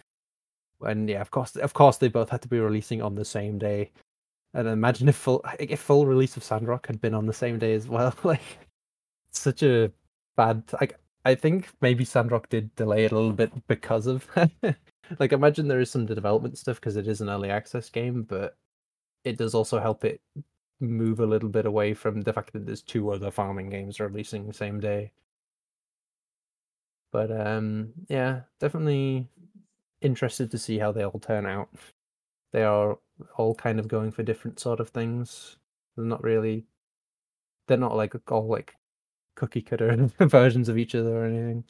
And 0.81 1.09
yeah, 1.09 1.21
of 1.21 1.31
course 1.31 1.55
of 1.55 1.73
course 1.73 1.97
they 1.97 2.07
both 2.09 2.29
had 2.29 2.41
to 2.43 2.47
be 2.47 2.59
releasing 2.59 3.01
on 3.01 3.15
the 3.15 3.25
same 3.25 3.57
day. 3.57 3.91
And 4.53 4.67
imagine 4.67 5.09
if 5.09 5.15
full 5.15 5.43
if 5.59 5.79
full 5.79 6.05
release 6.05 6.37
of 6.37 6.43
Sandrock 6.43 6.87
had 6.87 7.01
been 7.01 7.13
on 7.13 7.25
the 7.25 7.33
same 7.33 7.59
day 7.59 7.73
as 7.73 7.87
well. 7.87 8.13
Like 8.23 8.41
such 9.31 9.63
a 9.63 9.91
bad 10.37 10.63
like 10.79 10.97
I 11.25 11.35
think 11.35 11.69
maybe 11.81 12.05
Sandrock 12.05 12.49
did 12.49 12.73
delay 12.75 13.05
it 13.05 13.11
a 13.11 13.15
little 13.15 13.33
bit 13.33 13.51
because 13.67 14.07
of 14.07 14.27
like 15.19 15.33
imagine 15.33 15.67
there 15.67 15.79
is 15.79 15.91
some 15.91 16.05
development 16.05 16.57
stuff 16.57 16.79
because 16.79 16.95
it 16.95 17.07
is 17.07 17.21
an 17.21 17.29
early 17.29 17.49
access 17.49 17.89
game, 17.89 18.23
but 18.23 18.57
it 19.23 19.37
does 19.37 19.55
also 19.55 19.79
help 19.79 20.05
it 20.05 20.21
move 20.79 21.19
a 21.19 21.25
little 21.25 21.49
bit 21.49 21.65
away 21.65 21.93
from 21.93 22.21
the 22.21 22.33
fact 22.33 22.53
that 22.53 22.65
there's 22.65 22.81
two 22.81 23.11
other 23.11 23.31
farming 23.31 23.69
games 23.69 23.99
releasing 23.99 24.45
the 24.45 24.53
same 24.53 24.79
day. 24.79 25.11
But 27.15 27.31
um 27.31 27.93
yeah, 28.09 28.41
definitely 28.59 29.29
interested 30.01 30.51
to 30.51 30.57
see 30.57 30.77
how 30.77 30.91
they 30.91 31.05
all 31.05 31.17
turn 31.17 31.45
out. 31.45 31.69
They 32.51 32.63
are 32.63 32.97
all 33.37 33.55
kind 33.55 33.79
of 33.79 33.87
going 33.87 34.11
for 34.11 34.21
different 34.21 34.59
sort 34.59 34.81
of 34.81 34.89
things. 34.89 35.55
They're 35.95 36.03
not 36.03 36.21
really 36.21 36.65
they're 37.69 37.77
not 37.77 37.95
like 37.95 38.15
all 38.29 38.49
like 38.49 38.75
cookie 39.37 39.61
cutter 39.61 39.95
versions 40.19 40.67
of 40.67 40.77
each 40.77 40.93
other 40.93 41.15
or 41.15 41.23
anything. 41.23 41.63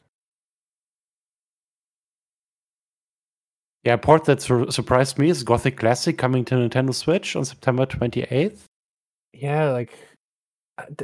Yeah, 3.84 3.92
a 3.94 3.98
port 3.98 4.24
that 4.24 4.42
sur- 4.42 4.72
surprised 4.72 5.16
me 5.16 5.30
is 5.30 5.44
Gothic 5.44 5.76
Classic 5.76 6.18
coming 6.18 6.44
to 6.46 6.56
Nintendo 6.56 6.92
Switch 6.92 7.36
on 7.36 7.44
September 7.44 7.86
28th. 7.86 8.64
Yeah, 9.32 9.70
like 9.70 9.96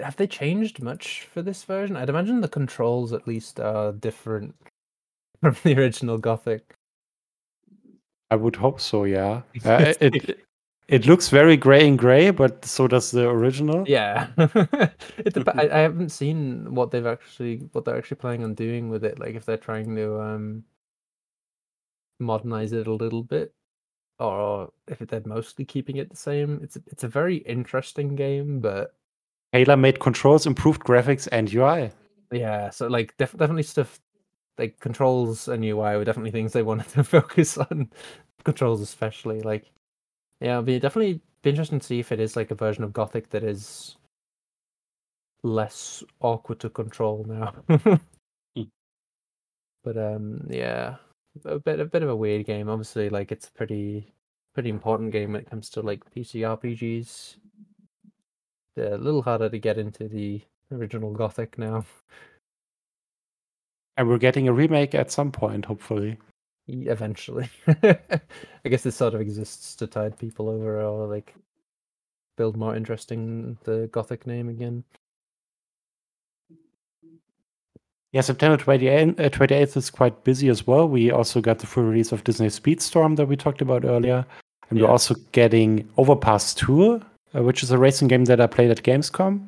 have 0.03 0.17
they 0.17 0.27
changed 0.27 0.83
much 0.83 1.23
for 1.33 1.43
this 1.43 1.65
version? 1.65 1.97
I'd 1.97 2.09
imagine 2.09 2.41
the 2.41 2.49
controls 2.49 3.13
at 3.13 3.27
least 3.27 3.59
are 3.59 3.93
different 3.93 4.55
from 5.41 5.57
the 5.63 5.79
original 5.79 6.19
Gothic. 6.19 6.75
I 8.31 8.37
would 8.37 8.57
hope 8.57 8.81
so, 8.81 9.05
yeah. 9.05 9.43
Uh, 9.65 9.93
it, 10.01 10.15
it 10.17 10.41
it 10.89 11.07
looks 11.07 11.29
very 11.29 11.57
gray 11.57 11.87
and 11.87 11.99
gray, 11.99 12.31
but 12.31 12.65
so 12.65 12.87
does 12.89 13.11
the 13.11 13.29
original. 13.29 13.85
Yeah, 13.89 14.29
it 14.37 15.33
dep- 15.33 15.57
I, 15.57 15.69
I 15.71 15.79
haven't 15.79 16.11
seen 16.11 16.75
what 16.75 16.91
they've 16.91 17.07
actually 17.07 17.69
what 17.73 17.85
they're 17.85 17.97
actually 17.97 18.17
planning 18.17 18.45
on 18.45 18.55
doing 18.55 18.89
with 18.89 19.05
it. 19.05 19.19
Like 19.19 19.35
if 19.35 19.45
they're 19.47 19.57
trying 19.57 19.95
to 19.97 20.21
um 20.21 20.65
modernize 22.21 22.73
it 22.73 22.87
a 22.87 22.93
little 22.93 23.23
bit, 23.23 23.55
or 24.19 24.71
if 24.87 24.99
they're 24.99 25.23
mostly 25.25 25.65
keeping 25.65 25.97
it 25.97 26.11
the 26.11 26.17
same. 26.17 26.61
It's 26.63 26.77
it's 26.87 27.05
a 27.05 27.09
very 27.09 27.37
interesting 27.37 28.15
game, 28.17 28.61
but 28.61 28.95
Tailor-made 29.53 30.01
controls, 30.01 30.47
improved 30.47 30.83
graphics, 30.83 31.29
and 31.31 31.53
UI. 31.53 31.91
yeah, 32.31 32.71
so 32.71 32.87
like 32.89 33.15
def- 33.19 33.37
definitely 33.37 33.63
stuff 33.65 34.01
like 34.59 34.79
controls 34.81 35.49
and 35.49 35.65
UI 35.65 35.97
were 35.97 36.05
definitely 36.05 36.31
things 36.31 36.53
they 36.53 36.63
wanted 36.63 36.89
to 36.91 37.05
focus 37.05 37.59
on. 37.59 37.91
controls 38.45 38.81
especially, 38.81 39.41
like 39.43 39.71
yeah, 40.41 40.53
it'll 40.53 40.63
be 40.63 40.79
definitely 40.79 41.21
be 41.43 41.51
interesting 41.51 41.81
to 41.81 41.87
see 41.87 42.01
if 42.01 42.13
it 42.13 42.21
is 42.21 42.37
like 42.37 42.51
a 42.51 42.55
version 42.55 42.85
of 42.85 42.93
Gothic 42.93 43.31
that 43.31 43.45
is 43.45 43.97
less 45.43 46.03
awkward 46.21 46.61
to 46.61 46.71
control 46.71 47.25
now. 47.29 47.55
Hmm. 48.55 48.63
But 49.85 49.97
um, 49.99 50.47
yeah, 50.49 50.97
a 51.45 51.59
bit 51.59 51.81
a 51.81 51.85
bit 51.85 52.03
of 52.03 52.09
a 52.09 52.17
weird 52.17 52.47
game. 52.47 52.69
Obviously, 52.69 53.11
like 53.11 53.33
it's 53.33 53.49
a 53.49 53.53
pretty 53.53 54.13
pretty 54.55 54.69
important 54.69 55.13
game 55.13 55.33
when 55.33 55.41
it 55.43 55.51
comes 55.51 55.69
to 55.71 55.81
like 55.81 56.05
PC 56.15 56.41
RPGs. 56.41 57.37
A 58.77 58.97
little 58.97 59.23
harder 59.23 59.49
to 59.49 59.59
get 59.59 59.79
into 59.79 60.09
the 60.09 60.43
original 60.71 61.13
Gothic 61.13 61.59
now. 61.59 61.85
And 63.97 64.09
we're 64.09 64.19
getting 64.19 64.49
a 64.49 64.53
remake 64.53 64.95
at 64.95 65.11
some 65.11 65.31
point, 65.31 65.67
hopefully. 65.67 66.19
Eventually, 66.69 67.51
I 67.67 68.69
guess 68.69 68.83
this 68.83 68.97
sort 68.97 69.15
of 69.15 69.21
exists 69.21 69.75
to 69.77 69.87
tide 69.87 70.17
people 70.17 70.49
over 70.49 70.81
or 70.81 71.09
like 71.09 71.35
build 72.37 72.57
more 72.57 72.77
interesting 72.77 73.59
the 73.65 73.89
Gothic 73.93 74.27
name 74.27 74.49
again. 74.49 74.85
Yeah, 78.13 78.21
September 78.21 78.63
28th, 78.63 79.19
uh, 79.19 79.31
28th 79.31 79.77
is 79.77 79.91
quite 79.91 80.23
busy 80.23 80.49
as 80.49 80.67
well. 80.67 80.87
We 80.87 81.11
also 81.11 81.41
got 81.41 81.59
the 81.59 81.67
full 81.67 81.85
release 81.85 82.13
of 82.13 82.25
Disney 82.25 82.49
Speedstorm 82.49 83.17
that 83.17 83.27
we 83.27 83.37
talked 83.37 83.63
about 83.63 83.85
earlier. 83.85 84.27
And 84.69 84.81
we're 84.81 84.89
also 84.89 85.15
getting 85.33 85.89
Overpass 85.97 86.55
2, 86.55 87.03
uh, 87.35 87.43
which 87.43 87.63
is 87.63 87.71
a 87.71 87.79
racing 87.79 88.09
game 88.09 88.25
that 88.27 88.41
I 88.41 88.47
played 88.47 88.71
at 88.71 88.83
Gamescom. 88.83 89.47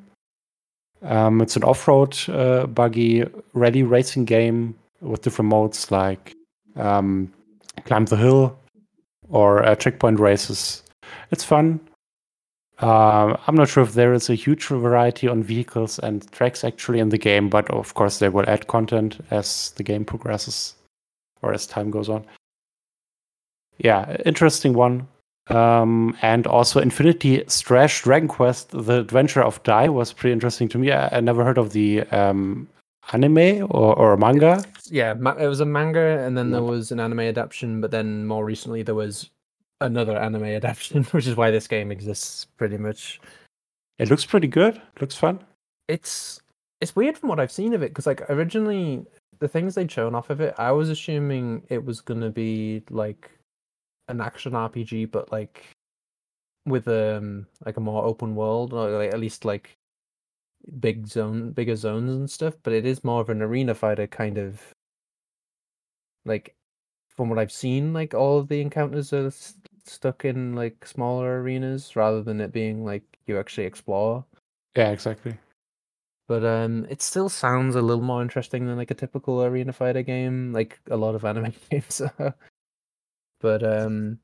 Um, 1.03 1.41
it's 1.41 1.57
an 1.57 1.64
off 1.64 1.87
road 1.87 2.16
uh, 2.28 2.66
buggy 2.66 3.24
rally 3.53 3.82
racing 3.82 4.24
game 4.24 4.74
with 5.01 5.22
different 5.22 5.51
modes 5.51 5.91
like 5.91 6.35
um, 6.76 7.32
Climb 7.85 8.07
the 8.07 8.16
Hill 8.16 8.59
or 9.28 9.62
uh, 9.64 9.74
checkpoint 9.74 10.18
races. 10.18 10.82
It's 11.30 11.45
fun. 11.45 11.80
Uh, 12.80 13.37
I'm 13.47 13.55
not 13.55 13.68
sure 13.68 13.82
if 13.82 13.95
there 13.95 14.12
is 14.14 14.28
a 14.30 14.35
huge 14.35 14.66
variety 14.66 15.28
on 15.28 15.43
vehicles 15.43 15.99
and 16.01 16.30
tracks 16.32 16.64
actually 16.64 16.99
in 16.99 17.11
the 17.11 17.18
game, 17.18 17.49
but 17.49 17.70
of 17.70 17.95
course 17.95 18.18
they 18.18 18.28
will 18.28 18.49
add 18.49 18.66
content 18.66 19.20
as 19.30 19.70
the 19.76 19.82
game 19.82 20.05
progresses 20.05 20.74
or 21.43 21.53
as 21.53 21.66
time 21.66 21.91
goes 21.91 22.09
on. 22.09 22.24
Yeah, 23.78 24.16
interesting 24.24 24.74
one. 24.74 25.07
Um, 25.49 26.16
and 26.22 26.47
also 26.47 26.80
Infinity 26.80 27.40
Strash 27.45 28.03
Dragon 28.03 28.28
Quest: 28.28 28.70
The 28.70 29.01
Adventure 29.01 29.42
of 29.42 29.62
Dai 29.62 29.88
was 29.88 30.12
pretty 30.12 30.32
interesting 30.32 30.68
to 30.70 30.78
me. 30.78 30.90
I, 30.90 31.09
I 31.16 31.20
never 31.20 31.45
heard 31.45 31.59
of 31.59 31.72
the 31.72 32.01
um, 32.11 32.66
anime 33.12 33.66
or, 33.70 33.95
or 33.99 34.16
manga. 34.16 34.64
Yeah, 34.90 35.14
ma- 35.14 35.36
it 35.36 35.47
was 35.47 35.61
a 35.61 35.66
manga, 35.66 36.20
and 36.24 36.36
then 36.36 36.51
there 36.51 36.62
was 36.62 36.90
an 36.92 37.01
anime 37.01 37.20
adaptation. 37.20 37.80
But 37.82 37.90
then 37.90 38.26
more 38.26 38.45
recently, 38.45 38.82
there 38.82 38.95
was 38.95 39.28
another 39.82 40.16
anime 40.16 40.45
adaptation, 40.61 41.05
which 41.05 41.26
is 41.26 41.36
why 41.36 41.51
this 41.51 41.66
game 41.68 41.92
exists. 41.92 42.47
Pretty 42.57 42.78
much, 42.78 43.20
It 43.99 44.09
looks 44.09 44.24
pretty 44.24 44.49
good. 44.49 44.80
Looks 45.01 45.16
fun. 45.16 45.40
it's 45.88 46.40
it's 46.80 46.97
weird 46.97 47.16
from 47.16 47.28
what 47.28 47.40
I've 47.40 47.53
seen 47.53 47.72
of 47.74 47.82
it 47.82 47.90
because 47.90 48.07
like 48.07 48.28
originally 48.30 49.05
the 49.40 49.49
things 49.49 49.74
they'd 49.74 49.90
shown 49.92 50.14
off 50.14 50.30
of 50.30 50.40
it, 50.40 50.55
I 50.59 50.72
was 50.72 50.88
assuming 50.88 51.62
it 51.68 51.84
was 51.84 52.01
gonna 52.01 52.30
be 52.30 52.82
like 52.88 53.30
an 54.09 54.21
action 54.21 54.55
RPG, 54.55 55.07
but 55.07 55.33
like 55.33 55.65
with 56.67 56.89
um 56.89 57.47
like 57.65 57.77
a 57.77 57.81
more 57.81 58.05
open 58.05 58.35
world, 58.35 58.73
or 58.73 58.91
like, 58.91 59.13
at 59.13 59.21
least 59.21 59.45
like 59.45 59.77
big 60.81 61.07
zone, 61.07 61.53
bigger 61.53 61.77
zones 61.77 62.13
and 62.13 62.31
stuff. 62.31 62.55
But 62.63 62.73
it 62.73 62.87
is 62.87 63.05
more 63.05 63.21
of 63.21 63.31
an 63.31 63.43
arena 63.43 63.75
fighter 63.75 64.07
kind 64.07 64.39
of 64.39 64.61
like 66.25 66.55
from 67.09 67.29
what 67.29 67.39
I've 67.39 67.53
seen, 67.53 67.93
like 67.93 68.15
all 68.15 68.39
of 68.39 68.49
the 68.49 68.61
encounters 68.61 69.13
are 69.13 69.27
s- 69.27 69.55
stuck 69.85 70.25
in 70.25 70.55
like 70.55 70.87
smaller 70.87 71.41
arenas 71.41 71.95
rather 71.97 72.23
than 72.23 72.41
it 72.41 72.53
being 72.53 72.85
like 72.85 73.03
you 73.27 73.39
actually 73.39 73.67
explore. 73.67 74.25
Yeah, 74.77 74.91
exactly. 74.91 75.37
But 76.27 76.45
um, 76.45 76.87
it 76.89 77.03
still 77.03 77.29
sounds 77.29 77.75
a 77.77 77.83
little 77.83 78.03
more 78.03 78.23
interesting 78.23 78.67
than 78.67 78.77
like 78.77 78.91
a 78.91 78.95
typical 78.95 79.45
arena 79.45 79.73
fighter 79.73 80.03
game, 80.03 80.53
like 80.53 80.81
a 80.91 80.97
lot 80.97 81.15
of 81.15 81.25
anime 81.25 81.53
games 81.71 82.01
are. 82.01 82.35
But 83.45 83.62
um, 83.62 84.20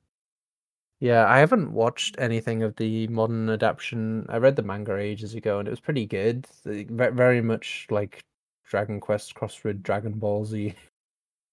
yeah, 0.99 1.27
I 1.29 1.41
haven't 1.41 1.73
watched 1.75 2.17
anything 2.19 2.63
of 2.63 2.77
the 2.77 3.07
modern 3.09 3.51
adaptation. 3.51 4.25
I 4.31 4.39
read 4.39 4.57
the 4.57 4.63
manga 4.63 4.97
ages 4.97 5.35
ago, 5.35 5.59
and 5.59 5.69
it 5.69 5.71
was 5.71 5.79
pretty 5.79 6.07
good. 6.07 6.47
Very 6.65 7.43
much 7.43 7.87
like 7.91 8.25
Dragon 8.65 8.99
Quest 8.99 9.35
Crossroad, 9.35 9.83
Dragon 9.83 10.13
Ball 10.13 10.47
Z. 10.47 10.75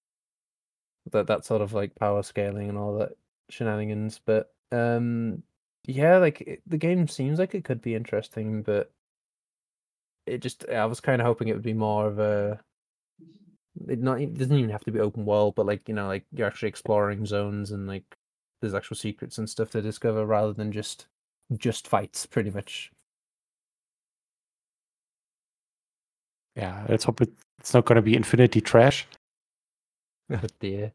that 1.12 1.26
that 1.26 1.44
sort 1.44 1.60
of 1.60 1.74
like 1.74 1.94
power 1.94 2.22
scaling 2.22 2.70
and 2.70 2.78
all 2.78 2.96
that 2.96 3.12
shenanigans. 3.50 4.18
But 4.24 4.50
um, 4.72 5.42
yeah, 5.86 6.16
like 6.16 6.40
it, 6.40 6.62
the 6.66 6.78
game 6.78 7.06
seems 7.06 7.38
like 7.38 7.54
it 7.54 7.64
could 7.64 7.82
be 7.82 7.94
interesting, 7.94 8.62
but 8.62 8.90
it 10.24 10.38
just 10.38 10.66
I 10.70 10.86
was 10.86 11.00
kind 11.00 11.20
of 11.20 11.26
hoping 11.26 11.48
it 11.48 11.52
would 11.52 11.62
be 11.62 11.74
more 11.74 12.06
of 12.06 12.18
a 12.18 12.60
it 13.86 14.00
not 14.00 14.20
it 14.20 14.36
doesn't 14.36 14.56
even 14.56 14.70
have 14.70 14.84
to 14.84 14.92
be 14.92 15.00
open 15.00 15.24
world, 15.24 15.54
but 15.54 15.66
like 15.66 15.88
you 15.88 15.94
know, 15.94 16.06
like 16.06 16.24
you're 16.32 16.46
actually 16.46 16.68
exploring 16.68 17.24
zones 17.26 17.70
and 17.70 17.86
like 17.86 18.04
there's 18.60 18.74
actual 18.74 18.96
secrets 18.96 19.38
and 19.38 19.48
stuff 19.48 19.70
to 19.70 19.82
discover 19.82 20.26
rather 20.26 20.52
than 20.52 20.72
just 20.72 21.06
just 21.56 21.86
fights, 21.86 22.26
pretty 22.26 22.50
much. 22.50 22.90
Yeah, 26.56 26.84
let's 26.88 27.04
hope 27.04 27.20
it's 27.20 27.72
not 27.72 27.84
going 27.84 27.96
to 27.96 28.02
be 28.02 28.16
Infinity 28.16 28.60
Trash. 28.60 29.06
Oh 30.30 30.40
dear. 30.60 30.92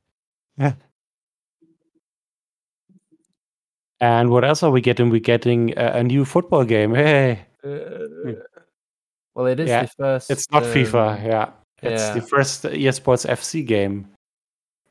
And 4.00 4.30
what 4.30 4.44
else 4.44 4.62
are 4.64 4.70
we 4.70 4.82
getting? 4.82 5.10
We're 5.10 5.22
getting 5.22 5.78
a, 5.78 5.94
a 6.00 6.04
new 6.04 6.26
football 6.26 6.66
game. 6.66 6.94
Hey, 6.94 7.46
Well, 7.64 9.48
it 9.48 9.60
is 9.60 9.70
Yeah, 9.70 9.84
the 9.84 9.88
first. 9.88 10.30
it's 10.30 10.52
not 10.52 10.64
FIFA. 10.64 11.20
um, 11.20 11.26
Yeah, 11.26 11.50
it's 11.86 12.10
the 12.10 12.22
first 12.22 12.66
EA 12.66 12.92
Sports 12.92 13.26
FC 13.26 13.66
game. 13.66 14.08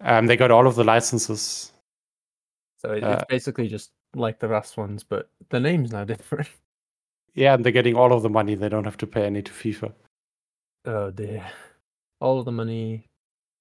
Um, 0.00 0.26
they 0.26 0.36
got 0.36 0.50
all 0.50 0.66
of 0.66 0.74
the 0.74 0.84
licenses. 0.84 1.72
So 2.78 2.92
it, 2.92 3.04
uh, 3.04 3.12
it's 3.12 3.24
basically 3.28 3.68
just 3.68 3.92
like 4.14 4.38
the 4.38 4.48
last 4.48 4.76
ones, 4.76 5.04
but 5.04 5.28
the 5.50 5.60
name's 5.60 5.92
now 5.92 6.04
different. 6.14 6.48
Yeah, 7.34 7.54
and 7.54 7.64
they're 7.64 7.72
getting 7.72 7.96
all 7.96 8.12
of 8.12 8.22
the 8.22 8.28
money. 8.28 8.54
They 8.54 8.68
don't 8.68 8.84
have 8.84 8.98
to 8.98 9.06
pay 9.06 9.24
any 9.24 9.42
to 9.42 9.52
FIFA. 9.52 9.92
Oh 10.84 11.10
dear. 11.10 11.46
All 12.20 12.38
of 12.38 12.44
the 12.44 12.52
money, 12.52 13.08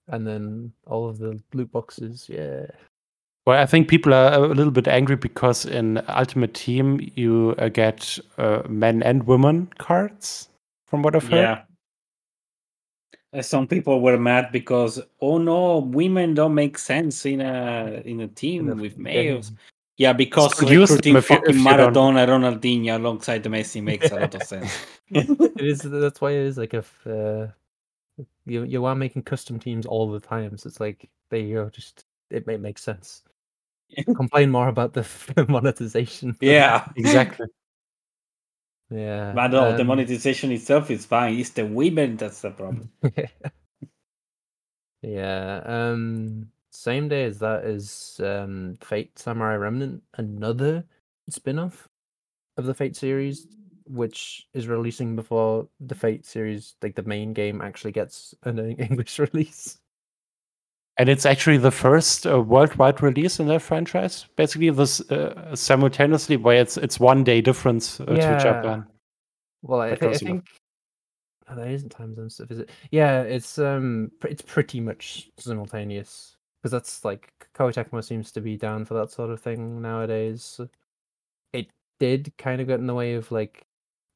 and 0.08 0.28
then 0.28 0.74
all 0.86 1.08
of 1.08 1.20
the 1.20 1.40
loot 1.54 1.72
boxes. 1.72 2.28
Yeah. 2.30 2.66
Well, 3.46 3.60
I 3.60 3.66
think 3.66 3.88
people 3.88 4.14
are 4.14 4.34
a 4.34 4.40
little 4.40 4.72
bit 4.72 4.88
angry 4.88 5.16
because 5.16 5.66
in 5.66 6.04
Ultimate 6.08 6.54
Team 6.54 7.12
you 7.16 7.56
uh, 7.58 7.70
get 7.70 8.20
uh, 8.38 8.62
men 8.68 9.02
and 9.02 9.26
women 9.26 9.68
cards, 9.80 10.50
from 10.86 11.02
what 11.02 11.16
I've 11.16 11.28
heard. 11.28 11.42
Yeah. 11.42 11.62
Uh, 13.34 13.42
Some 13.42 13.66
people 13.68 14.02
were 14.02 14.18
mad 14.18 14.52
because 14.52 15.02
oh 15.22 15.38
no, 15.38 15.80
women 15.80 16.34
don't 16.34 16.54
make 16.54 16.78
sense 16.78 17.26
in 17.26 17.40
a 17.42 18.02
in 18.06 18.22
a 18.22 18.28
team 18.28 18.68
with 18.78 18.98
males. 18.98 19.52
Yeah, 19.98 20.14
because 20.14 20.58
So 20.58 20.68
recruiting 20.68 21.16
if 21.16 21.26
fucking 21.28 21.50
if 21.50 21.56
you 21.58 21.64
don't- 21.64 21.94
Maradona, 21.94 22.28
Ronaldinho 22.28 22.96
alongside 22.96 23.44
Messi 23.44 23.82
makes 23.84 24.12
a 24.12 24.16
lot 24.20 24.34
of 24.36 24.44
sense. 24.44 24.72
it 25.12 25.62
is. 25.62 25.80
That's 25.82 26.20
why 26.20 26.32
it 26.32 26.46
is 26.48 26.58
like 26.58 26.74
if 26.74 27.06
uh, 27.08 27.48
you 28.46 28.64
you 28.64 28.84
are 28.86 28.96
making 28.96 29.24
custom 29.24 29.60
teams 29.60 29.86
all 29.86 30.12
the 30.12 30.20
time, 30.20 30.58
so 30.58 30.68
it's 30.68 30.80
like 30.80 31.08
there 31.30 31.40
you 31.40 31.56
go. 31.56 31.70
Just 31.70 32.06
it, 32.32 32.48
it 32.48 32.60
makes 32.60 32.84
sense. 32.84 33.24
Complain 34.16 34.50
more 34.52 34.68
about 34.70 34.94
the 34.94 35.06
monetization. 35.50 36.36
yeah, 36.42 36.88
Exactly. 36.96 37.48
Yeah. 38.92 39.32
But 39.34 39.52
no, 39.52 39.74
the 39.74 39.82
um, 39.82 39.88
monetization 39.88 40.52
itself 40.52 40.92
is 40.92 41.06
fine. 41.06 41.40
It's 41.40 41.52
the 41.52 41.66
women 41.66 42.18
that's 42.18 42.42
the 42.42 42.52
problem. 42.52 42.92
yeah. 45.02 45.62
Um. 45.66 46.48
Same 46.74 47.10
day 47.10 47.26
as 47.26 47.40
that 47.40 47.66
is 47.66 48.20
um 48.24 48.78
Fate 48.82 49.18
Samurai 49.20 49.56
Remnant, 49.56 50.02
another 50.18 50.86
spin-off 51.30 51.90
of 52.58 52.66
the 52.66 52.74
Fate 52.74 52.96
series, 52.96 53.48
which 53.86 54.48
is 54.54 54.68
releasing 54.68 55.18
before 55.18 55.68
the 55.82 55.96
Fate 55.96 56.26
series, 56.26 56.76
like 56.82 56.96
the 56.96 57.04
main 57.04 57.34
game, 57.34 57.62
actually 57.62 57.92
gets 57.92 58.34
an 58.44 58.58
English 58.80 59.20
release. 59.20 59.81
And 61.02 61.10
it's 61.10 61.26
actually 61.26 61.58
the 61.58 61.72
first 61.72 62.28
uh, 62.28 62.40
worldwide 62.40 63.02
release 63.02 63.40
in 63.40 63.48
that 63.48 63.64
franchise. 63.64 64.28
Basically, 64.36 64.70
this 64.70 65.02
uh, 65.10 65.56
simultaneously, 65.56 66.38
where 66.38 66.62
it's 66.62 66.78
it's 66.78 67.00
one 67.00 67.24
day 67.24 67.42
difference 67.42 68.00
uh, 68.00 68.06
Yeah. 68.08 68.38
to 68.38 68.44
Japan. 68.44 68.86
Well, 69.64 69.82
I, 69.82 69.90
That 69.90 70.00
thi- 70.00 70.10
I 70.10 70.14
think 70.14 70.46
oh, 71.50 71.56
there 71.56 71.72
isn't 71.72 71.90
time 71.90 72.14
zone 72.14 72.30
stuff, 72.30 72.52
is 72.52 72.60
it? 72.60 72.70
Yeah, 72.92 73.24
it's 73.24 73.58
um, 73.58 74.12
pr- 74.20 74.28
it's 74.28 74.44
pretty 74.44 74.80
much 74.80 75.32
simultaneous 75.40 76.38
because 76.62 76.72
that's 76.72 77.04
like 77.04 77.34
Koei 77.56 77.74
Tecmo 77.74 78.04
seems 78.04 78.32
to 78.34 78.40
be 78.40 78.56
down 78.56 78.86
for 78.86 78.94
that 78.94 79.10
sort 79.10 79.32
of 79.32 79.42
thing 79.42 79.82
nowadays. 79.82 80.62
It 81.52 81.66
did 82.00 82.32
kind 82.38 82.62
of 82.62 82.68
get 82.68 82.80
in 82.80 82.86
the 82.86 82.94
way 82.94 83.16
of 83.16 83.32
like 83.32 83.66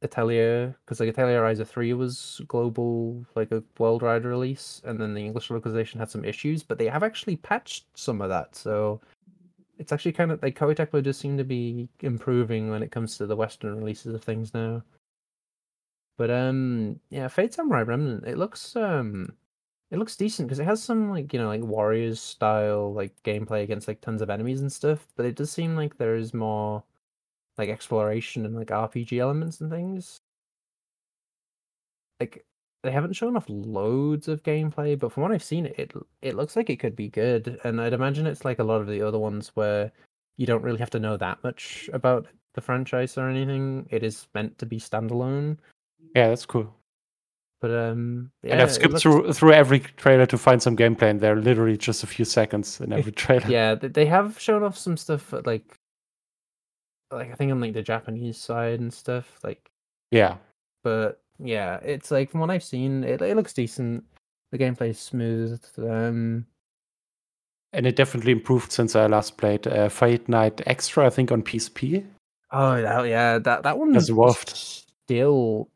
Atelier 0.05 0.75
because 0.85 0.99
like 0.99 1.09
Atelier 1.09 1.41
Ryza 1.41 1.67
three 1.67 1.93
was 1.93 2.41
global, 2.47 3.25
like 3.35 3.51
a 3.51 3.63
worldwide 3.77 4.25
release, 4.25 4.81
and 4.85 4.99
then 4.99 5.13
the 5.13 5.25
English 5.25 5.49
localization 5.49 5.99
had 5.99 6.09
some 6.09 6.25
issues, 6.25 6.63
but 6.63 6.77
they 6.77 6.87
have 6.87 7.03
actually 7.03 7.35
patched 7.37 7.85
some 7.95 8.21
of 8.21 8.29
that, 8.29 8.55
so. 8.55 9.01
It's 9.77 9.91
actually 9.91 10.13
kind 10.13 10.31
of 10.31 10.41
like 10.41 10.57
Koei 10.57 10.73
Tecmo 10.73 11.03
does 11.03 11.17
seem 11.17 11.35
to 11.37 11.43
be 11.43 11.89
improving 11.99 12.69
when 12.69 12.81
it 12.81 12.91
comes 12.91 13.17
to 13.17 13.25
the 13.27 13.35
Western 13.35 13.75
releases 13.75 14.15
of 14.15 14.23
things 14.23 14.53
now. 14.53 14.81
But 16.17 16.31
um, 16.31 16.99
yeah, 17.09 17.27
Fate 17.27 17.53
Samurai 17.53 17.81
Remnant. 17.81 18.25
It 18.25 18.37
looks 18.37 18.75
um, 18.75 19.33
it 19.91 19.97
looks 19.97 20.15
decent 20.15 20.47
because 20.47 20.59
it 20.59 20.65
has 20.65 20.81
some 20.81 21.09
like 21.09 21.33
you 21.33 21.39
know 21.39 21.47
like 21.47 21.63
Warriors 21.63 22.21
style 22.21 22.93
like 22.93 23.11
gameplay 23.23 23.63
against 23.63 23.87
like 23.87 24.01
tons 24.01 24.21
of 24.21 24.29
enemies 24.29 24.61
and 24.61 24.71
stuff. 24.71 25.07
But 25.15 25.25
it 25.25 25.35
does 25.35 25.51
seem 25.51 25.75
like 25.75 25.97
there 25.97 26.15
is 26.15 26.33
more 26.33 26.83
like 27.57 27.69
exploration 27.69 28.45
and 28.45 28.55
like 28.55 28.67
RPG 28.67 29.19
elements 29.19 29.61
and 29.61 29.71
things. 29.71 30.19
Like 32.19 32.45
they 32.83 32.91
haven't 32.91 33.13
shown 33.13 33.35
off 33.35 33.45
loads 33.47 34.27
of 34.27 34.43
gameplay, 34.43 34.97
but 34.97 35.11
from 35.11 35.23
what 35.23 35.31
I've 35.31 35.43
seen, 35.43 35.65
it 35.65 35.91
it 36.21 36.35
looks 36.35 36.55
like 36.55 36.69
it 36.69 36.79
could 36.79 36.95
be 36.95 37.09
good. 37.09 37.59
And 37.63 37.81
I'd 37.81 37.93
imagine 37.93 38.27
it's 38.27 38.45
like 38.45 38.59
a 38.59 38.63
lot 38.63 38.81
of 38.81 38.87
the 38.87 39.01
other 39.01 39.19
ones 39.19 39.51
where 39.55 39.91
you 40.37 40.45
don't 40.45 40.63
really 40.63 40.79
have 40.79 40.89
to 40.91 40.99
know 40.99 41.17
that 41.17 41.43
much 41.43 41.89
about 41.93 42.27
the 42.53 42.61
franchise 42.61 43.17
or 43.17 43.27
anything. 43.29 43.87
It 43.89 44.03
is 44.03 44.27
meant 44.33 44.57
to 44.59 44.65
be 44.65 44.79
standalone. 44.79 45.57
Yeah, 46.15 46.29
that's 46.29 46.45
cool. 46.45 46.73
But 47.61 47.71
um, 47.71 48.31
yeah, 48.43 48.53
and 48.53 48.61
I've 48.61 48.71
skipped 48.71 48.91
looks- 48.93 49.01
through 49.01 49.33
through 49.33 49.53
every 49.53 49.79
trailer 49.79 50.25
to 50.27 50.37
find 50.37 50.61
some 50.61 50.77
gameplay, 50.77 51.09
and 51.09 51.19
they're 51.19 51.35
literally 51.37 51.77
just 51.77 52.03
a 52.03 52.07
few 52.07 52.23
seconds 52.25 52.79
in 52.79 52.93
every 52.93 53.11
trailer. 53.23 53.47
Yeah, 53.49 53.75
th- 53.75 53.93
they 53.93 54.05
have 54.05 54.39
shown 54.39 54.61
off 54.63 54.77
some 54.77 54.97
stuff 54.97 55.33
at, 55.33 55.47
like, 55.47 55.75
like 57.11 57.31
I 57.31 57.35
think 57.35 57.51
on 57.51 57.61
like 57.61 57.73
the 57.73 57.81
Japanese 57.81 58.37
side 58.37 58.79
and 58.79 58.93
stuff. 58.93 59.39
Like, 59.43 59.69
yeah. 60.11 60.37
but 60.83 61.21
yeah, 61.39 61.77
it's 61.83 62.11
like 62.11 62.29
from 62.31 62.39
what 62.41 62.49
I've 62.51 62.63
seen, 62.63 63.03
it 63.03 63.21
it 63.21 63.35
looks 63.35 63.53
decent. 63.53 64.03
The 64.51 64.57
gameplay 64.57 64.89
is 64.89 64.99
smooth. 64.99 65.61
Um, 65.77 66.45
And 67.73 67.85
it 67.85 67.95
definitely 67.95 68.31
improved 68.31 68.71
since 68.71 68.95
I 68.95 69.07
last 69.07 69.37
played 69.37 69.67
uh, 69.67 69.89
Fight 69.89 70.29
Night 70.29 70.61
Extra, 70.65 71.05
I 71.05 71.09
think, 71.09 71.31
on 71.31 71.43
PSP. 71.43 72.05
oh 72.51 72.81
that, 72.81 73.07
yeah, 73.07 73.37
that 73.39 73.63
that 73.63 73.77
one 73.77 73.93
Has 73.93 74.03
is 74.03 74.09
evolved. 74.09 74.49
still 74.49 75.69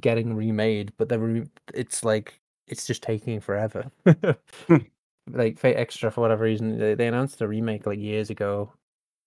getting 0.00 0.34
remade, 0.34 0.92
but 0.98 1.08
they're 1.08 1.18
re- 1.18 1.48
it's 1.74 2.04
like 2.04 2.40
it's 2.66 2.86
just 2.86 3.02
taking 3.02 3.40
forever. 3.40 3.90
like 5.30 5.58
Fate 5.58 5.76
Extra, 5.76 6.10
for 6.10 6.20
whatever 6.20 6.44
reason, 6.44 6.78
they, 6.78 6.94
they 6.94 7.06
announced 7.06 7.40
a 7.40 7.48
remake 7.48 7.86
like 7.86 7.98
years 7.98 8.30
ago. 8.30 8.72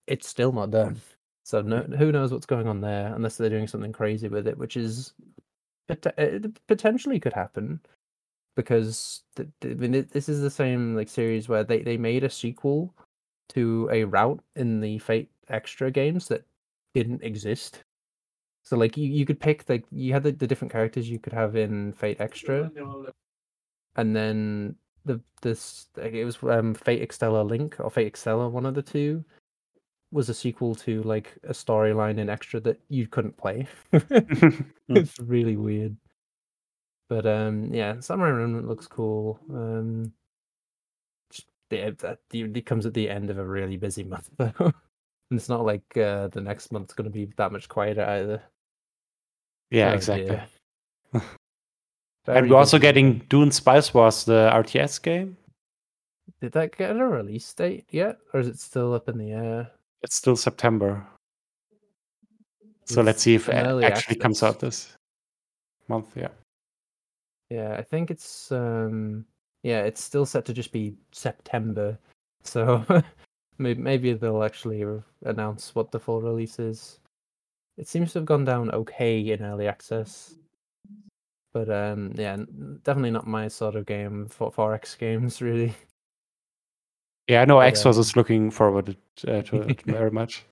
It's 0.06 0.28
still 0.28 0.52
not 0.52 0.70
done. 0.70 1.00
So 1.44 1.60
no, 1.60 1.82
who 1.82 2.12
knows 2.12 2.32
what's 2.32 2.46
going 2.46 2.68
on 2.68 2.80
there? 2.80 3.12
Unless 3.14 3.36
they're 3.36 3.50
doing 3.50 3.66
something 3.66 3.92
crazy 3.92 4.28
with 4.28 4.46
it, 4.46 4.56
which 4.56 4.76
is 4.76 5.12
it 5.88 6.66
potentially 6.66 7.18
could 7.20 7.32
happen. 7.32 7.80
Because 8.54 9.22
I 9.38 9.66
mean, 9.66 10.06
this 10.12 10.28
is 10.28 10.40
the 10.40 10.50
same 10.50 10.94
like 10.94 11.08
series 11.08 11.48
where 11.48 11.64
they, 11.64 11.80
they 11.80 11.96
made 11.96 12.22
a 12.22 12.30
sequel 12.30 12.94
to 13.50 13.88
a 13.92 14.04
route 14.04 14.42
in 14.56 14.80
the 14.80 14.98
Fate 14.98 15.30
Extra 15.48 15.90
games 15.90 16.28
that 16.28 16.44
didn't 16.94 17.22
exist. 17.22 17.82
So 18.62 18.76
like 18.76 18.96
you, 18.96 19.08
you 19.08 19.26
could 19.26 19.40
pick 19.40 19.64
like 19.68 19.84
you 19.90 20.12
had 20.12 20.22
the, 20.22 20.32
the 20.32 20.46
different 20.46 20.70
characters 20.72 21.08
you 21.08 21.18
could 21.18 21.32
have 21.32 21.56
in 21.56 21.92
Fate 21.94 22.20
Extra, 22.20 22.70
and 23.96 24.14
then 24.14 24.76
the 25.04 25.20
this 25.40 25.88
it 25.96 26.24
was 26.24 26.38
um 26.44 26.74
Fate 26.74 27.06
Extella 27.06 27.48
Link 27.48 27.76
or 27.80 27.90
Fate 27.90 28.12
Extella, 28.12 28.50
one 28.50 28.66
of 28.66 28.74
the 28.74 28.82
two, 28.82 29.24
was 30.12 30.28
a 30.28 30.34
sequel 30.34 30.74
to 30.76 31.02
like 31.02 31.32
a 31.44 31.52
storyline 31.52 32.18
in 32.18 32.28
Extra 32.28 32.60
that 32.60 32.78
you 32.88 33.06
couldn't 33.06 33.36
play. 33.36 33.66
it's 33.92 35.18
really 35.18 35.56
weird. 35.56 35.96
But 37.08 37.26
um 37.26 37.72
yeah, 37.74 38.00
Samurai 38.00 38.30
Remnant 38.30 38.68
looks 38.68 38.86
cool. 38.86 39.40
Um 39.50 40.12
just- 41.30 41.48
yeah, 41.70 41.90
that 41.98 42.18
it 42.32 42.66
comes 42.66 42.86
at 42.86 42.94
the 42.94 43.08
end 43.10 43.30
of 43.30 43.38
a 43.38 43.44
really 43.44 43.76
busy 43.76 44.04
month 44.04 44.30
though. 44.36 44.52
and 44.58 44.72
it's 45.32 45.48
not 45.48 45.64
like 45.64 45.96
uh, 45.96 46.28
the 46.28 46.40
next 46.42 46.70
month's 46.72 46.92
going 46.94 47.04
to 47.06 47.10
be 47.10 47.24
that 47.36 47.52
much 47.52 47.68
quieter 47.68 48.04
either. 48.04 48.42
yeah, 49.70 49.90
Oh, 49.90 49.94
exactly. 49.94 50.40
and 52.26 52.50
we're 52.50 52.56
also 52.58 52.78
getting 52.78 53.18
Dune 53.30 53.50
Spice 53.50 53.92
Wars, 53.94 54.24
the 54.24 54.50
RTS 54.52 55.02
game. 55.02 55.36
Did 56.40 56.52
that 56.52 56.76
get 56.76 56.96
a 56.96 57.04
release 57.06 57.52
date 57.54 57.86
yet, 57.90 58.18
or 58.34 58.40
is 58.40 58.48
it 58.48 58.58
still 58.58 58.94
up 58.94 59.08
in 59.08 59.16
the 59.18 59.32
air? 59.32 59.70
It's 60.02 60.16
still 60.16 60.36
September. 60.36 61.06
So 62.86 63.00
It's 63.00 63.06
let's 63.06 63.22
see 63.22 63.34
if 63.34 63.48
it 63.48 63.54
actually 63.84 64.16
comes 64.16 64.42
out 64.42 64.58
this 64.60 64.96
month. 65.88 66.16
Yeah. 66.16 66.28
Yeah, 67.50 67.76
I 67.78 67.82
think 67.82 68.10
it's 68.10 68.50
um 68.50 69.24
yeah, 69.62 69.82
it's 69.82 70.02
still 70.02 70.26
set 70.26 70.44
to 70.46 70.52
just 70.52 70.72
be 70.72 70.94
September. 71.12 71.98
So 72.42 72.84
maybe 73.58 73.80
maybe 73.80 74.12
they'll 74.14 74.42
actually 74.42 74.84
announce 75.24 75.74
what 75.74 75.92
the 75.92 76.00
full 76.00 76.20
release 76.20 76.58
is. 76.58 76.98
It 77.78 77.88
seems 77.88 78.12
to 78.12 78.18
have 78.18 78.26
gone 78.26 78.44
down 78.44 78.70
okay 78.72 79.20
in 79.20 79.42
early 79.42 79.68
access. 79.68 80.34
But 81.52 81.70
um 81.70 82.12
yeah, 82.16 82.36
definitely 82.82 83.12
not 83.12 83.26
my 83.26 83.48
sort 83.48 83.76
of 83.76 83.86
game 83.86 84.26
for 84.28 84.50
4X 84.50 84.98
games 84.98 85.40
really. 85.48 85.74
Yeah, 87.28 87.42
I 87.42 87.44
know 87.44 87.56
But, 87.56 87.72
Exos 87.72 87.94
um, 87.94 88.00
is 88.00 88.16
looking 88.16 88.50
forward 88.50 88.96
uh, 89.26 89.42
to 89.42 89.62
it 89.62 89.82
very 89.86 90.10
much. 90.10 90.44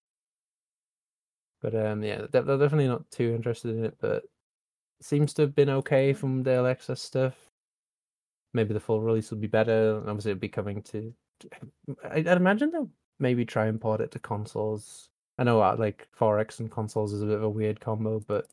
But 1.60 1.74
um 1.74 2.02
yeah, 2.02 2.26
they're, 2.30 2.42
definitely 2.42 2.88
not 2.88 3.10
too 3.10 3.34
interested 3.34 3.76
in 3.76 3.84
it, 3.84 3.97
but 4.01 4.24
seems 5.02 5.34
to 5.34 5.42
have 5.42 5.55
been 5.55 5.70
okay 5.70 6.12
from 6.12 6.42
the 6.42 6.64
access 6.66 7.01
stuff. 7.01 7.34
Maybe 8.55 8.74
the 8.74 8.80
full 8.80 9.01
release 9.01 9.30
will 9.30 9.38
be 9.38 9.47
better. 9.47 10.02
Obviously, 10.06 10.32
it'll 10.32 10.40
be 10.40 10.48
coming 10.48 10.82
to. 10.84 11.12
I- 12.05 12.16
I'd 12.18 12.26
imagine 12.26 12.70
they'll 12.70 12.90
maybe 13.18 13.44
try 13.44 13.66
and 13.66 13.80
port 13.80 14.01
it 14.01 14.10
to 14.12 14.18
consoles. 14.18 15.09
I 15.38 15.44
know, 15.44 15.60
uh, 15.60 15.76
like 15.78 16.09
4X 16.18 16.60
and 16.60 16.70
consoles 16.70 17.12
is 17.12 17.22
a 17.22 17.26
bit 17.26 17.36
of 17.36 17.42
a 17.42 17.48
weird 17.48 17.80
combo, 17.80 18.20
but 18.20 18.47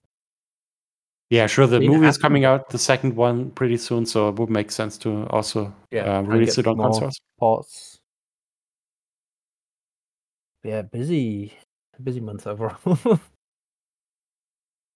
Yeah, 1.29 1.47
sure. 1.47 1.67
The 1.67 1.79
Seen 1.79 1.91
movie 1.91 2.07
is 2.07 2.17
coming 2.17 2.45
out, 2.45 2.69
the 2.69 2.77
second 2.77 3.15
one, 3.15 3.51
pretty 3.51 3.77
soon, 3.77 4.05
so 4.05 4.29
it 4.29 4.39
would 4.39 4.49
make 4.49 4.71
sense 4.71 4.97
to 4.99 5.25
also 5.27 5.73
yeah, 5.91 6.19
uh, 6.19 6.21
release 6.21 6.57
it 6.57 6.67
on 6.67 6.77
consoles. 6.77 7.19
ports. 7.39 7.99
Yeah, 10.63 10.81
busy, 10.81 11.53
busy 12.03 12.19
month 12.19 12.47
overall. 12.47 12.77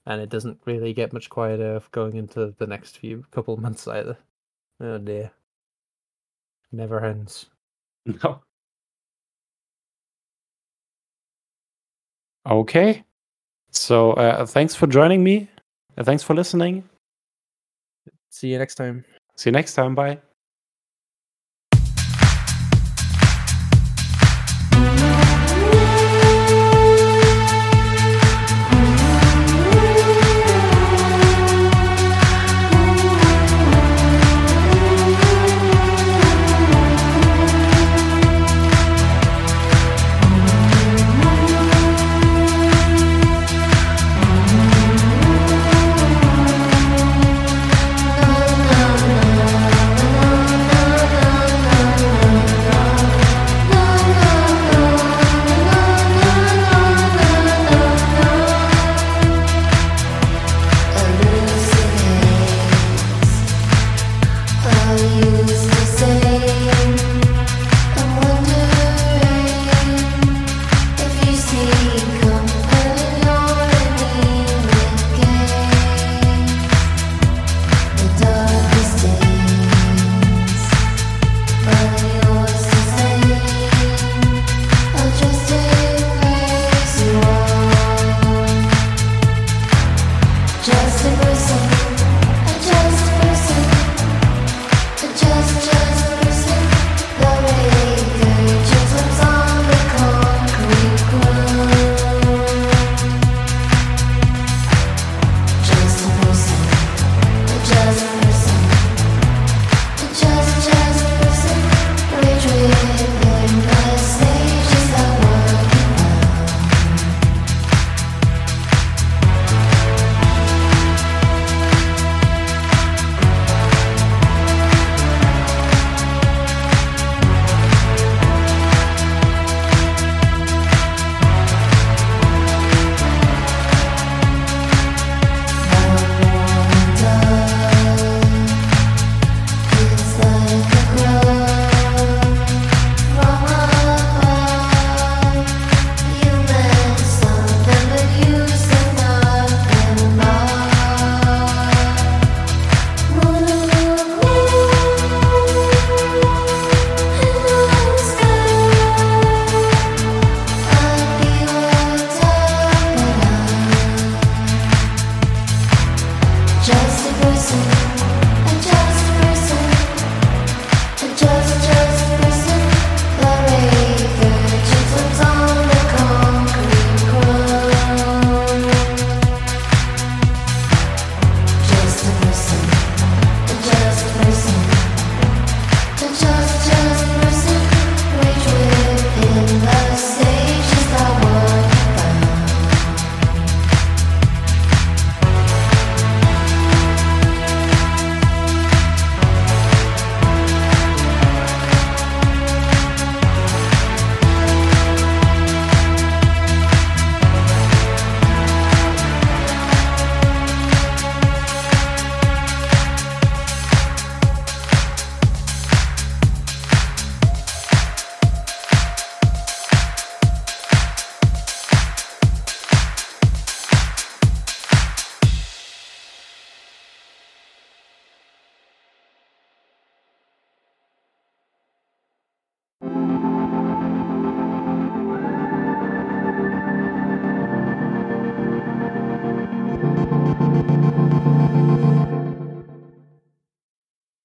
and 0.05 0.21
it 0.21 0.29
doesn't 0.29 0.59
really 0.65 0.93
get 0.93 1.13
much 1.13 1.29
quieter 1.29 1.81
going 1.91 2.15
into 2.15 2.53
the 2.57 2.67
next 2.67 2.97
few 2.97 3.23
couple 3.31 3.53
of 3.53 3.59
months 3.59 3.87
either. 3.87 4.17
Oh 4.79 4.97
dear. 4.97 5.31
Never 6.71 7.03
ends. 7.03 7.47
No. 8.23 8.41
Okay. 12.49 13.03
So 13.69 14.13
uh, 14.13 14.45
thanks 14.47 14.73
for 14.73 14.87
joining 14.87 15.23
me. 15.23 15.47
Uh, 15.95 16.03
thanks 16.03 16.23
for 16.23 16.33
listening. 16.33 16.83
See 18.31 18.47
you 18.47 18.57
next 18.57 18.75
time. 18.75 19.05
See 19.35 19.49
you 19.49 19.53
next 19.53 19.75
time. 19.75 19.93
Bye. 19.93 20.19